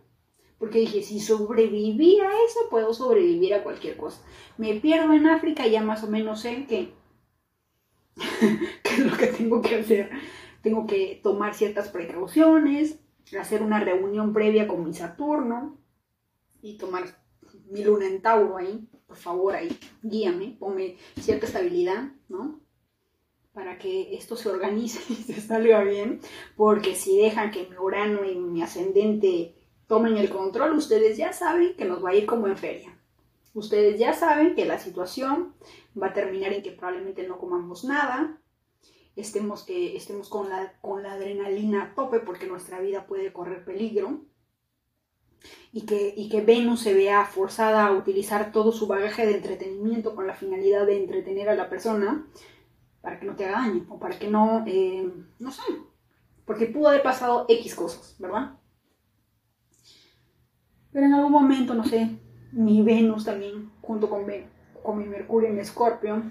Porque 0.60 0.78
dije, 0.78 1.02
si 1.02 1.20
sobreviví 1.20 2.20
a 2.20 2.30
eso, 2.45 2.70
puedo 2.70 2.93
sobrevivir 2.93 3.56
a 3.56 3.64
cualquier 3.64 3.98
cosa. 3.98 4.22
Me 4.60 4.76
pierdo 4.76 5.12
en 5.14 5.26
África 5.26 5.66
ya 5.66 5.82
más 5.82 6.04
o 6.04 6.08
menos 6.08 6.41
sé 6.41 6.68
que, 6.68 6.93
qué 8.84 8.93
es 8.93 9.00
lo 9.00 9.18
que 9.18 9.26
tengo 9.26 9.60
que 9.64 9.78
hacer. 9.78 10.12
Tengo 10.62 10.86
que 10.86 11.20
tomar 11.24 11.56
ciertas 11.56 11.89
precauciones, 11.89 13.00
hacer 13.39 13.64
una 13.64 13.80
reunión 13.80 14.34
previa 14.34 14.68
con 14.68 14.86
mi 14.86 14.93
Saturno 14.93 15.80
y 16.62 16.78
tomar 16.78 17.06
mi 17.72 17.84
luna 17.84 18.06
en 18.06 18.22
Tauro 18.22 18.58
ahí. 18.58 18.88
Por 19.08 19.18
favor, 19.18 19.56
ahí, 19.56 19.76
guíame, 20.04 20.58
ponme 20.60 20.98
cierta 21.20 21.48
estabilidad, 21.48 22.12
¿no? 22.30 22.66
Para 23.58 23.80
que 23.80 24.16
esto 24.16 24.36
se 24.36 24.49
organice 24.49 25.01
y 25.12 25.16
se 25.16 25.41
salga 25.41 25.82
bien, 25.82 26.22
porque 26.55 26.93
si 26.93 27.18
dejan 27.18 27.49
que 27.49 27.68
mi 27.68 27.76
Urano 27.76 28.24
y 28.24 28.36
mi 28.36 28.62
ascendente 28.62 29.55
tomen 29.88 30.16
el 30.18 30.30
control, 30.30 30.78
ustedes 30.78 31.18
ya 31.18 31.34
saben 31.34 31.76
que 31.76 31.86
nos 31.86 32.05
va 32.05 32.12
a 32.12 32.14
ir 32.14 32.28
como 32.28 32.45
en 32.45 32.55
feria. 32.55 32.95
Ustedes 33.55 33.97
ya 33.97 34.14
saben 34.14 34.53
que 34.53 34.66
la 34.66 34.78
situación 34.78 35.55
va 35.99 36.10
a 36.10 36.14
terminar 36.14 36.53
en 36.53 36.62
que 36.62 36.70
probablemente 36.70 37.28
no 37.28 37.39
comamos 37.39 37.84
nada, 37.84 38.39
estemos, 39.16 39.64
que 39.64 39.97
estemos 39.97 40.30
con, 40.30 40.49
la, 40.49 40.74
con 40.80 41.01
la 41.01 41.14
adrenalina 41.14 41.82
a 41.82 41.95
tope 41.95 42.20
porque 42.20 42.45
nuestra 42.45 42.80
vida 42.80 43.08
puede 43.08 43.34
correr 43.34 43.66
peligro 43.66 44.22
y 45.74 45.88
que, 45.88 46.14
y 46.16 46.30
que 46.30 46.41
Venus 46.41 46.82
se 46.82 46.93
vea 46.93 47.26
forzada 47.26 47.88
a 47.88 47.93
utilizar 47.93 48.51
todo 48.51 48.72
su 48.72 48.86
bagaje 48.86 49.26
de 49.26 49.38
entretenimiento 49.38 50.14
con 50.14 50.28
la 50.28 50.36
finalidad 50.36 50.86
de 50.86 50.97
entretener 50.97 51.49
a 51.49 51.55
la 51.55 51.72
persona 51.72 52.28
para 53.08 53.22
que 53.22 53.26
no 53.26 53.38
te 53.38 53.45
haga 53.45 53.62
daño 53.62 53.86
o 53.88 53.97
para 53.97 54.20
que 54.20 54.28
no, 54.28 54.66
eh, 54.68 55.10
no 55.39 55.49
sé, 55.49 55.62
porque 56.43 56.66
pudo 56.66 56.89
haber 56.89 57.01
pasado 57.01 57.45
X 57.47 57.74
cosas, 57.74 58.18
¿verdad? 58.20 58.60
Pero 60.91 61.05
en 61.05 61.14
algún 61.14 61.32
momento, 61.32 61.74
no 61.74 61.86
sé, 61.86 62.20
mi 62.51 62.82
Venus 62.82 63.24
también, 63.24 63.72
junto 63.80 64.10
con, 64.10 64.26
con 64.84 64.97
mi 64.97 65.05
Mercurio 65.05 65.53
mi 65.53 65.62
Escorpio, 65.62 66.22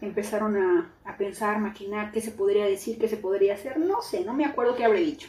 empezaron 0.00 0.56
a, 0.56 0.94
a 1.04 1.18
pensar, 1.18 1.60
maquinar 1.60 2.12
qué 2.12 2.22
se 2.22 2.30
podría 2.30 2.64
decir, 2.64 2.98
qué 2.98 3.08
se 3.08 3.18
podría 3.18 3.52
hacer. 3.52 3.78
No 3.78 4.00
sé, 4.00 4.24
no 4.24 4.32
me 4.32 4.46
acuerdo 4.46 4.74
qué 4.74 4.86
habré 4.86 5.00
dicho. 5.00 5.28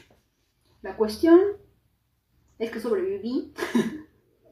La 0.82 0.96
cuestión 0.96 1.42
es 2.60 2.72
que 2.72 2.80
sobreviví. 2.80 3.54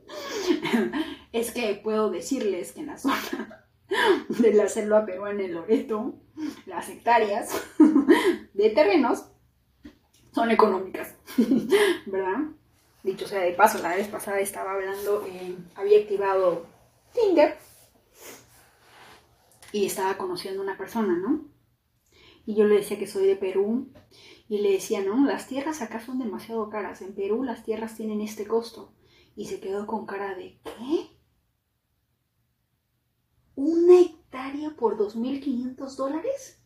es 1.32 1.54
que 1.54 1.80
puedo 1.82 2.12
decirles 2.12 2.74
que 2.74 2.82
en 2.82 2.88
la 2.88 2.97
zona 2.97 3.62
de 4.30 4.54
la 4.54 4.68
selva 4.68 5.06
peruana 5.06 5.43
en 5.43 5.54
Loreto, 5.54 6.16
las 6.66 6.89
hectáreas 6.89 7.50
de 8.54 8.70
terrenos 8.70 9.26
son 10.34 10.52
económicas, 10.52 11.16
¿verdad? 12.06 12.39
Dicho 13.04 13.28
sea 13.28 13.42
de 13.42 13.54
paso, 13.54 13.80
la 13.80 13.96
vez 13.96 14.08
pasada 14.08 14.39
estaba 14.39 14.74
hablando, 14.74 15.26
eh, 15.28 15.58
había 15.76 16.00
activado 16.00 16.66
Tinder 17.14 17.58
y 19.72 19.86
estaba 19.86 20.18
conociendo 20.18 20.62
a 20.62 20.64
una 20.64 20.78
persona, 20.78 21.18
¿no? 21.18 21.52
Y 22.46 22.56
yo 22.56 22.66
le 22.66 22.76
decía 22.76 22.98
que 22.98 23.08
soy 23.08 23.28
de 23.28 23.36
Perú 23.36 23.92
y 24.50 24.60
le 24.60 24.74
decía, 24.74 25.02
no, 25.02 25.26
las 25.26 25.48
tierras 25.48 25.82
acá 25.82 26.02
son 26.02 26.20
demasiado 26.20 26.70
caras. 26.70 27.02
En 27.02 27.14
Perú 27.14 27.44
las 27.44 27.64
tierras 27.64 27.96
tienen 27.96 28.22
este 28.22 28.46
costo. 28.46 28.94
Y 29.36 29.46
se 29.46 29.62
quedó 29.62 29.88
con 29.88 30.06
cara 30.06 30.36
de, 30.36 30.60
¿qué? 30.64 31.18
¿Una 33.56 34.02
hectárea 34.52 34.76
por 34.76 34.97
2.500 34.97 35.95
dólares? 35.95 36.58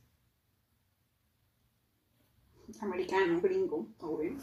Americano, 2.82 3.40
gringo, 3.42 3.88
obvio. 4.00 4.34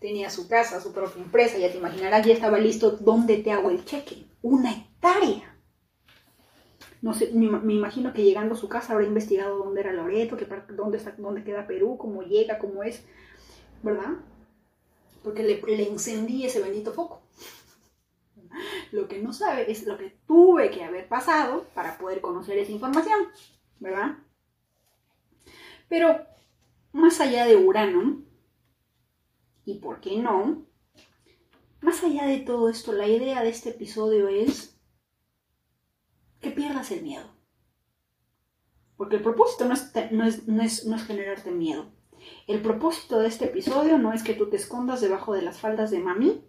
Tenía 0.00 0.30
su 0.30 0.48
casa, 0.48 0.80
su 0.80 0.92
propia 0.92 1.22
empresa, 1.22 1.58
ya 1.58 1.70
te 1.70 1.78
imaginarás, 1.78 2.26
ya 2.26 2.32
estaba 2.32 2.58
listo 2.58 2.92
dónde 2.92 3.36
te 3.36 3.52
hago 3.52 3.70
el 3.70 3.84
cheque. 3.84 4.26
Una 4.42 4.72
hectárea. 4.72 5.56
No 7.02 7.14
sé, 7.14 7.30
me, 7.32 7.74
imagino 7.74 8.12
que 8.12 8.24
llegando 8.24 8.54
a 8.54 8.58
su 8.58 8.68
casa 8.68 8.92
habrá 8.92 9.06
investigado 9.06 9.58
dónde 9.58 9.80
era 9.80 9.92
Loreto, 9.92 10.36
dónde, 10.74 10.98
está, 10.98 11.14
dónde 11.16 11.44
queda 11.44 11.66
Perú, 11.66 11.96
cómo 11.98 12.22
llega, 12.22 12.58
cómo 12.58 12.82
es, 12.82 13.04
¿verdad? 13.82 14.16
Porque 15.22 15.42
le, 15.42 15.60
le 15.62 15.88
encendí 15.88 16.44
ese 16.44 16.60
bendito 16.60 16.92
foco. 16.92 17.19
Lo 18.92 19.08
que 19.08 19.20
no 19.20 19.32
sabe 19.32 19.70
es 19.70 19.86
lo 19.86 19.96
que 19.96 20.18
tuve 20.26 20.70
que 20.70 20.84
haber 20.84 21.08
pasado 21.08 21.66
para 21.74 21.98
poder 21.98 22.20
conocer 22.20 22.58
esa 22.58 22.72
información, 22.72 23.18
¿verdad? 23.78 24.18
Pero 25.88 26.26
más 26.92 27.20
allá 27.20 27.46
de 27.46 27.56
Urano, 27.56 28.22
y 29.64 29.78
por 29.78 30.00
qué 30.00 30.18
no, 30.18 30.66
más 31.80 32.02
allá 32.04 32.26
de 32.26 32.38
todo 32.38 32.68
esto, 32.68 32.92
la 32.92 33.06
idea 33.06 33.42
de 33.42 33.50
este 33.50 33.70
episodio 33.70 34.28
es 34.28 34.76
que 36.40 36.50
pierdas 36.50 36.90
el 36.90 37.02
miedo. 37.02 37.26
Porque 38.96 39.16
el 39.16 39.22
propósito 39.22 39.64
no 39.64 39.74
es, 39.74 39.92
no 40.12 40.24
es, 40.24 40.46
no 40.46 40.62
es, 40.62 40.84
no 40.84 40.96
es 40.96 41.04
generarte 41.04 41.50
miedo. 41.50 41.90
El 42.46 42.60
propósito 42.60 43.18
de 43.18 43.28
este 43.28 43.46
episodio 43.46 43.98
no 43.98 44.12
es 44.12 44.22
que 44.22 44.34
tú 44.34 44.50
te 44.50 44.56
escondas 44.56 45.00
debajo 45.00 45.32
de 45.32 45.42
las 45.42 45.58
faldas 45.58 45.90
de 45.90 46.00
mami 46.00 46.44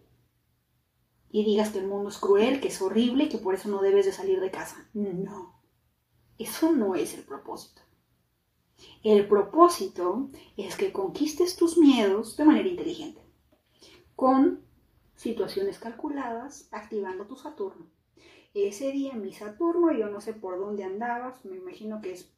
y 1.32 1.46
digas 1.46 1.70
que 1.70 1.80
el 1.80 1.88
mundo 1.88 2.10
es 2.10 2.18
cruel, 2.18 2.60
que 2.60 2.68
es 2.68 2.82
horrible, 2.82 3.30
que 3.30 3.38
por 3.38 3.56
eso 3.56 3.70
no 3.70 3.82
debes 3.82 4.06
de 4.06 4.12
salir 4.12 4.42
de 4.42 4.52
casa. 4.52 4.90
No, 4.94 5.62
eso 6.38 6.72
no 6.74 6.96
es 6.96 7.14
el 7.14 7.24
propósito. 7.24 7.82
El 9.04 9.28
propósito 9.28 10.30
es 10.58 10.76
que 10.76 10.92
conquistes 10.92 11.56
tus 11.56 11.78
miedos 11.78 12.36
de 12.36 12.46
manera 12.46 12.68
inteligente, 12.68 13.22
con 14.16 14.66
situaciones 15.16 15.80
calculadas, 15.80 16.68
activando 16.72 17.26
tu 17.28 17.36
Saturno. 17.36 17.86
Ese 18.54 18.92
día 18.92 19.14
mi 19.14 19.32
Saturno, 19.32 19.92
yo 19.94 20.10
no 20.10 20.20
sé 20.20 20.34
por 20.34 20.60
dónde 20.60 20.84
andabas, 20.84 21.46
me 21.46 21.56
imagino 21.56 22.02
que 22.02 22.14
es, 22.14 22.34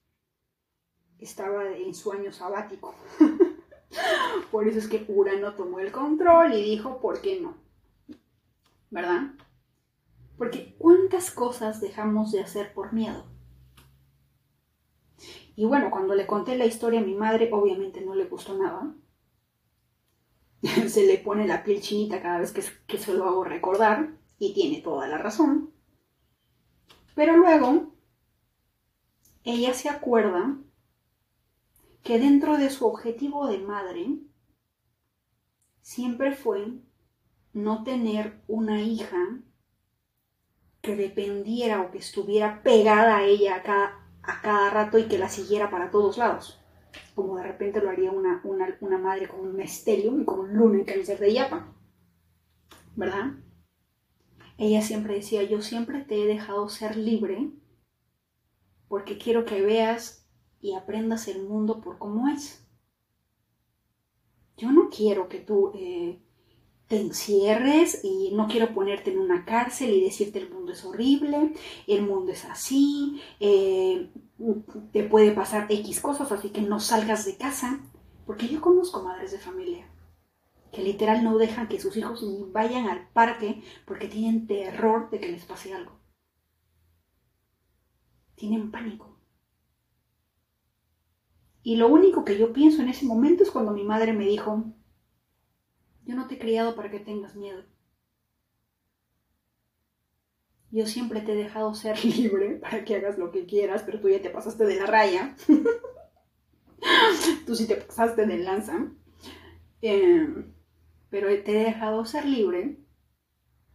estaba 1.18 1.68
en 1.72 1.96
su 1.96 2.12
año 2.12 2.32
sabático. 2.32 2.94
por 4.52 4.68
eso 4.68 4.78
es 4.78 4.88
que 4.88 5.06
Urano 5.08 5.56
tomó 5.56 5.80
el 5.80 5.92
control 5.92 6.54
y 6.54 6.62
dijo, 6.62 7.00
¿por 7.00 7.22
qué 7.22 7.40
no? 7.40 7.63
¿Verdad? 8.94 9.34
Porque 10.38 10.76
¿cuántas 10.78 11.32
cosas 11.32 11.82
dejamos 11.82 12.32
de 12.32 12.42
hacer 12.42 12.76
por 12.76 12.94
miedo? 12.94 13.26
Y 15.56 15.66
bueno, 15.66 15.90
cuando 15.90 16.14
le 16.14 16.28
conté 16.28 16.56
la 16.56 16.68
historia 16.68 17.00
a 17.00 17.04
mi 17.04 17.16
madre, 17.16 17.50
obviamente 17.52 18.02
no 18.02 18.14
le 18.14 18.26
gustó 18.26 18.56
nada. 18.56 18.94
se 20.88 21.08
le 21.08 21.18
pone 21.18 21.48
la 21.48 21.64
piel 21.64 21.82
chinita 21.82 22.22
cada 22.22 22.38
vez 22.38 22.52
que, 22.52 22.62
que 22.86 23.00
se 23.00 23.16
lo 23.16 23.26
hago 23.26 23.44
recordar, 23.44 24.16
y 24.38 24.54
tiene 24.54 24.80
toda 24.82 25.08
la 25.08 25.18
razón. 25.18 25.74
Pero 27.16 27.36
luego, 27.36 27.96
ella 29.44 29.74
se 29.74 29.90
acuerda 29.90 30.56
que 32.04 32.20
dentro 32.20 32.58
de 32.58 32.70
su 32.70 32.86
objetivo 32.86 33.48
de 33.48 33.58
madre, 33.58 34.20
siempre 35.82 36.36
fue 36.36 36.80
no 37.54 37.84
tener 37.84 38.42
una 38.48 38.82
hija 38.82 39.40
que 40.82 40.96
dependiera 40.96 41.82
o 41.82 41.92
que 41.92 42.00
estuviera 42.00 42.62
pegada 42.64 43.18
a 43.18 43.26
ella 43.26 43.56
a 43.56 43.64
cada, 43.64 44.10
a 44.22 44.42
cada 44.42 44.70
rato 44.70 44.98
y 44.98 45.08
que 45.08 45.18
la 45.18 45.30
siguiera 45.30 45.70
para 45.70 45.92
todos 45.92 46.18
lados. 46.18 46.60
Como 47.16 47.38
de 47.38 47.44
repente 47.44 47.82
lo 47.82 47.90
haría 47.90 48.12
una, 48.12 48.42
una, 48.44 48.98
madre 48.98 49.28
con 49.28 49.42
un 49.42 49.62
estelium 49.62 50.22
y 50.22 50.26
con 50.26 50.40
un 50.40 50.54
luna 50.54 50.80
en 50.80 50.86
cáncer 50.86 51.20
de 51.20 51.34
yapa. 51.34 51.74
¿Verdad? 52.96 53.32
Ella 54.58 54.82
siempre 54.82 55.16
decía, 55.16 55.44
yo 55.44 55.62
siempre 55.62 56.02
te 56.02 56.22
he 56.22 56.28
dejado 56.28 56.70
ser 56.70 56.98
libre 56.98 57.52
porque 58.88 59.18
quiero 59.18 59.46
que 59.46 59.62
veas 59.62 60.30
y 60.60 60.74
aprendas 60.74 61.28
el 61.28 61.44
mundo 61.44 61.82
por 61.82 61.98
cómo 61.98 62.28
es. 62.28 62.68
Yo 64.58 64.72
no 64.72 64.90
quiero 64.90 65.30
que 65.30 65.40
tú 65.40 65.72
eh, 65.76 66.23
te 66.94 67.02
encierres 67.02 68.02
y 68.04 68.30
no 68.34 68.48
quiero 68.48 68.72
ponerte 68.72 69.12
en 69.12 69.18
una 69.18 69.46
cárcel 69.46 69.90
y 69.90 70.04
decirte 70.04 70.38
el 70.38 70.52
mundo 70.52 70.74
es 70.74 70.86
horrible, 70.86 71.54
el 71.88 72.04
mundo 72.04 72.32
es 72.32 72.46
así, 72.46 73.20
eh, 73.40 74.12
te 74.92 75.04
puede 75.04 75.32
pasar 75.32 75.66
X 75.70 76.00
cosas, 76.02 76.32
así 76.32 76.52
que 76.52 76.62
no 76.62 76.80
salgas 76.80 77.26
de 77.26 77.36
casa. 77.36 77.80
Porque 78.28 78.48
yo 78.48 78.62
conozco 78.62 79.02
madres 79.02 79.32
de 79.32 79.40
familia 79.40 79.90
que 80.72 80.84
literal 80.84 81.24
no 81.24 81.38
dejan 81.40 81.68
que 81.68 81.80
sus 81.80 81.98
hijos 81.98 82.24
vayan 82.52 82.88
al 82.88 83.10
parque 83.10 83.64
porque 83.86 84.08
tienen 84.08 84.46
terror 84.46 85.10
de 85.10 85.20
que 85.20 85.30
les 85.30 85.46
pase 85.46 85.74
algo. 85.74 86.00
Tienen 88.36 88.70
pánico. 88.70 89.18
Y 91.64 91.78
lo 91.78 91.88
único 91.88 92.24
que 92.24 92.38
yo 92.38 92.54
pienso 92.54 92.84
en 92.84 92.90
ese 92.90 93.08
momento 93.08 93.42
es 93.42 93.50
cuando 93.50 93.72
mi 93.72 93.84
madre 93.84 94.14
me 94.14 94.26
dijo, 94.26 94.64
yo 96.06 96.16
no 96.16 96.28
te 96.28 96.36
he 96.36 96.40
criado 96.40 96.76
para 96.76 96.90
que 96.92 97.00
tengas 97.00 97.36
miedo. 97.36 97.64
Yo 100.72 100.88
siempre 100.88 101.22
te 101.22 101.34
he 101.34 101.36
dejado 101.36 101.74
ser 101.76 102.04
libre 102.06 102.56
para 102.56 102.84
que 102.84 102.96
hagas 102.96 103.18
lo 103.18 103.32
que 103.32 103.46
quieras, 103.46 103.84
pero 103.84 104.00
tú 104.00 104.10
ya 104.10 104.22
te 104.22 104.30
pasaste 104.30 104.66
de 104.66 104.76
la 104.78 104.86
raya. 104.86 105.36
tú 107.46 107.56
sí 107.56 107.68
te 107.68 107.76
pasaste 107.76 108.26
de 108.26 108.38
lanza. 108.40 108.92
Em, 109.82 110.54
pero 111.10 111.28
te 111.44 111.62
he 111.62 111.66
dejado 111.66 112.06
ser 112.06 112.26
libre 112.26 112.80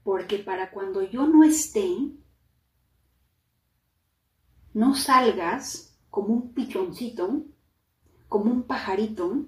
porque 0.03 0.39
para 0.39 0.70
cuando 0.70 1.03
yo 1.03 1.26
no 1.26 1.45
esté, 1.45 1.87
no 4.72 4.95
salgas 4.95 5.99
como 6.09 6.29
un 6.35 6.55
pichoncito, 6.55 7.45
como 8.29 8.51
un 8.51 8.62
pajarito, 8.62 9.47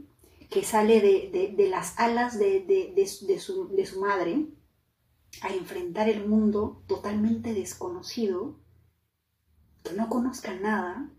que 0.50 0.64
sale 0.64 1.00
de, 1.00 1.68
las 1.68 1.98
alas 1.98 2.38
de, 2.38 3.06
su, 3.06 3.68
de 3.68 3.86
su 3.86 4.00
madre 4.00 4.48
a 5.42 5.48
enfrentar 5.48 6.08
el 6.08 6.26
mundo 6.26 6.82
totalmente 6.88 7.54
desconocido, 7.54 8.60
que 9.84 9.92
no 9.92 10.08
conozca 10.08 10.52
nada 10.54 11.10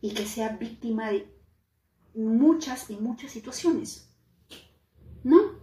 y 0.00 0.14
que 0.14 0.26
sea 0.26 0.56
víctima 0.56 1.10
de 1.10 1.36
muchas 2.14 2.88
y 2.88 2.96
muchas 2.96 3.32
situaciones. 3.32 4.14
No. 5.24 5.56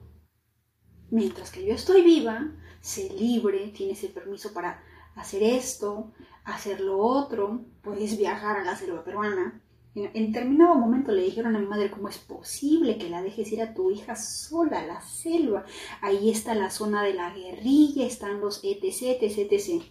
Mientras 1.10 1.52
que 1.52 1.66
yo 1.66 1.74
estoy 1.74 2.02
viva, 2.02 2.52
sé 2.82 3.10
libre, 3.14 3.70
tienes 3.70 4.04
el 4.04 4.12
permiso 4.12 4.54
para 4.54 4.84
hacer 5.16 5.42
esto, 5.42 6.12
hacer 6.44 6.82
lo 6.82 6.98
otro, 6.98 7.66
puedes 7.82 8.18
viajar 8.18 8.58
a 8.58 8.66
la 8.66 8.76
selva 8.76 9.06
peruana, 9.06 9.63
en 9.96 10.28
determinado 10.28 10.76
momento 10.76 11.12
le 11.12 11.22
dijeron 11.22 11.56
a 11.56 11.60
mi 11.60 11.68
madre, 11.68 11.92
¿cómo 11.92 12.10
es 12.10 12.18
posible 12.18 12.98
que 12.98 13.10
la 13.10 13.22
dejes 13.22 13.52
ir 13.52 13.62
a 13.62 13.74
tu 13.76 13.92
hija 13.92 14.16
sola 14.16 14.80
a 14.80 14.88
la 14.88 15.02
selva? 15.02 15.66
Ahí 16.02 16.32
está 16.32 16.56
la 16.56 16.72
zona 16.72 17.04
de 17.04 17.14
la 17.14 17.34
guerrilla, 17.34 18.06
están 18.06 18.42
los 18.42 18.64
etc, 18.64 19.22
etc, 19.22 19.52
etc. 19.52 19.84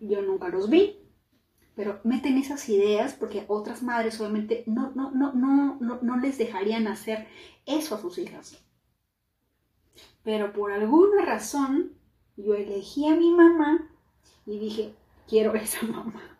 Yo 0.00 0.22
nunca 0.22 0.48
los 0.48 0.70
vi, 0.70 0.96
pero 1.74 2.00
meten 2.04 2.38
esas 2.38 2.68
ideas 2.70 3.12
porque 3.12 3.44
otras 3.48 3.82
madres 3.82 4.18
obviamente 4.18 4.64
no, 4.66 4.92
no, 4.94 5.10
no, 5.10 5.34
no, 5.34 5.76
no, 5.80 5.98
no 6.00 6.16
les 6.16 6.38
dejarían 6.38 6.86
hacer 6.86 7.26
eso 7.66 7.94
a 7.94 8.00
sus 8.00 8.16
hijas. 8.16 8.64
Pero 10.22 10.52
por 10.54 10.72
alguna 10.72 11.24
razón 11.24 11.92
yo 12.36 12.54
elegí 12.54 13.06
a 13.08 13.14
mi 13.14 13.30
mamá 13.30 13.90
y 14.46 14.58
dije, 14.58 14.94
quiero 15.28 15.54
esa 15.54 15.84
mamá. 15.86 16.38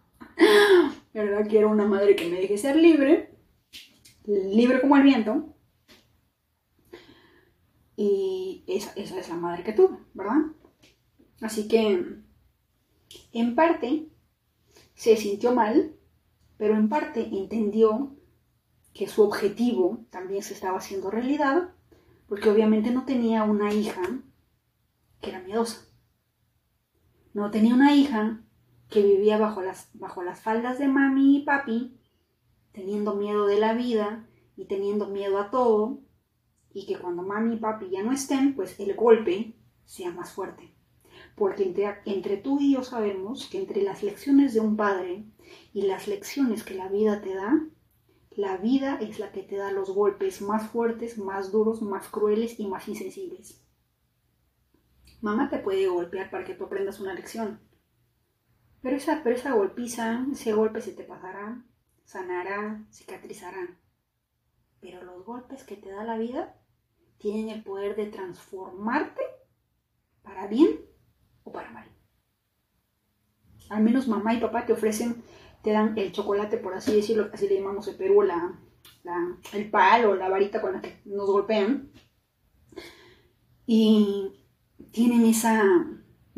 ¿Verdad? 1.25 1.47
Quiero 1.49 1.71
una 1.71 1.87
madre 1.87 2.17
que 2.17 2.29
me 2.29 2.41
deje 2.41 2.59
ser 2.59 2.77
libre, 2.77 3.35
libre 4.25 4.81
como 4.81 4.97
el 4.97 5.03
viento. 5.03 5.55
Y 7.97 8.65
esa, 8.67 8.93
esa 8.93 9.19
es 9.19 9.29
la 9.29 9.35
madre 9.35 9.65
que 9.65 9.73
tuve, 9.73 9.99
¿verdad? 10.15 10.53
Así 11.41 11.69
que, 11.69 12.05
en 13.33 13.55
parte, 13.55 14.09
se 14.95 15.17
sintió 15.17 15.53
mal, 15.53 15.97
pero 16.57 16.77
en 16.77 16.89
parte 16.89 17.29
entendió 17.33 18.17
que 18.93 19.09
su 19.09 19.23
objetivo 19.23 20.05
también 20.11 20.43
se 20.43 20.55
estaba 20.55 20.79
haciendo 20.79 21.11
realidad, 21.11 21.75
porque 22.29 22.51
obviamente 22.51 22.91
no 22.91 23.05
tenía 23.05 23.45
una 23.45 23.73
hija 23.73 24.03
que 25.21 25.31
era 25.31 25.41
miedosa. 25.41 25.87
No 27.33 27.51
tenía 27.51 27.75
una 27.75 27.95
hija 27.95 28.43
que 28.89 29.03
vivía 29.03 29.39
bajo 29.39 29.63
las, 29.63 29.91
bajo 29.95 30.23
las 30.23 30.41
faldas 30.41 30.79
de 30.79 30.89
mami 30.89 31.39
y 31.39 31.45
papi, 31.45 31.99
teniendo 32.73 33.15
miedo 33.15 33.47
de 33.47 33.59
la 33.59 33.75
vida 33.75 34.27
y 34.57 34.67
teniendo 34.67 35.09
miedo 35.09 35.39
a 35.39 35.51
todo, 35.51 36.01
y 36.73 36.87
que 36.87 36.99
cuando 36.99 37.23
mami 37.23 37.55
y 37.55 37.59
papi 37.59 37.91
ya 37.91 38.03
no 38.03 38.13
estén, 38.13 38.55
pues 38.55 38.79
el 38.81 38.95
golpe 38.95 39.55
sea 39.85 40.11
más 40.11 40.33
fuerte. 40.33 40.75
Porque 41.35 41.65
entre, 41.65 41.99
entre 42.05 42.37
tú 42.37 42.59
y 42.61 42.75
yo 42.75 42.85
sabemos 42.85 43.49
que 43.51 43.59
entre 43.59 43.83
las 43.83 44.03
lecciones 44.03 44.55
de 44.55 44.61
un 44.61 44.77
padre 44.77 45.25
y 45.73 45.83
las 45.83 46.09
lecciones 46.09 46.63
que 46.65 46.75
la 46.75 46.89
vida 46.89 47.21
te 47.21 47.35
da, 47.35 47.67
la 48.31 48.57
vida 48.57 48.99
es 49.01 49.19
la 49.19 49.33
que 49.33 49.43
te 49.43 49.57
da 49.57 49.73
los 49.73 49.91
golpes 49.91 50.41
más 50.43 50.71
fuertes, 50.71 51.19
más 51.19 51.51
duros, 51.51 51.83
más 51.83 52.09
crueles 52.09 52.61
y 52.61 52.69
más 52.69 52.87
insensibles. 52.87 53.65
Mamá 55.21 55.51
te 55.51 55.59
puede 55.59 55.89
golpear 55.89 56.31
para 56.31 56.45
que 56.45 56.55
tú 56.55 56.65
aprendas 56.65 57.01
una 57.01 57.15
lección. 57.15 57.61
Pero 58.83 58.97
esa, 58.97 59.23
pero 59.23 59.35
esa 59.35 59.53
golpiza, 59.53 60.25
ese 60.33 60.53
golpe 60.53 60.81
se 60.81 60.93
te 60.93 61.05
pasará, 61.05 61.65
sanará, 62.05 62.85
cicatrizará. 62.93 63.77
Pero 64.81 65.03
los 65.03 65.25
golpes 65.25 65.65
que 65.65 65.77
te 65.77 65.91
da 65.91 66.05
la 66.05 66.17
vida 66.17 66.55
tienen 67.19 67.49
el 67.49 67.63
poder 67.63 67.97
de 67.97 68.07
transformarte 68.07 69.23
para 70.23 70.47
bien 70.47 70.81
o 71.43 71.53
para 71.53 71.71
mal. 71.71 71.89
Al 73.69 73.83
menos 73.83 74.09
mamá 74.09 74.35
y 74.35 74.41
papá 74.41 74.65
te 74.65 74.73
ofrecen, 74.73 75.23
te 75.63 75.73
dan 75.73 75.99
el 75.99 76.13
chocolate, 76.13 76.57
por 76.59 76.75
así 76.75 76.95
decirlo, 76.95 77.29
así 77.33 77.49
le 77.49 77.57
llamamos 77.57 77.89
en 77.89 77.99
Perú, 77.99 78.23
la, 78.23 78.57
el 79.53 79.71
palo, 79.71 80.15
la 80.15 80.29
varita 80.29 80.61
con 80.61 80.73
la 80.73 80.81
que 80.81 81.01
nos 81.05 81.27
golpean. 81.27 81.91
Y 83.67 84.33
tienen 84.93 85.27
esa 85.27 85.63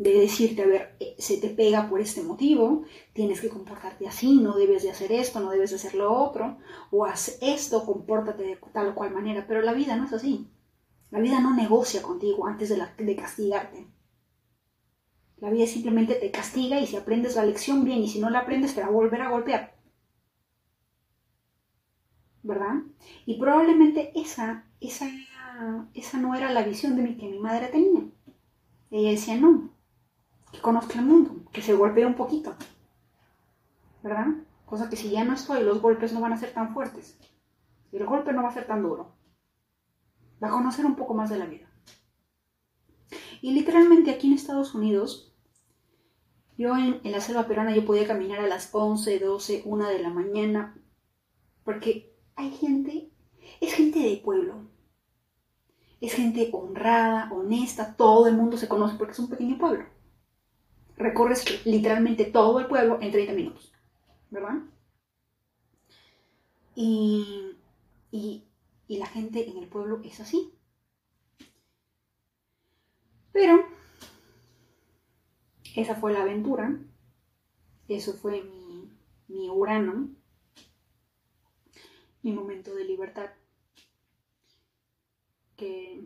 de 0.01 0.13
decirte, 0.19 0.63
a 0.63 0.67
ver, 0.67 0.95
eh, 0.99 1.15
se 1.19 1.37
te 1.37 1.49
pega 1.49 1.87
por 1.87 2.01
este 2.01 2.23
motivo, 2.23 2.85
tienes 3.13 3.39
que 3.39 3.49
comportarte 3.49 4.07
así, 4.07 4.37
no 4.37 4.55
debes 4.55 4.81
de 4.81 4.89
hacer 4.89 5.11
esto, 5.11 5.39
no 5.39 5.51
debes 5.51 5.69
de 5.69 5.75
hacer 5.75 5.93
lo 5.93 6.11
otro, 6.11 6.57
o 6.89 7.05
haz 7.05 7.37
esto, 7.39 7.85
compórtate 7.85 8.41
de 8.41 8.59
tal 8.73 8.87
o 8.87 8.95
cual 8.95 9.11
manera, 9.11 9.45
pero 9.47 9.61
la 9.61 9.73
vida 9.73 9.95
no 9.95 10.05
es 10.05 10.13
así. 10.13 10.47
La 11.11 11.19
vida 11.19 11.39
no 11.39 11.53
negocia 11.53 12.01
contigo 12.01 12.47
antes 12.47 12.69
de, 12.69 12.81
de 12.97 13.15
castigarte. 13.15 13.85
La 15.37 15.51
vida 15.51 15.67
simplemente 15.67 16.15
te 16.15 16.31
castiga 16.31 16.79
y 16.79 16.87
si 16.87 16.95
aprendes 16.97 17.35
la 17.35 17.45
lección 17.45 17.85
bien 17.85 17.99
y 17.99 18.07
si 18.07 18.19
no 18.19 18.31
la 18.31 18.39
aprendes 18.39 18.73
te 18.73 18.81
va 18.81 18.87
a 18.87 18.91
volver 18.91 19.21
a 19.21 19.29
golpear. 19.29 19.75
¿Verdad? 22.41 22.81
Y 23.27 23.39
probablemente 23.39 24.11
esa, 24.19 24.65
esa, 24.79 25.11
esa 25.93 26.17
no 26.17 26.33
era 26.33 26.51
la 26.51 26.63
visión 26.63 26.95
de 26.95 27.03
mi, 27.03 27.17
que 27.17 27.27
mi 27.27 27.37
madre 27.37 27.67
tenía. 27.67 28.01
Ella 28.89 29.11
decía, 29.11 29.37
no, 29.37 29.69
que 30.51 30.59
conozca 30.59 30.99
el 30.99 31.05
mundo, 31.05 31.49
que 31.51 31.61
se 31.61 31.73
golpee 31.73 32.05
un 32.05 32.15
poquito. 32.15 32.55
¿Verdad? 34.03 34.27
Cosa 34.65 34.89
que 34.89 34.95
si 34.95 35.09
ya 35.09 35.23
no 35.23 35.33
estoy, 35.33 35.63
los 35.63 35.81
golpes 35.81 36.13
no 36.13 36.21
van 36.21 36.33
a 36.33 36.37
ser 36.37 36.53
tan 36.53 36.73
fuertes. 36.73 37.17
Y 37.91 37.97
el 37.97 38.05
golpe 38.05 38.33
no 38.33 38.43
va 38.43 38.49
a 38.49 38.53
ser 38.53 38.65
tan 38.67 38.81
duro. 38.81 39.15
Va 40.43 40.47
a 40.47 40.51
conocer 40.51 40.85
un 40.85 40.95
poco 40.95 41.13
más 41.13 41.29
de 41.29 41.37
la 41.37 41.45
vida. 41.45 41.67
Y 43.41 43.51
literalmente 43.51 44.11
aquí 44.11 44.27
en 44.27 44.33
Estados 44.33 44.73
Unidos, 44.75 45.33
yo 46.57 46.77
en, 46.77 47.01
en, 47.03 47.11
la 47.11 47.21
selva 47.21 47.47
peruana 47.47 47.75
yo 47.75 47.85
podía 47.85 48.07
caminar 48.07 48.39
a 48.39 48.47
las 48.47 48.69
11, 48.73 49.19
12, 49.19 49.63
1 49.65 49.87
de 49.87 49.99
la 49.99 50.09
mañana, 50.09 50.77
porque 51.63 52.15
hay 52.35 52.51
gente, 52.51 53.11
es 53.59 53.73
gente 53.73 53.99
de 53.99 54.17
pueblo, 54.17 54.69
es 55.99 56.13
gente 56.13 56.49
honrada, 56.53 57.31
honesta, 57.31 57.95
todo 57.95 58.27
el 58.27 58.35
mundo 58.35 58.57
se 58.57 58.67
conoce 58.67 58.95
porque 58.95 59.13
es 59.13 59.19
un 59.19 59.29
pequeño 59.29 59.57
pueblo. 59.57 59.85
Recorres 61.01 61.65
literalmente 61.65 62.25
todo 62.25 62.59
el 62.59 62.67
pueblo 62.67 62.99
en 63.01 63.11
30 63.11 63.33
minutos, 63.33 63.73
¿verdad? 64.29 64.55
Y, 66.75 67.57
y, 68.11 68.43
y 68.87 68.97
la 68.97 69.07
gente 69.07 69.49
en 69.49 69.57
el 69.57 69.67
pueblo 69.67 70.01
es 70.03 70.19
así. 70.19 70.53
Pero 73.31 73.65
esa 75.75 75.95
fue 75.95 76.13
la 76.13 76.21
aventura, 76.21 76.77
eso 77.87 78.13
fue 78.13 78.43
mi, 78.43 78.89
mi 79.27 79.49
Urano, 79.49 80.09
mi 82.21 82.31
momento 82.33 82.75
de 82.75 82.85
libertad 82.85 83.31
que 85.55 86.03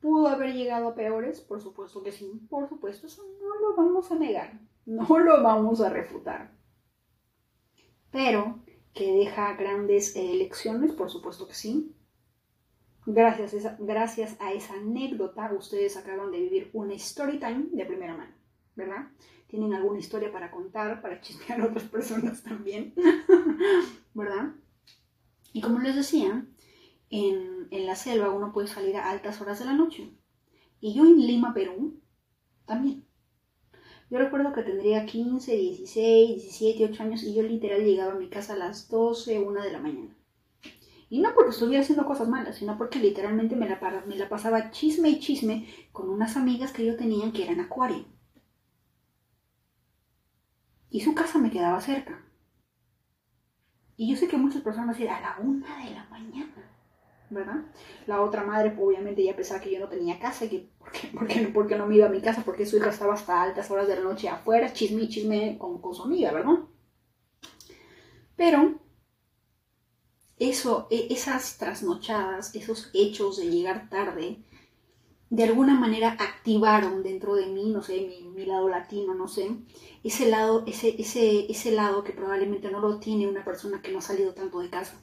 pudo 0.00 0.28
haber 0.28 0.54
llegado 0.54 0.88
a 0.88 0.94
peores, 0.94 1.40
por 1.40 1.60
supuesto 1.60 2.02
que 2.02 2.12
sí, 2.12 2.40
por 2.48 2.68
supuesto, 2.68 3.06
eso 3.06 3.22
no 3.40 3.56
lo 3.60 3.76
vamos 3.76 4.10
a 4.10 4.16
negar, 4.16 4.60
no 4.86 5.18
lo 5.18 5.42
vamos 5.42 5.80
a 5.80 5.90
refutar. 5.90 6.52
Pero 8.10 8.60
que 8.92 9.12
deja 9.12 9.54
grandes 9.54 10.16
elecciones, 10.16 10.92
por 10.92 11.10
supuesto 11.10 11.46
que 11.46 11.54
sí. 11.54 11.94
Gracias 13.06 13.54
a, 13.54 13.56
esa, 13.56 13.76
gracias 13.78 14.36
a 14.40 14.52
esa 14.52 14.74
anécdota, 14.74 15.52
ustedes 15.52 15.96
acaban 15.96 16.30
de 16.30 16.40
vivir 16.40 16.70
una 16.72 16.94
story 16.94 17.38
time 17.38 17.68
de 17.72 17.86
primera 17.86 18.16
mano, 18.16 18.34
¿verdad? 18.74 19.08
Tienen 19.46 19.74
alguna 19.74 19.98
historia 19.98 20.30
para 20.30 20.50
contar, 20.50 21.00
para 21.00 21.20
chismear 21.20 21.60
a 21.60 21.66
otras 21.66 21.84
personas 21.84 22.42
también, 22.42 22.94
¿verdad? 24.14 24.52
Y 25.52 25.60
como 25.60 25.78
les 25.80 25.96
decía, 25.96 26.46
en, 27.10 27.68
la 27.70 27.96
selva 27.96 28.30
uno 28.30 28.52
puede 28.52 28.68
salir 28.68 28.96
a 28.96 29.10
altas 29.10 29.40
horas 29.40 29.58
de 29.58 29.64
la 29.64 29.74
noche. 29.74 30.10
Y 30.80 30.94
yo 30.94 31.04
en 31.04 31.18
Lima, 31.18 31.52
Perú, 31.52 32.00
también. 32.64 33.04
Yo 34.10 34.18
recuerdo 34.18 34.52
que 34.52 34.62
tendría 34.62 35.06
15, 35.06 35.54
16, 35.54 36.42
17, 36.42 36.84
8 36.86 37.02
años 37.02 37.22
y 37.22 37.34
yo 37.34 37.42
literal 37.42 37.84
llegaba 37.84 38.12
a 38.12 38.18
mi 38.18 38.28
casa 38.28 38.54
a 38.54 38.56
las 38.56 38.88
12, 38.88 39.38
1 39.38 39.62
de 39.62 39.72
la 39.72 39.80
mañana. 39.80 40.16
Y 41.08 41.20
no 41.20 41.34
porque 41.34 41.50
estuviera 41.50 41.82
haciendo 41.82 42.06
cosas 42.06 42.28
malas, 42.28 42.56
sino 42.56 42.78
porque 42.78 43.00
literalmente 43.00 43.56
me 43.56 43.68
la, 43.68 44.04
me 44.06 44.16
la 44.16 44.28
pasaba 44.28 44.70
chisme 44.70 45.10
y 45.10 45.18
chisme 45.18 45.66
con 45.92 46.08
unas 46.08 46.36
amigas 46.36 46.72
que 46.72 46.86
yo 46.86 46.96
tenía 46.96 47.32
que 47.32 47.44
eran 47.44 47.60
acuario. 47.60 48.04
Y 50.88 51.00
su 51.00 51.14
casa 51.14 51.38
me 51.38 51.50
quedaba 51.50 51.80
cerca. 51.80 52.24
Y 53.96 54.10
yo 54.10 54.16
sé 54.16 54.28
que 54.28 54.38
muchas 54.38 54.62
personas 54.62 54.96
dirán, 54.96 55.22
a 55.24 55.36
la 55.36 55.38
una 55.40 55.84
de 55.84 55.90
la 55.90 56.04
mañana. 56.06 56.79
¿Verdad? 57.30 57.64
La 58.06 58.20
otra 58.22 58.44
madre 58.44 58.70
pues, 58.70 58.88
obviamente 58.88 59.22
ya 59.22 59.36
pensaba 59.36 59.60
que 59.60 59.70
yo 59.72 59.80
no 59.80 59.88
tenía 59.88 60.18
casa, 60.18 60.48
que 60.48 60.68
porque, 61.14 61.50
porque, 61.54 61.76
no 61.76 61.86
me 61.86 61.96
iba 61.96 62.06
a 62.06 62.10
mi 62.10 62.20
casa, 62.20 62.42
porque 62.44 62.66
su 62.66 62.76
hija 62.76 62.90
estaba 62.90 63.14
hasta 63.14 63.42
altas 63.42 63.70
horas 63.70 63.88
de 63.88 63.96
la 63.96 64.02
noche 64.02 64.28
afuera, 64.28 64.72
chisme 64.72 65.02
y 65.02 65.08
chisme 65.08 65.56
con, 65.58 65.80
con 65.80 65.94
su 65.94 66.02
amiga, 66.02 66.32
¿verdad? 66.32 66.58
Pero 68.36 68.80
eso, 70.38 70.88
e, 70.90 71.08
esas 71.10 71.58
trasnochadas, 71.58 72.54
esos 72.54 72.90
hechos 72.94 73.36
de 73.38 73.50
llegar 73.50 73.88
tarde, 73.88 74.42
de 75.30 75.44
alguna 75.44 75.78
manera 75.78 76.16
activaron 76.18 77.02
dentro 77.04 77.34
de 77.34 77.46
mí, 77.46 77.70
no 77.70 77.82
sé, 77.82 78.00
mi, 78.00 78.28
mi, 78.30 78.46
lado 78.46 78.68
latino, 78.68 79.14
no 79.14 79.28
sé, 79.28 79.48
ese 80.02 80.28
lado, 80.28 80.64
ese, 80.66 81.00
ese, 81.00 81.50
ese 81.50 81.70
lado 81.70 82.02
que 82.02 82.12
probablemente 82.12 82.70
no 82.70 82.80
lo 82.80 82.98
tiene 82.98 83.28
una 83.28 83.44
persona 83.44 83.80
que 83.80 83.92
no 83.92 83.98
ha 83.98 84.02
salido 84.02 84.34
tanto 84.34 84.58
de 84.58 84.70
casa 84.70 85.00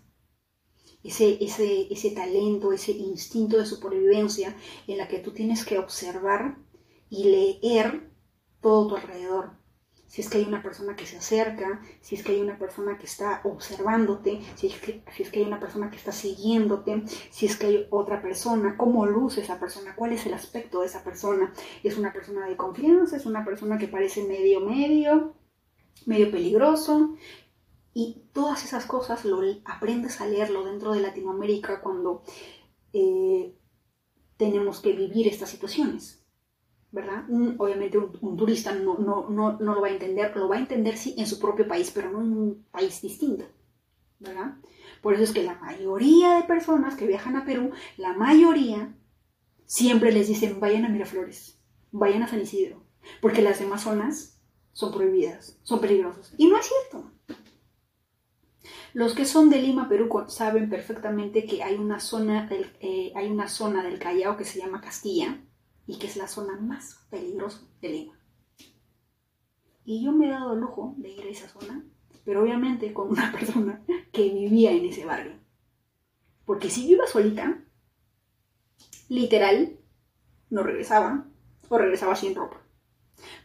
ese, 1.03 1.43
ese, 1.43 1.91
ese 1.91 2.11
talento, 2.11 2.73
ese 2.73 2.91
instinto 2.91 3.57
de 3.57 3.65
supervivencia 3.65 4.55
en 4.87 4.97
la 4.97 5.07
que 5.07 5.19
tú 5.19 5.31
tienes 5.31 5.65
que 5.65 5.77
observar 5.77 6.57
y 7.09 7.25
leer 7.25 8.11
todo 8.61 8.87
tu 8.87 8.95
alrededor. 8.95 9.51
Si 10.07 10.21
es 10.21 10.29
que 10.29 10.37
hay 10.37 10.45
una 10.45 10.63
persona 10.63 10.95
que 10.95 11.05
se 11.05 11.17
acerca, 11.17 11.81
si 12.01 12.15
es 12.15 12.23
que 12.23 12.31
hay 12.31 12.39
una 12.39 12.57
persona 12.57 12.97
que 12.97 13.05
está 13.05 13.41
observándote, 13.43 14.39
si 14.55 14.67
es 14.67 14.79
que, 14.79 15.03
si 15.13 15.23
es 15.23 15.29
que 15.29 15.39
hay 15.39 15.45
una 15.45 15.59
persona 15.59 15.91
que 15.91 15.97
está 15.97 16.13
siguiéndote, 16.13 17.03
si 17.29 17.45
es 17.45 17.57
que 17.57 17.67
hay 17.67 17.87
otra 17.89 18.21
persona, 18.21 18.77
cómo 18.77 19.05
luce 19.05 19.41
esa 19.41 19.59
persona, 19.59 19.95
cuál 19.95 20.13
es 20.13 20.25
el 20.25 20.33
aspecto 20.33 20.79
de 20.79 20.87
esa 20.87 21.03
persona. 21.03 21.53
¿Es 21.83 21.97
una 21.97 22.13
persona 22.13 22.47
de 22.47 22.55
confianza? 22.55 23.17
¿Es 23.17 23.25
una 23.25 23.43
persona 23.43 23.77
que 23.77 23.89
parece 23.89 24.23
medio 24.23 24.61
medio? 24.61 25.35
medio 26.05 26.31
peligroso, 26.31 27.15
y 27.97 28.29
todas 28.31 28.63
esas 28.63 28.85
cosas 28.85 29.25
lo 29.25 29.41
aprendes 29.65 30.21
a 30.21 30.27
leerlo 30.27 30.63
dentro 30.63 30.91
de 30.91 31.01
Latinoamérica 31.01 31.81
cuando 31.81 32.21
eh, 32.93 33.57
tenemos 34.37 34.81
que 34.81 34.93
vivir 34.93 35.27
estas 35.27 35.49
situaciones. 35.49 36.23
¿verdad? 36.91 37.25
obviamente 37.57 37.97
un, 37.97 38.37
turista 38.37 38.73
no, 38.73 38.99
no, 38.99 39.27
no, 39.29 39.57
no, 39.59 39.73
lo 39.73 39.81
va 39.81 39.87
a 39.87 39.91
entender, 39.91 40.37
lo 40.37 40.47
va 40.47 40.57
a 40.57 40.59
entender 40.59 40.95
sí 40.95 41.15
en 41.17 41.25
su 41.25 41.39
propio 41.39 41.67
país, 41.67 41.89
pero 41.89 42.11
no 42.11 42.21
en 42.21 42.31
un 42.33 42.65
país 42.69 43.01
distinto, 43.01 43.45
¿verdad? 44.19 44.57
Por 45.01 45.15
eso 45.15 45.23
es 45.23 45.31
que 45.31 45.43
la 45.43 45.55
mayoría 45.55 46.35
de 46.35 46.43
personas 46.43 46.95
que 46.95 47.07
viajan 47.07 47.35
a 47.35 47.45
Perú, 47.45 47.71
la 47.97 48.13
mayoría, 48.13 48.95
siempre 49.65 50.11
les 50.11 50.27
dicen 50.27 50.59
vayan 50.59 50.85
a 50.85 50.89
Miraflores, 50.89 51.59
vayan 51.91 52.21
a 52.21 52.27
San 52.27 52.41
Isidro, 52.41 52.83
porque 53.21 53.41
las 53.41 53.59
demás 53.59 53.81
zonas 53.81 54.39
son 54.71 54.93
prohibidas, 54.93 55.59
son 55.63 55.81
peligrosas. 55.81 56.35
Y 56.37 56.47
no 56.47 56.57
es 56.57 56.67
cierto. 56.67 57.16
Los 58.97 59.13
que 59.13 59.25
son 59.25 59.51
de 59.51 59.61
Lima, 59.61 59.87
Perú, 59.87 60.09
saben 60.27 60.71
perfectamente 60.71 61.45
que 61.45 61.61
hay 61.61 61.75
una 61.75 61.99
zona 61.99 62.47
del, 62.47 62.75
eh, 62.79 63.11
hay 63.15 63.29
una 63.29 63.47
zona 63.47 63.83
del 63.83 63.99
Callao 63.99 64.35
que 64.35 64.43
se 64.43 64.57
llama 64.57 64.81
Castilla 64.81 65.39
y 65.85 65.99
que 65.99 66.07
es 66.07 66.17
la 66.17 66.27
zona 66.27 66.59
más 66.59 67.05
peligrosa 67.11 67.61
de 67.79 67.89
Lima. 67.89 68.19
Y 69.85 70.03
yo 70.03 70.11
me 70.13 70.25
he 70.25 70.31
dado 70.31 70.53
el 70.53 70.61
lujo 70.61 70.95
de 70.97 71.09
ir 71.11 71.21
a 71.27 71.29
esa 71.29 71.47
zona, 71.47 71.85
pero 72.25 72.41
obviamente 72.41 72.91
con 72.91 73.09
una 73.09 73.31
persona 73.39 73.85
que 74.11 74.33
vivía 74.33 74.71
en 74.71 74.85
ese 74.85 75.05
barrio. 75.05 75.33
Porque 76.43 76.71
si 76.71 76.89
yo 76.89 76.97
solita, 77.05 77.63
literal, 79.09 79.77
no 80.49 80.63
regresaba 80.63 81.27
o 81.69 81.77
regresaba 81.77 82.15
sin 82.15 82.33
ropa. 82.33 82.63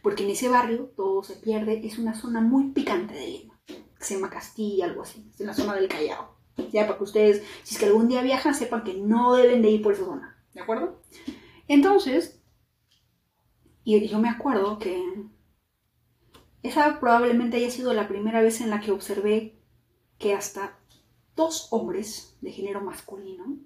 Porque 0.01 0.23
en 0.23 0.31
ese 0.31 0.49
barrio 0.49 0.91
todo 0.95 1.21
se 1.21 1.35
pierde, 1.35 1.79
es 1.85 1.99
una 1.99 2.15
zona 2.15 2.41
muy 2.41 2.71
picante 2.71 3.13
de 3.13 3.27
Lima, 3.27 3.52
se 4.03 4.15
llama 4.15 4.29
Castilla, 4.29 4.85
algo 4.85 5.03
así, 5.03 5.31
en 5.39 5.45
la 5.45 5.53
zona 5.53 5.75
del 5.75 5.87
Callao. 5.87 6.35
Ya 6.71 6.85
para 6.85 6.97
que 6.97 7.03
ustedes, 7.03 7.43
si 7.63 7.75
es 7.75 7.79
que 7.79 7.87
algún 7.87 8.07
día 8.07 8.21
viajan, 8.21 8.53
sepan 8.53 8.83
que 8.83 8.93
no 8.93 9.33
deben 9.35 9.61
de 9.61 9.71
ir 9.71 9.81
por 9.81 9.93
esa 9.93 10.05
zona, 10.05 10.37
¿de 10.53 10.61
acuerdo? 10.61 11.01
Entonces, 11.67 12.39
y 13.83 14.07
yo 14.07 14.19
me 14.19 14.29
acuerdo 14.29 14.79
que 14.79 15.03
esa 16.61 16.99
probablemente 16.99 17.57
haya 17.57 17.71
sido 17.71 17.93
la 17.93 18.07
primera 18.07 18.41
vez 18.41 18.61
en 18.61 18.69
la 18.69 18.79
que 18.79 18.91
observé 18.91 19.59
que 20.17 20.33
hasta 20.33 20.79
dos 21.35 21.67
hombres 21.71 22.37
de 22.41 22.51
género 22.51 22.81
masculino 22.81 23.57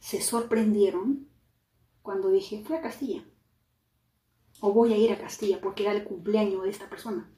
se 0.00 0.20
sorprendieron 0.20 1.28
cuando 2.02 2.30
dije, 2.30 2.64
fui 2.64 2.74
a 2.74 2.82
Castilla. 2.82 3.24
O 4.60 4.72
voy 4.72 4.92
a 4.92 4.96
ir 4.96 5.12
a 5.12 5.18
Castilla 5.18 5.60
porque 5.60 5.84
era 5.84 5.92
el 5.92 6.04
cumpleaños 6.04 6.64
de 6.64 6.70
esta 6.70 6.88
persona. 6.88 7.30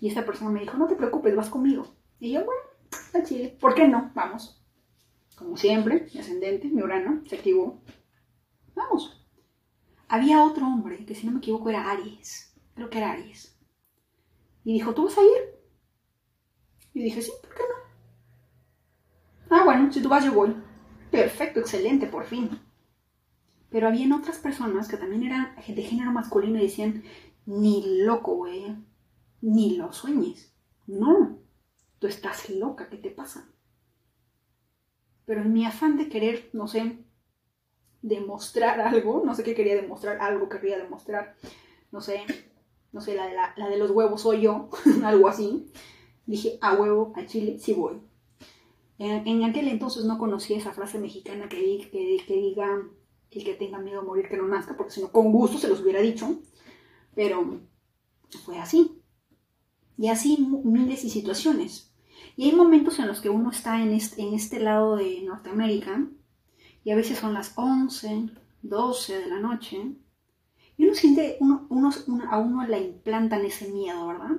Y 0.00 0.08
esta 0.08 0.24
persona 0.24 0.50
me 0.50 0.60
dijo, 0.60 0.76
no 0.76 0.86
te 0.86 0.96
preocupes, 0.96 1.34
vas 1.34 1.50
conmigo. 1.50 1.94
Y 2.18 2.32
yo, 2.32 2.44
bueno, 2.44 2.60
a 3.14 3.22
Chile, 3.22 3.56
¿por 3.60 3.74
qué 3.74 3.88
no? 3.88 4.10
Vamos. 4.14 4.62
Como 5.36 5.56
siempre, 5.56 6.06
mi 6.12 6.20
ascendente, 6.20 6.68
mi 6.68 6.82
Urano, 6.82 7.22
se 7.26 7.36
activó. 7.36 7.82
Vamos. 8.74 9.26
Había 10.08 10.44
otro 10.44 10.66
hombre, 10.66 11.04
que 11.04 11.14
si 11.14 11.26
no 11.26 11.32
me 11.32 11.38
equivoco 11.38 11.70
era 11.70 11.90
Aries. 11.90 12.54
Creo 12.74 12.90
que 12.90 12.98
era 12.98 13.12
Aries. 13.12 13.58
Y 14.64 14.72
dijo, 14.74 14.94
¿tú 14.94 15.04
vas 15.04 15.18
a 15.18 15.22
ir? 15.22 15.54
Y 16.92 17.02
dije, 17.02 17.22
sí, 17.22 17.32
¿por 17.42 17.54
qué 17.54 17.62
no? 17.62 19.56
Ah, 19.56 19.64
bueno, 19.64 19.92
si 19.92 20.00
tú 20.00 20.08
vas, 20.08 20.24
yo 20.24 20.32
voy. 20.32 20.54
Perfecto, 21.10 21.60
excelente, 21.60 22.06
por 22.06 22.24
fin. 22.24 22.50
Pero 23.70 23.88
habían 23.88 24.12
otras 24.12 24.38
personas 24.38 24.88
que 24.88 24.96
también 24.96 25.24
eran 25.24 25.56
de 25.66 25.82
género 25.82 26.12
masculino 26.12 26.58
y 26.58 26.62
decían, 26.62 27.02
ni 27.46 28.02
loco, 28.04 28.36
güey, 28.36 28.76
ni 29.44 29.76
lo 29.76 29.92
sueñes. 29.92 30.52
No, 30.86 31.38
tú 31.98 32.06
estás 32.06 32.48
loca, 32.48 32.88
¿qué 32.88 32.96
te 32.96 33.10
pasa? 33.10 33.46
Pero 35.26 35.42
en 35.42 35.52
mi 35.52 35.66
afán 35.66 35.96
de 35.98 36.08
querer, 36.08 36.48
no 36.54 36.66
sé, 36.66 37.04
demostrar 38.00 38.80
algo, 38.80 39.22
no 39.24 39.34
sé 39.34 39.44
qué 39.44 39.54
quería 39.54 39.74
demostrar, 39.74 40.20
algo 40.20 40.48
quería 40.48 40.78
demostrar, 40.78 41.36
no 41.92 42.00
sé, 42.00 42.22
no 42.92 43.00
sé, 43.00 43.14
la 43.14 43.26
de, 43.26 43.34
la, 43.34 43.68
de 43.68 43.76
los 43.76 43.90
huevos 43.90 44.22
soy 44.22 44.42
yo, 44.42 44.70
algo 45.04 45.28
así. 45.28 45.70
Dije, 46.26 46.58
a 46.62 46.74
huevo, 46.74 47.12
a 47.14 47.26
Chile, 47.26 47.58
sí 47.58 47.74
voy. 47.74 48.00
En, 48.98 49.44
aquel 49.44 49.68
entonces 49.68 50.04
no 50.04 50.18
conocía 50.18 50.56
esa 50.56 50.72
frase 50.72 50.98
mexicana 50.98 51.48
que, 51.48 51.90
que, 51.90 52.24
que 52.26 52.34
diga, 52.34 52.82
el 53.30 53.44
que 53.44 53.54
tenga 53.54 53.78
miedo 53.78 54.00
a 54.00 54.04
morir 54.04 54.28
que 54.28 54.38
no 54.38 54.48
nazca, 54.48 54.74
porque 54.76 54.92
si 54.92 55.02
no, 55.02 55.12
con 55.12 55.32
gusto 55.32 55.58
se 55.58 55.68
los 55.68 55.82
hubiera 55.82 56.00
dicho. 56.00 56.40
Pero 57.14 57.60
fue 58.44 58.58
así. 58.58 58.93
Y 59.96 60.08
así 60.08 60.38
miles 60.64 61.04
y 61.04 61.10
situaciones. 61.10 61.92
Y 62.36 62.44
hay 62.44 62.54
momentos 62.54 62.98
en 62.98 63.06
los 63.06 63.20
que 63.20 63.30
uno 63.30 63.50
está 63.50 63.82
en 63.82 63.92
este, 63.92 64.22
en 64.22 64.34
este 64.34 64.58
lado 64.58 64.96
de 64.96 65.22
Norteamérica 65.22 66.06
y 66.82 66.90
a 66.90 66.96
veces 66.96 67.18
son 67.18 67.34
las 67.34 67.52
11, 67.56 68.30
12 68.62 69.18
de 69.18 69.26
la 69.26 69.38
noche 69.40 69.96
y 70.76 70.84
uno 70.84 70.94
siente, 70.94 71.36
uno, 71.40 71.66
uno, 71.70 71.90
a 72.28 72.38
uno 72.38 72.66
le 72.66 72.80
implantan 72.80 73.44
ese 73.44 73.70
miedo, 73.70 74.06
¿verdad? 74.06 74.36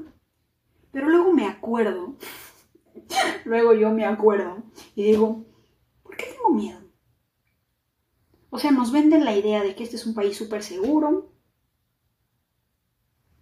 Pero 0.91 1.09
luego 1.09 1.31
me 1.31 1.47
acuerdo, 1.47 2.15
luego 3.45 3.73
yo 3.73 3.91
me 3.91 4.05
acuerdo 4.05 4.63
y 4.95 5.03
digo, 5.03 5.45
¿por 6.03 6.17
qué 6.17 6.25
tengo 6.25 6.49
miedo? 6.49 6.79
O 8.49 8.59
sea, 8.59 8.71
nos 8.71 8.91
venden 8.91 9.25
la 9.25 9.35
idea 9.35 9.63
de 9.63 9.75
que 9.75 9.83
este 9.83 9.95
es 9.95 10.05
un 10.05 10.13
país 10.13 10.37
súper 10.37 10.63
seguro, 10.63 11.31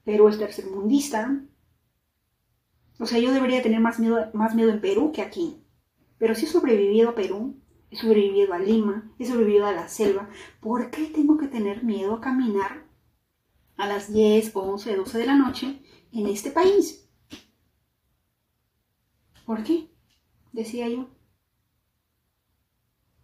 pero 0.03 0.29
es 0.29 0.37
tercermundista. 0.37 1.43
O 3.03 3.05
sea, 3.05 3.19
yo 3.19 3.33
debería 3.33 3.61
tener 3.61 3.81
más 3.81 3.99
miedo, 3.99 4.29
más 4.31 4.55
miedo 4.55 4.71
en 4.71 4.79
Perú 4.79 5.11
que 5.11 5.21
aquí. 5.21 5.61
Pero 6.17 6.35
si 6.35 6.45
he 6.45 6.47
sobrevivido 6.47 7.09
a 7.09 7.15
Perú, 7.15 7.61
he 7.91 7.97
sobrevivido 7.97 8.53
a 8.53 8.59
Lima, 8.59 9.13
he 9.19 9.25
sobrevivido 9.25 9.65
a 9.65 9.73
la 9.73 9.89
selva, 9.89 10.29
¿por 10.61 10.89
qué 10.89 11.07
tengo 11.07 11.37
que 11.37 11.49
tener 11.49 11.83
miedo 11.83 12.13
a 12.13 12.21
caminar 12.21 12.85
a 13.75 13.87
las 13.87 14.13
10, 14.13 14.55
11, 14.55 14.95
12 14.95 15.17
de 15.17 15.25
la 15.25 15.35
noche 15.35 15.81
en 16.13 16.27
este 16.27 16.49
país? 16.49 17.09
¿Por 19.45 19.63
qué? 19.63 19.89
Decía 20.53 20.87
yo. 20.87 21.09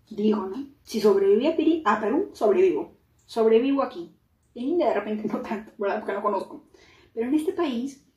Digo, 0.10 0.46
¿no? 0.46 0.74
Si 0.84 1.00
sobreviví 1.00 1.84
a, 1.86 2.02
Perú, 2.02 2.32
sobrevivo. 2.34 2.98
Sobrevivo 3.26 3.82
aquí. 3.82 4.14
En 4.56 4.64
India 4.66 4.90
de 4.90 4.96
repente 4.96 5.26
no 5.30 5.40
tanto, 5.40 5.72
¿verdad? 5.78 6.00
Porque 6.02 6.14
no 6.16 6.22
conozco. 6.22 6.68
Pero 7.14 7.30
en 7.30 7.34
este 7.34 7.54
país, 7.54 8.09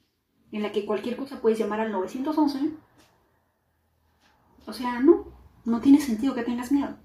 en 0.53 0.62
la 0.62 0.70
que 0.70 0.86
cualquier 0.86 1.16
cosa 1.16 1.40
puedes 1.40 1.59
llamar 1.59 1.80
al 1.80 1.92
911, 1.92 2.72
o 4.66 4.72
sea, 4.72 5.00
no, 5.00 5.32
no 5.64 5.80
tiene 5.80 6.00
sentido 6.00 6.34
que 6.34 6.42
tengas 6.42 6.70
miedo. 6.70 6.96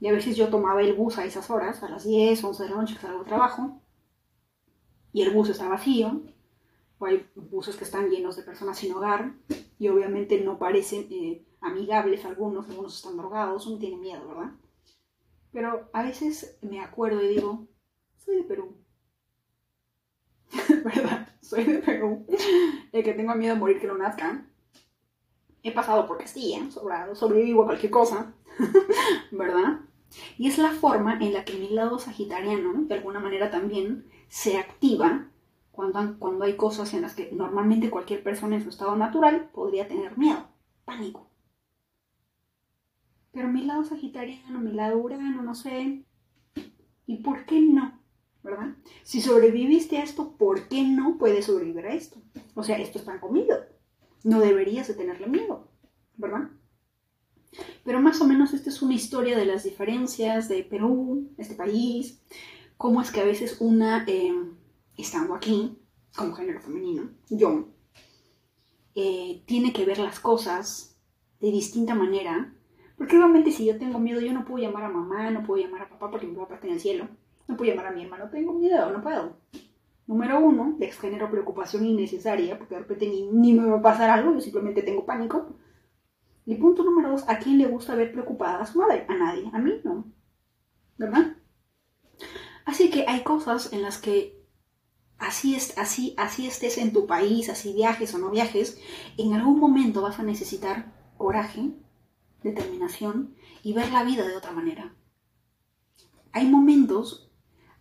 Y 0.00 0.08
a 0.08 0.12
veces 0.12 0.36
yo 0.36 0.48
tomaba 0.48 0.82
el 0.82 0.94
bus 0.94 1.18
a 1.18 1.24
esas 1.24 1.48
horas, 1.50 1.82
a 1.82 1.88
las 1.88 2.04
10, 2.04 2.42
11 2.44 2.62
de 2.62 2.70
la 2.70 2.76
noche 2.76 2.94
que 2.94 3.00
salgo 3.00 3.20
de 3.20 3.28
trabajo, 3.28 3.80
y 5.12 5.22
el 5.22 5.30
bus 5.30 5.48
está 5.48 5.68
vacío, 5.68 6.22
o 6.98 7.06
hay 7.06 7.26
buses 7.34 7.76
que 7.76 7.84
están 7.84 8.10
llenos 8.10 8.36
de 8.36 8.42
personas 8.42 8.78
sin 8.78 8.92
hogar, 8.92 9.34
y 9.78 9.88
obviamente 9.88 10.40
no 10.40 10.58
parecen 10.58 11.06
eh, 11.10 11.46
amigables 11.60 12.24
algunos, 12.24 12.68
algunos 12.68 12.96
están 12.96 13.16
drogados, 13.16 13.66
uno 13.66 13.78
tiene 13.78 13.96
miedo, 13.96 14.26
¿verdad? 14.26 14.52
Pero 15.52 15.88
a 15.92 16.02
veces 16.02 16.58
me 16.62 16.80
acuerdo 16.80 17.22
y 17.22 17.28
digo, 17.28 17.66
soy 18.16 18.36
de 18.36 18.42
Perú. 18.42 18.76
¿Verdad? 20.84 21.28
Soy 21.40 21.64
de 21.64 21.78
Perú. 21.78 22.26
El 22.92 23.04
que 23.04 23.14
tengo 23.14 23.34
miedo 23.34 23.54
a 23.54 23.58
morir 23.58 23.80
que 23.80 23.86
no 23.86 23.96
nazca. 23.96 24.44
He 25.62 25.72
pasado 25.72 26.06
por 26.06 26.18
Castilla, 26.18 26.70
sobrado, 26.70 27.14
sobrevivo 27.14 27.62
a 27.62 27.66
cualquier 27.66 27.90
cosa. 27.90 28.32
¿Verdad? 29.30 29.80
Y 30.38 30.48
es 30.48 30.58
la 30.58 30.70
forma 30.70 31.18
en 31.20 31.32
la 31.32 31.44
que 31.44 31.54
mi 31.54 31.68
lado 31.70 31.98
sagitariano, 31.98 32.72
de 32.84 32.94
alguna 32.94 33.20
manera 33.20 33.50
también, 33.50 34.06
se 34.28 34.58
activa 34.58 35.28
cuando, 35.70 36.18
cuando 36.18 36.44
hay 36.44 36.56
cosas 36.56 36.92
en 36.94 37.02
las 37.02 37.14
que 37.14 37.30
normalmente 37.32 37.90
cualquier 37.90 38.22
persona 38.22 38.56
en 38.56 38.62
su 38.62 38.70
estado 38.70 38.96
natural 38.96 39.50
podría 39.52 39.86
tener 39.86 40.16
miedo, 40.16 40.48
pánico. 40.84 41.28
Pero 43.32 43.48
mi 43.48 43.64
lado 43.64 43.84
sagitariano, 43.84 44.58
mi 44.58 44.72
lado 44.72 44.98
urano, 44.98 45.42
no 45.42 45.54
sé. 45.54 46.04
¿Y 47.06 47.18
por 47.18 47.44
qué 47.44 47.60
no? 47.60 47.97
¿Verdad? 48.42 48.76
Si 49.02 49.20
sobreviviste 49.20 49.98
a 49.98 50.04
esto, 50.04 50.36
¿por 50.36 50.68
qué 50.68 50.82
no 50.82 51.18
puedes 51.18 51.46
sobrevivir 51.46 51.86
a 51.86 51.94
esto? 51.94 52.22
O 52.54 52.62
sea, 52.62 52.78
esto 52.78 52.98
está 52.98 53.20
comido. 53.20 53.56
No 54.24 54.40
deberías 54.40 54.88
de 54.88 54.94
tenerle 54.94 55.26
miedo, 55.26 55.68
¿verdad? 56.16 56.50
Pero 57.84 58.00
más 58.00 58.20
o 58.20 58.26
menos 58.26 58.52
esta 58.52 58.70
es 58.70 58.82
una 58.82 58.94
historia 58.94 59.36
de 59.36 59.46
las 59.46 59.64
diferencias 59.64 60.48
de 60.48 60.62
Perú, 60.62 61.30
este 61.38 61.54
país, 61.54 62.22
cómo 62.76 63.02
es 63.02 63.10
que 63.10 63.20
a 63.20 63.24
veces 63.24 63.56
una, 63.60 64.04
eh, 64.06 64.34
estando 64.96 65.34
aquí, 65.34 65.78
como 66.16 66.34
género 66.34 66.60
femenino, 66.60 67.10
yo, 67.30 67.68
eh, 68.94 69.42
tiene 69.46 69.72
que 69.72 69.84
ver 69.84 69.98
las 69.98 70.20
cosas 70.20 70.96
de 71.40 71.50
distinta 71.50 71.94
manera 71.94 72.54
porque 72.98 73.16
obviamente 73.16 73.52
si 73.52 73.64
yo 73.64 73.78
tengo 73.78 74.00
miedo, 74.00 74.20
yo 74.20 74.32
no 74.32 74.44
puedo 74.44 74.62
llamar 74.62 74.84
a 74.84 74.88
mamá, 74.88 75.30
no 75.30 75.44
puedo 75.44 75.62
llamar 75.62 75.82
a 75.82 75.88
papá 75.88 76.10
porque 76.10 76.26
mi 76.26 76.34
papá 76.34 76.56
está 76.56 76.66
en 76.66 76.72
el 76.74 76.80
cielo. 76.80 77.08
No 77.48 77.56
puedo 77.56 77.70
llamar 77.70 77.86
a 77.86 77.92
mi 77.92 78.04
hermano, 78.04 78.30
tengo 78.30 78.52
miedo, 78.52 78.90
no 78.92 79.02
puedo. 79.02 79.38
Número 80.06 80.38
uno, 80.38 80.76
les 80.78 80.98
genero 80.98 81.30
preocupación 81.30 81.84
innecesaria 81.84 82.56
porque 82.56 82.74
de 82.74 82.80
repente 82.80 83.10
ni, 83.32 83.52
me 83.52 83.68
va 83.68 83.78
a 83.78 83.82
pasar 83.82 84.10
algo, 84.10 84.34
yo 84.34 84.40
simplemente 84.40 84.82
tengo 84.82 85.04
pánico. 85.04 85.56
Y 86.46 86.54
punto 86.54 86.84
número 86.84 87.10
dos, 87.10 87.28
¿a 87.28 87.38
quién 87.38 87.58
le 87.58 87.66
gusta 87.66 87.94
ver 87.94 88.12
preocupada 88.12 88.60
a 88.60 88.66
su 88.66 88.78
madre? 88.78 89.04
A 89.08 89.14
nadie, 89.14 89.50
a 89.52 89.58
mí 89.58 89.80
no. 89.84 90.04
¿Verdad? 90.96 91.36
Así 92.64 92.90
que 92.90 93.04
hay 93.08 93.22
cosas 93.22 93.72
en 93.72 93.82
las 93.82 93.98
que 93.98 94.38
así, 95.18 95.54
es, 95.54 95.76
así, 95.76 96.14
así 96.16 96.46
estés 96.46 96.78
en 96.78 96.92
tu 96.92 97.06
país, 97.06 97.48
así 97.48 97.72
viajes 97.74 98.14
o 98.14 98.18
no 98.18 98.30
viajes, 98.30 98.80
en 99.16 99.34
algún 99.34 99.58
momento 99.58 100.02
vas 100.02 100.18
a 100.18 100.22
necesitar 100.22 100.92
coraje, 101.16 101.72
determinación 102.42 103.34
y 103.62 103.72
ver 103.72 103.90
la 103.92 104.04
vida 104.04 104.26
de 104.26 104.36
otra 104.36 104.52
manera. 104.52 104.94
Hay 106.32 106.46
momentos, 106.46 107.27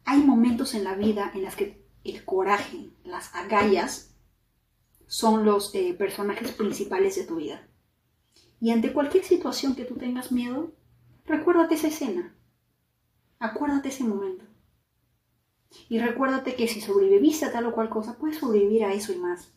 hay 0.08 0.24
momentos 0.24 0.74
en 0.74 0.86
la 0.86 0.96
vida 0.96 1.32
en 1.36 1.44
las 1.44 1.58
que 1.58 1.86
el 2.06 2.24
coraje, 2.24 2.90
las 3.04 3.36
agallas, 3.36 4.16
son 5.06 5.44
los 5.44 5.76
eh, 5.76 5.94
personajes 5.94 6.54
principales 6.54 7.18
de 7.18 7.26
tu 7.26 7.36
vida. 7.36 7.68
Y 8.62 8.72
ante 8.72 8.94
cualquier 8.94 9.26
situación 9.26 9.76
que 9.76 9.84
tú 9.84 9.96
tengas 9.96 10.32
miedo, 10.32 10.72
recuérdate 11.26 11.76
esa 11.76 11.90
escena. 11.90 12.34
Acuérdate 13.38 13.90
ese 13.90 14.06
momento. 14.06 14.46
Y 15.90 16.00
recuérdate 16.00 16.56
que 16.56 16.70
si 16.70 16.80
sobreviviste 16.80 17.44
a 17.44 17.52
tal 17.52 17.66
o 17.66 17.74
cual 17.74 17.90
cosa, 17.90 18.18
puedes 18.18 18.38
sobrevivir 18.38 18.86
a 18.86 18.94
eso 18.94 19.12
y 19.12 19.18
más. 19.18 19.52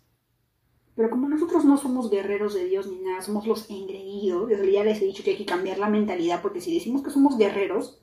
Pero 0.96 1.10
como 1.10 1.28
nosotros 1.28 1.64
no 1.64 1.76
somos 1.76 2.10
guerreros 2.10 2.54
de 2.54 2.64
Dios 2.64 2.88
ni 2.88 2.98
nada, 2.98 3.22
somos 3.22 3.46
los 3.46 3.70
engreídos, 3.70 4.50
ya 4.50 4.82
les 4.82 5.00
he 5.00 5.04
dicho 5.04 5.22
que 5.22 5.30
hay 5.30 5.38
que 5.38 5.46
cambiar 5.46 5.78
la 5.78 5.88
mentalidad, 5.88 6.42
porque 6.42 6.60
si 6.60 6.74
decimos 6.74 7.04
que 7.04 7.10
somos 7.10 7.38
guerreros, 7.38 8.02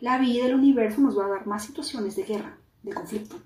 la 0.00 0.18
vida, 0.18 0.46
el 0.46 0.54
universo 0.54 1.00
nos 1.00 1.18
va 1.18 1.26
a 1.26 1.28
dar 1.28 1.46
más 1.46 1.64
situaciones 1.64 2.16
de 2.16 2.24
guerra, 2.24 2.58
de 2.82 2.92
conflicto. 2.92 3.36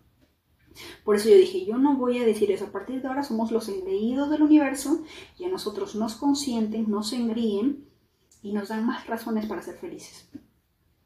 Por 1.05 1.16
eso 1.16 1.28
yo 1.28 1.36
dije, 1.36 1.64
yo 1.66 1.76
no 1.78 1.96
voy 1.96 2.18
a 2.18 2.24
decir 2.24 2.50
eso, 2.50 2.66
a 2.66 2.72
partir 2.72 3.03
de 3.03 3.09
ahora 3.09 3.22
somos 3.22 3.50
los 3.50 3.68
engreídos 3.68 4.30
del 4.30 4.42
universo 4.42 5.03
y 5.38 5.44
a 5.44 5.48
nosotros 5.48 5.94
nos 5.94 6.14
consienten, 6.14 6.90
nos 6.90 7.12
engríen 7.12 7.88
y 8.42 8.53
nos 8.53 8.68
dan 8.68 8.86
más 8.86 9.07
razones 9.07 9.46
para 9.46 9.62
ser 9.62 9.76
felices. 9.76 10.28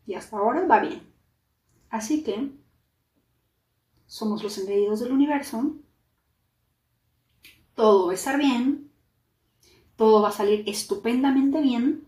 Y 0.07 0.15
hasta 0.15 0.37
ahora 0.37 0.67
va 0.67 0.81
bien. 0.81 1.03
Así 1.91 2.23
que 2.23 2.53
somos 4.07 4.43
los 4.43 4.57
engreídos 4.59 5.01
del 5.01 5.13
universo, 5.13 5.75
todo 7.75 8.07
va 8.07 8.13
a 8.13 8.15
estar 8.15 8.39
bien, 8.39 8.91
todo 9.97 10.23
va 10.23 10.29
a 10.29 10.33
salir 10.33 10.65
estupendamente 10.67 11.61
bien 11.61 12.07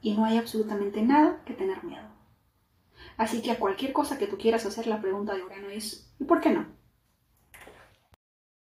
y 0.00 0.14
no 0.14 0.24
hay 0.24 0.38
absolutamente 0.38 1.02
nada 1.02 1.42
que 1.44 1.54
tener 1.54 1.84
miedo. 1.84 2.05
Así 3.16 3.42
que 3.42 3.50
a 3.50 3.58
cualquier 3.58 3.92
cosa 3.92 4.18
que 4.18 4.26
tú 4.26 4.36
quieras 4.38 4.66
hacer, 4.66 4.86
la 4.86 5.00
pregunta 5.00 5.34
de 5.34 5.42
Urano 5.42 5.68
es, 5.68 6.12
¿y 6.18 6.24
por 6.24 6.40
qué 6.40 6.50
no? 6.50 6.75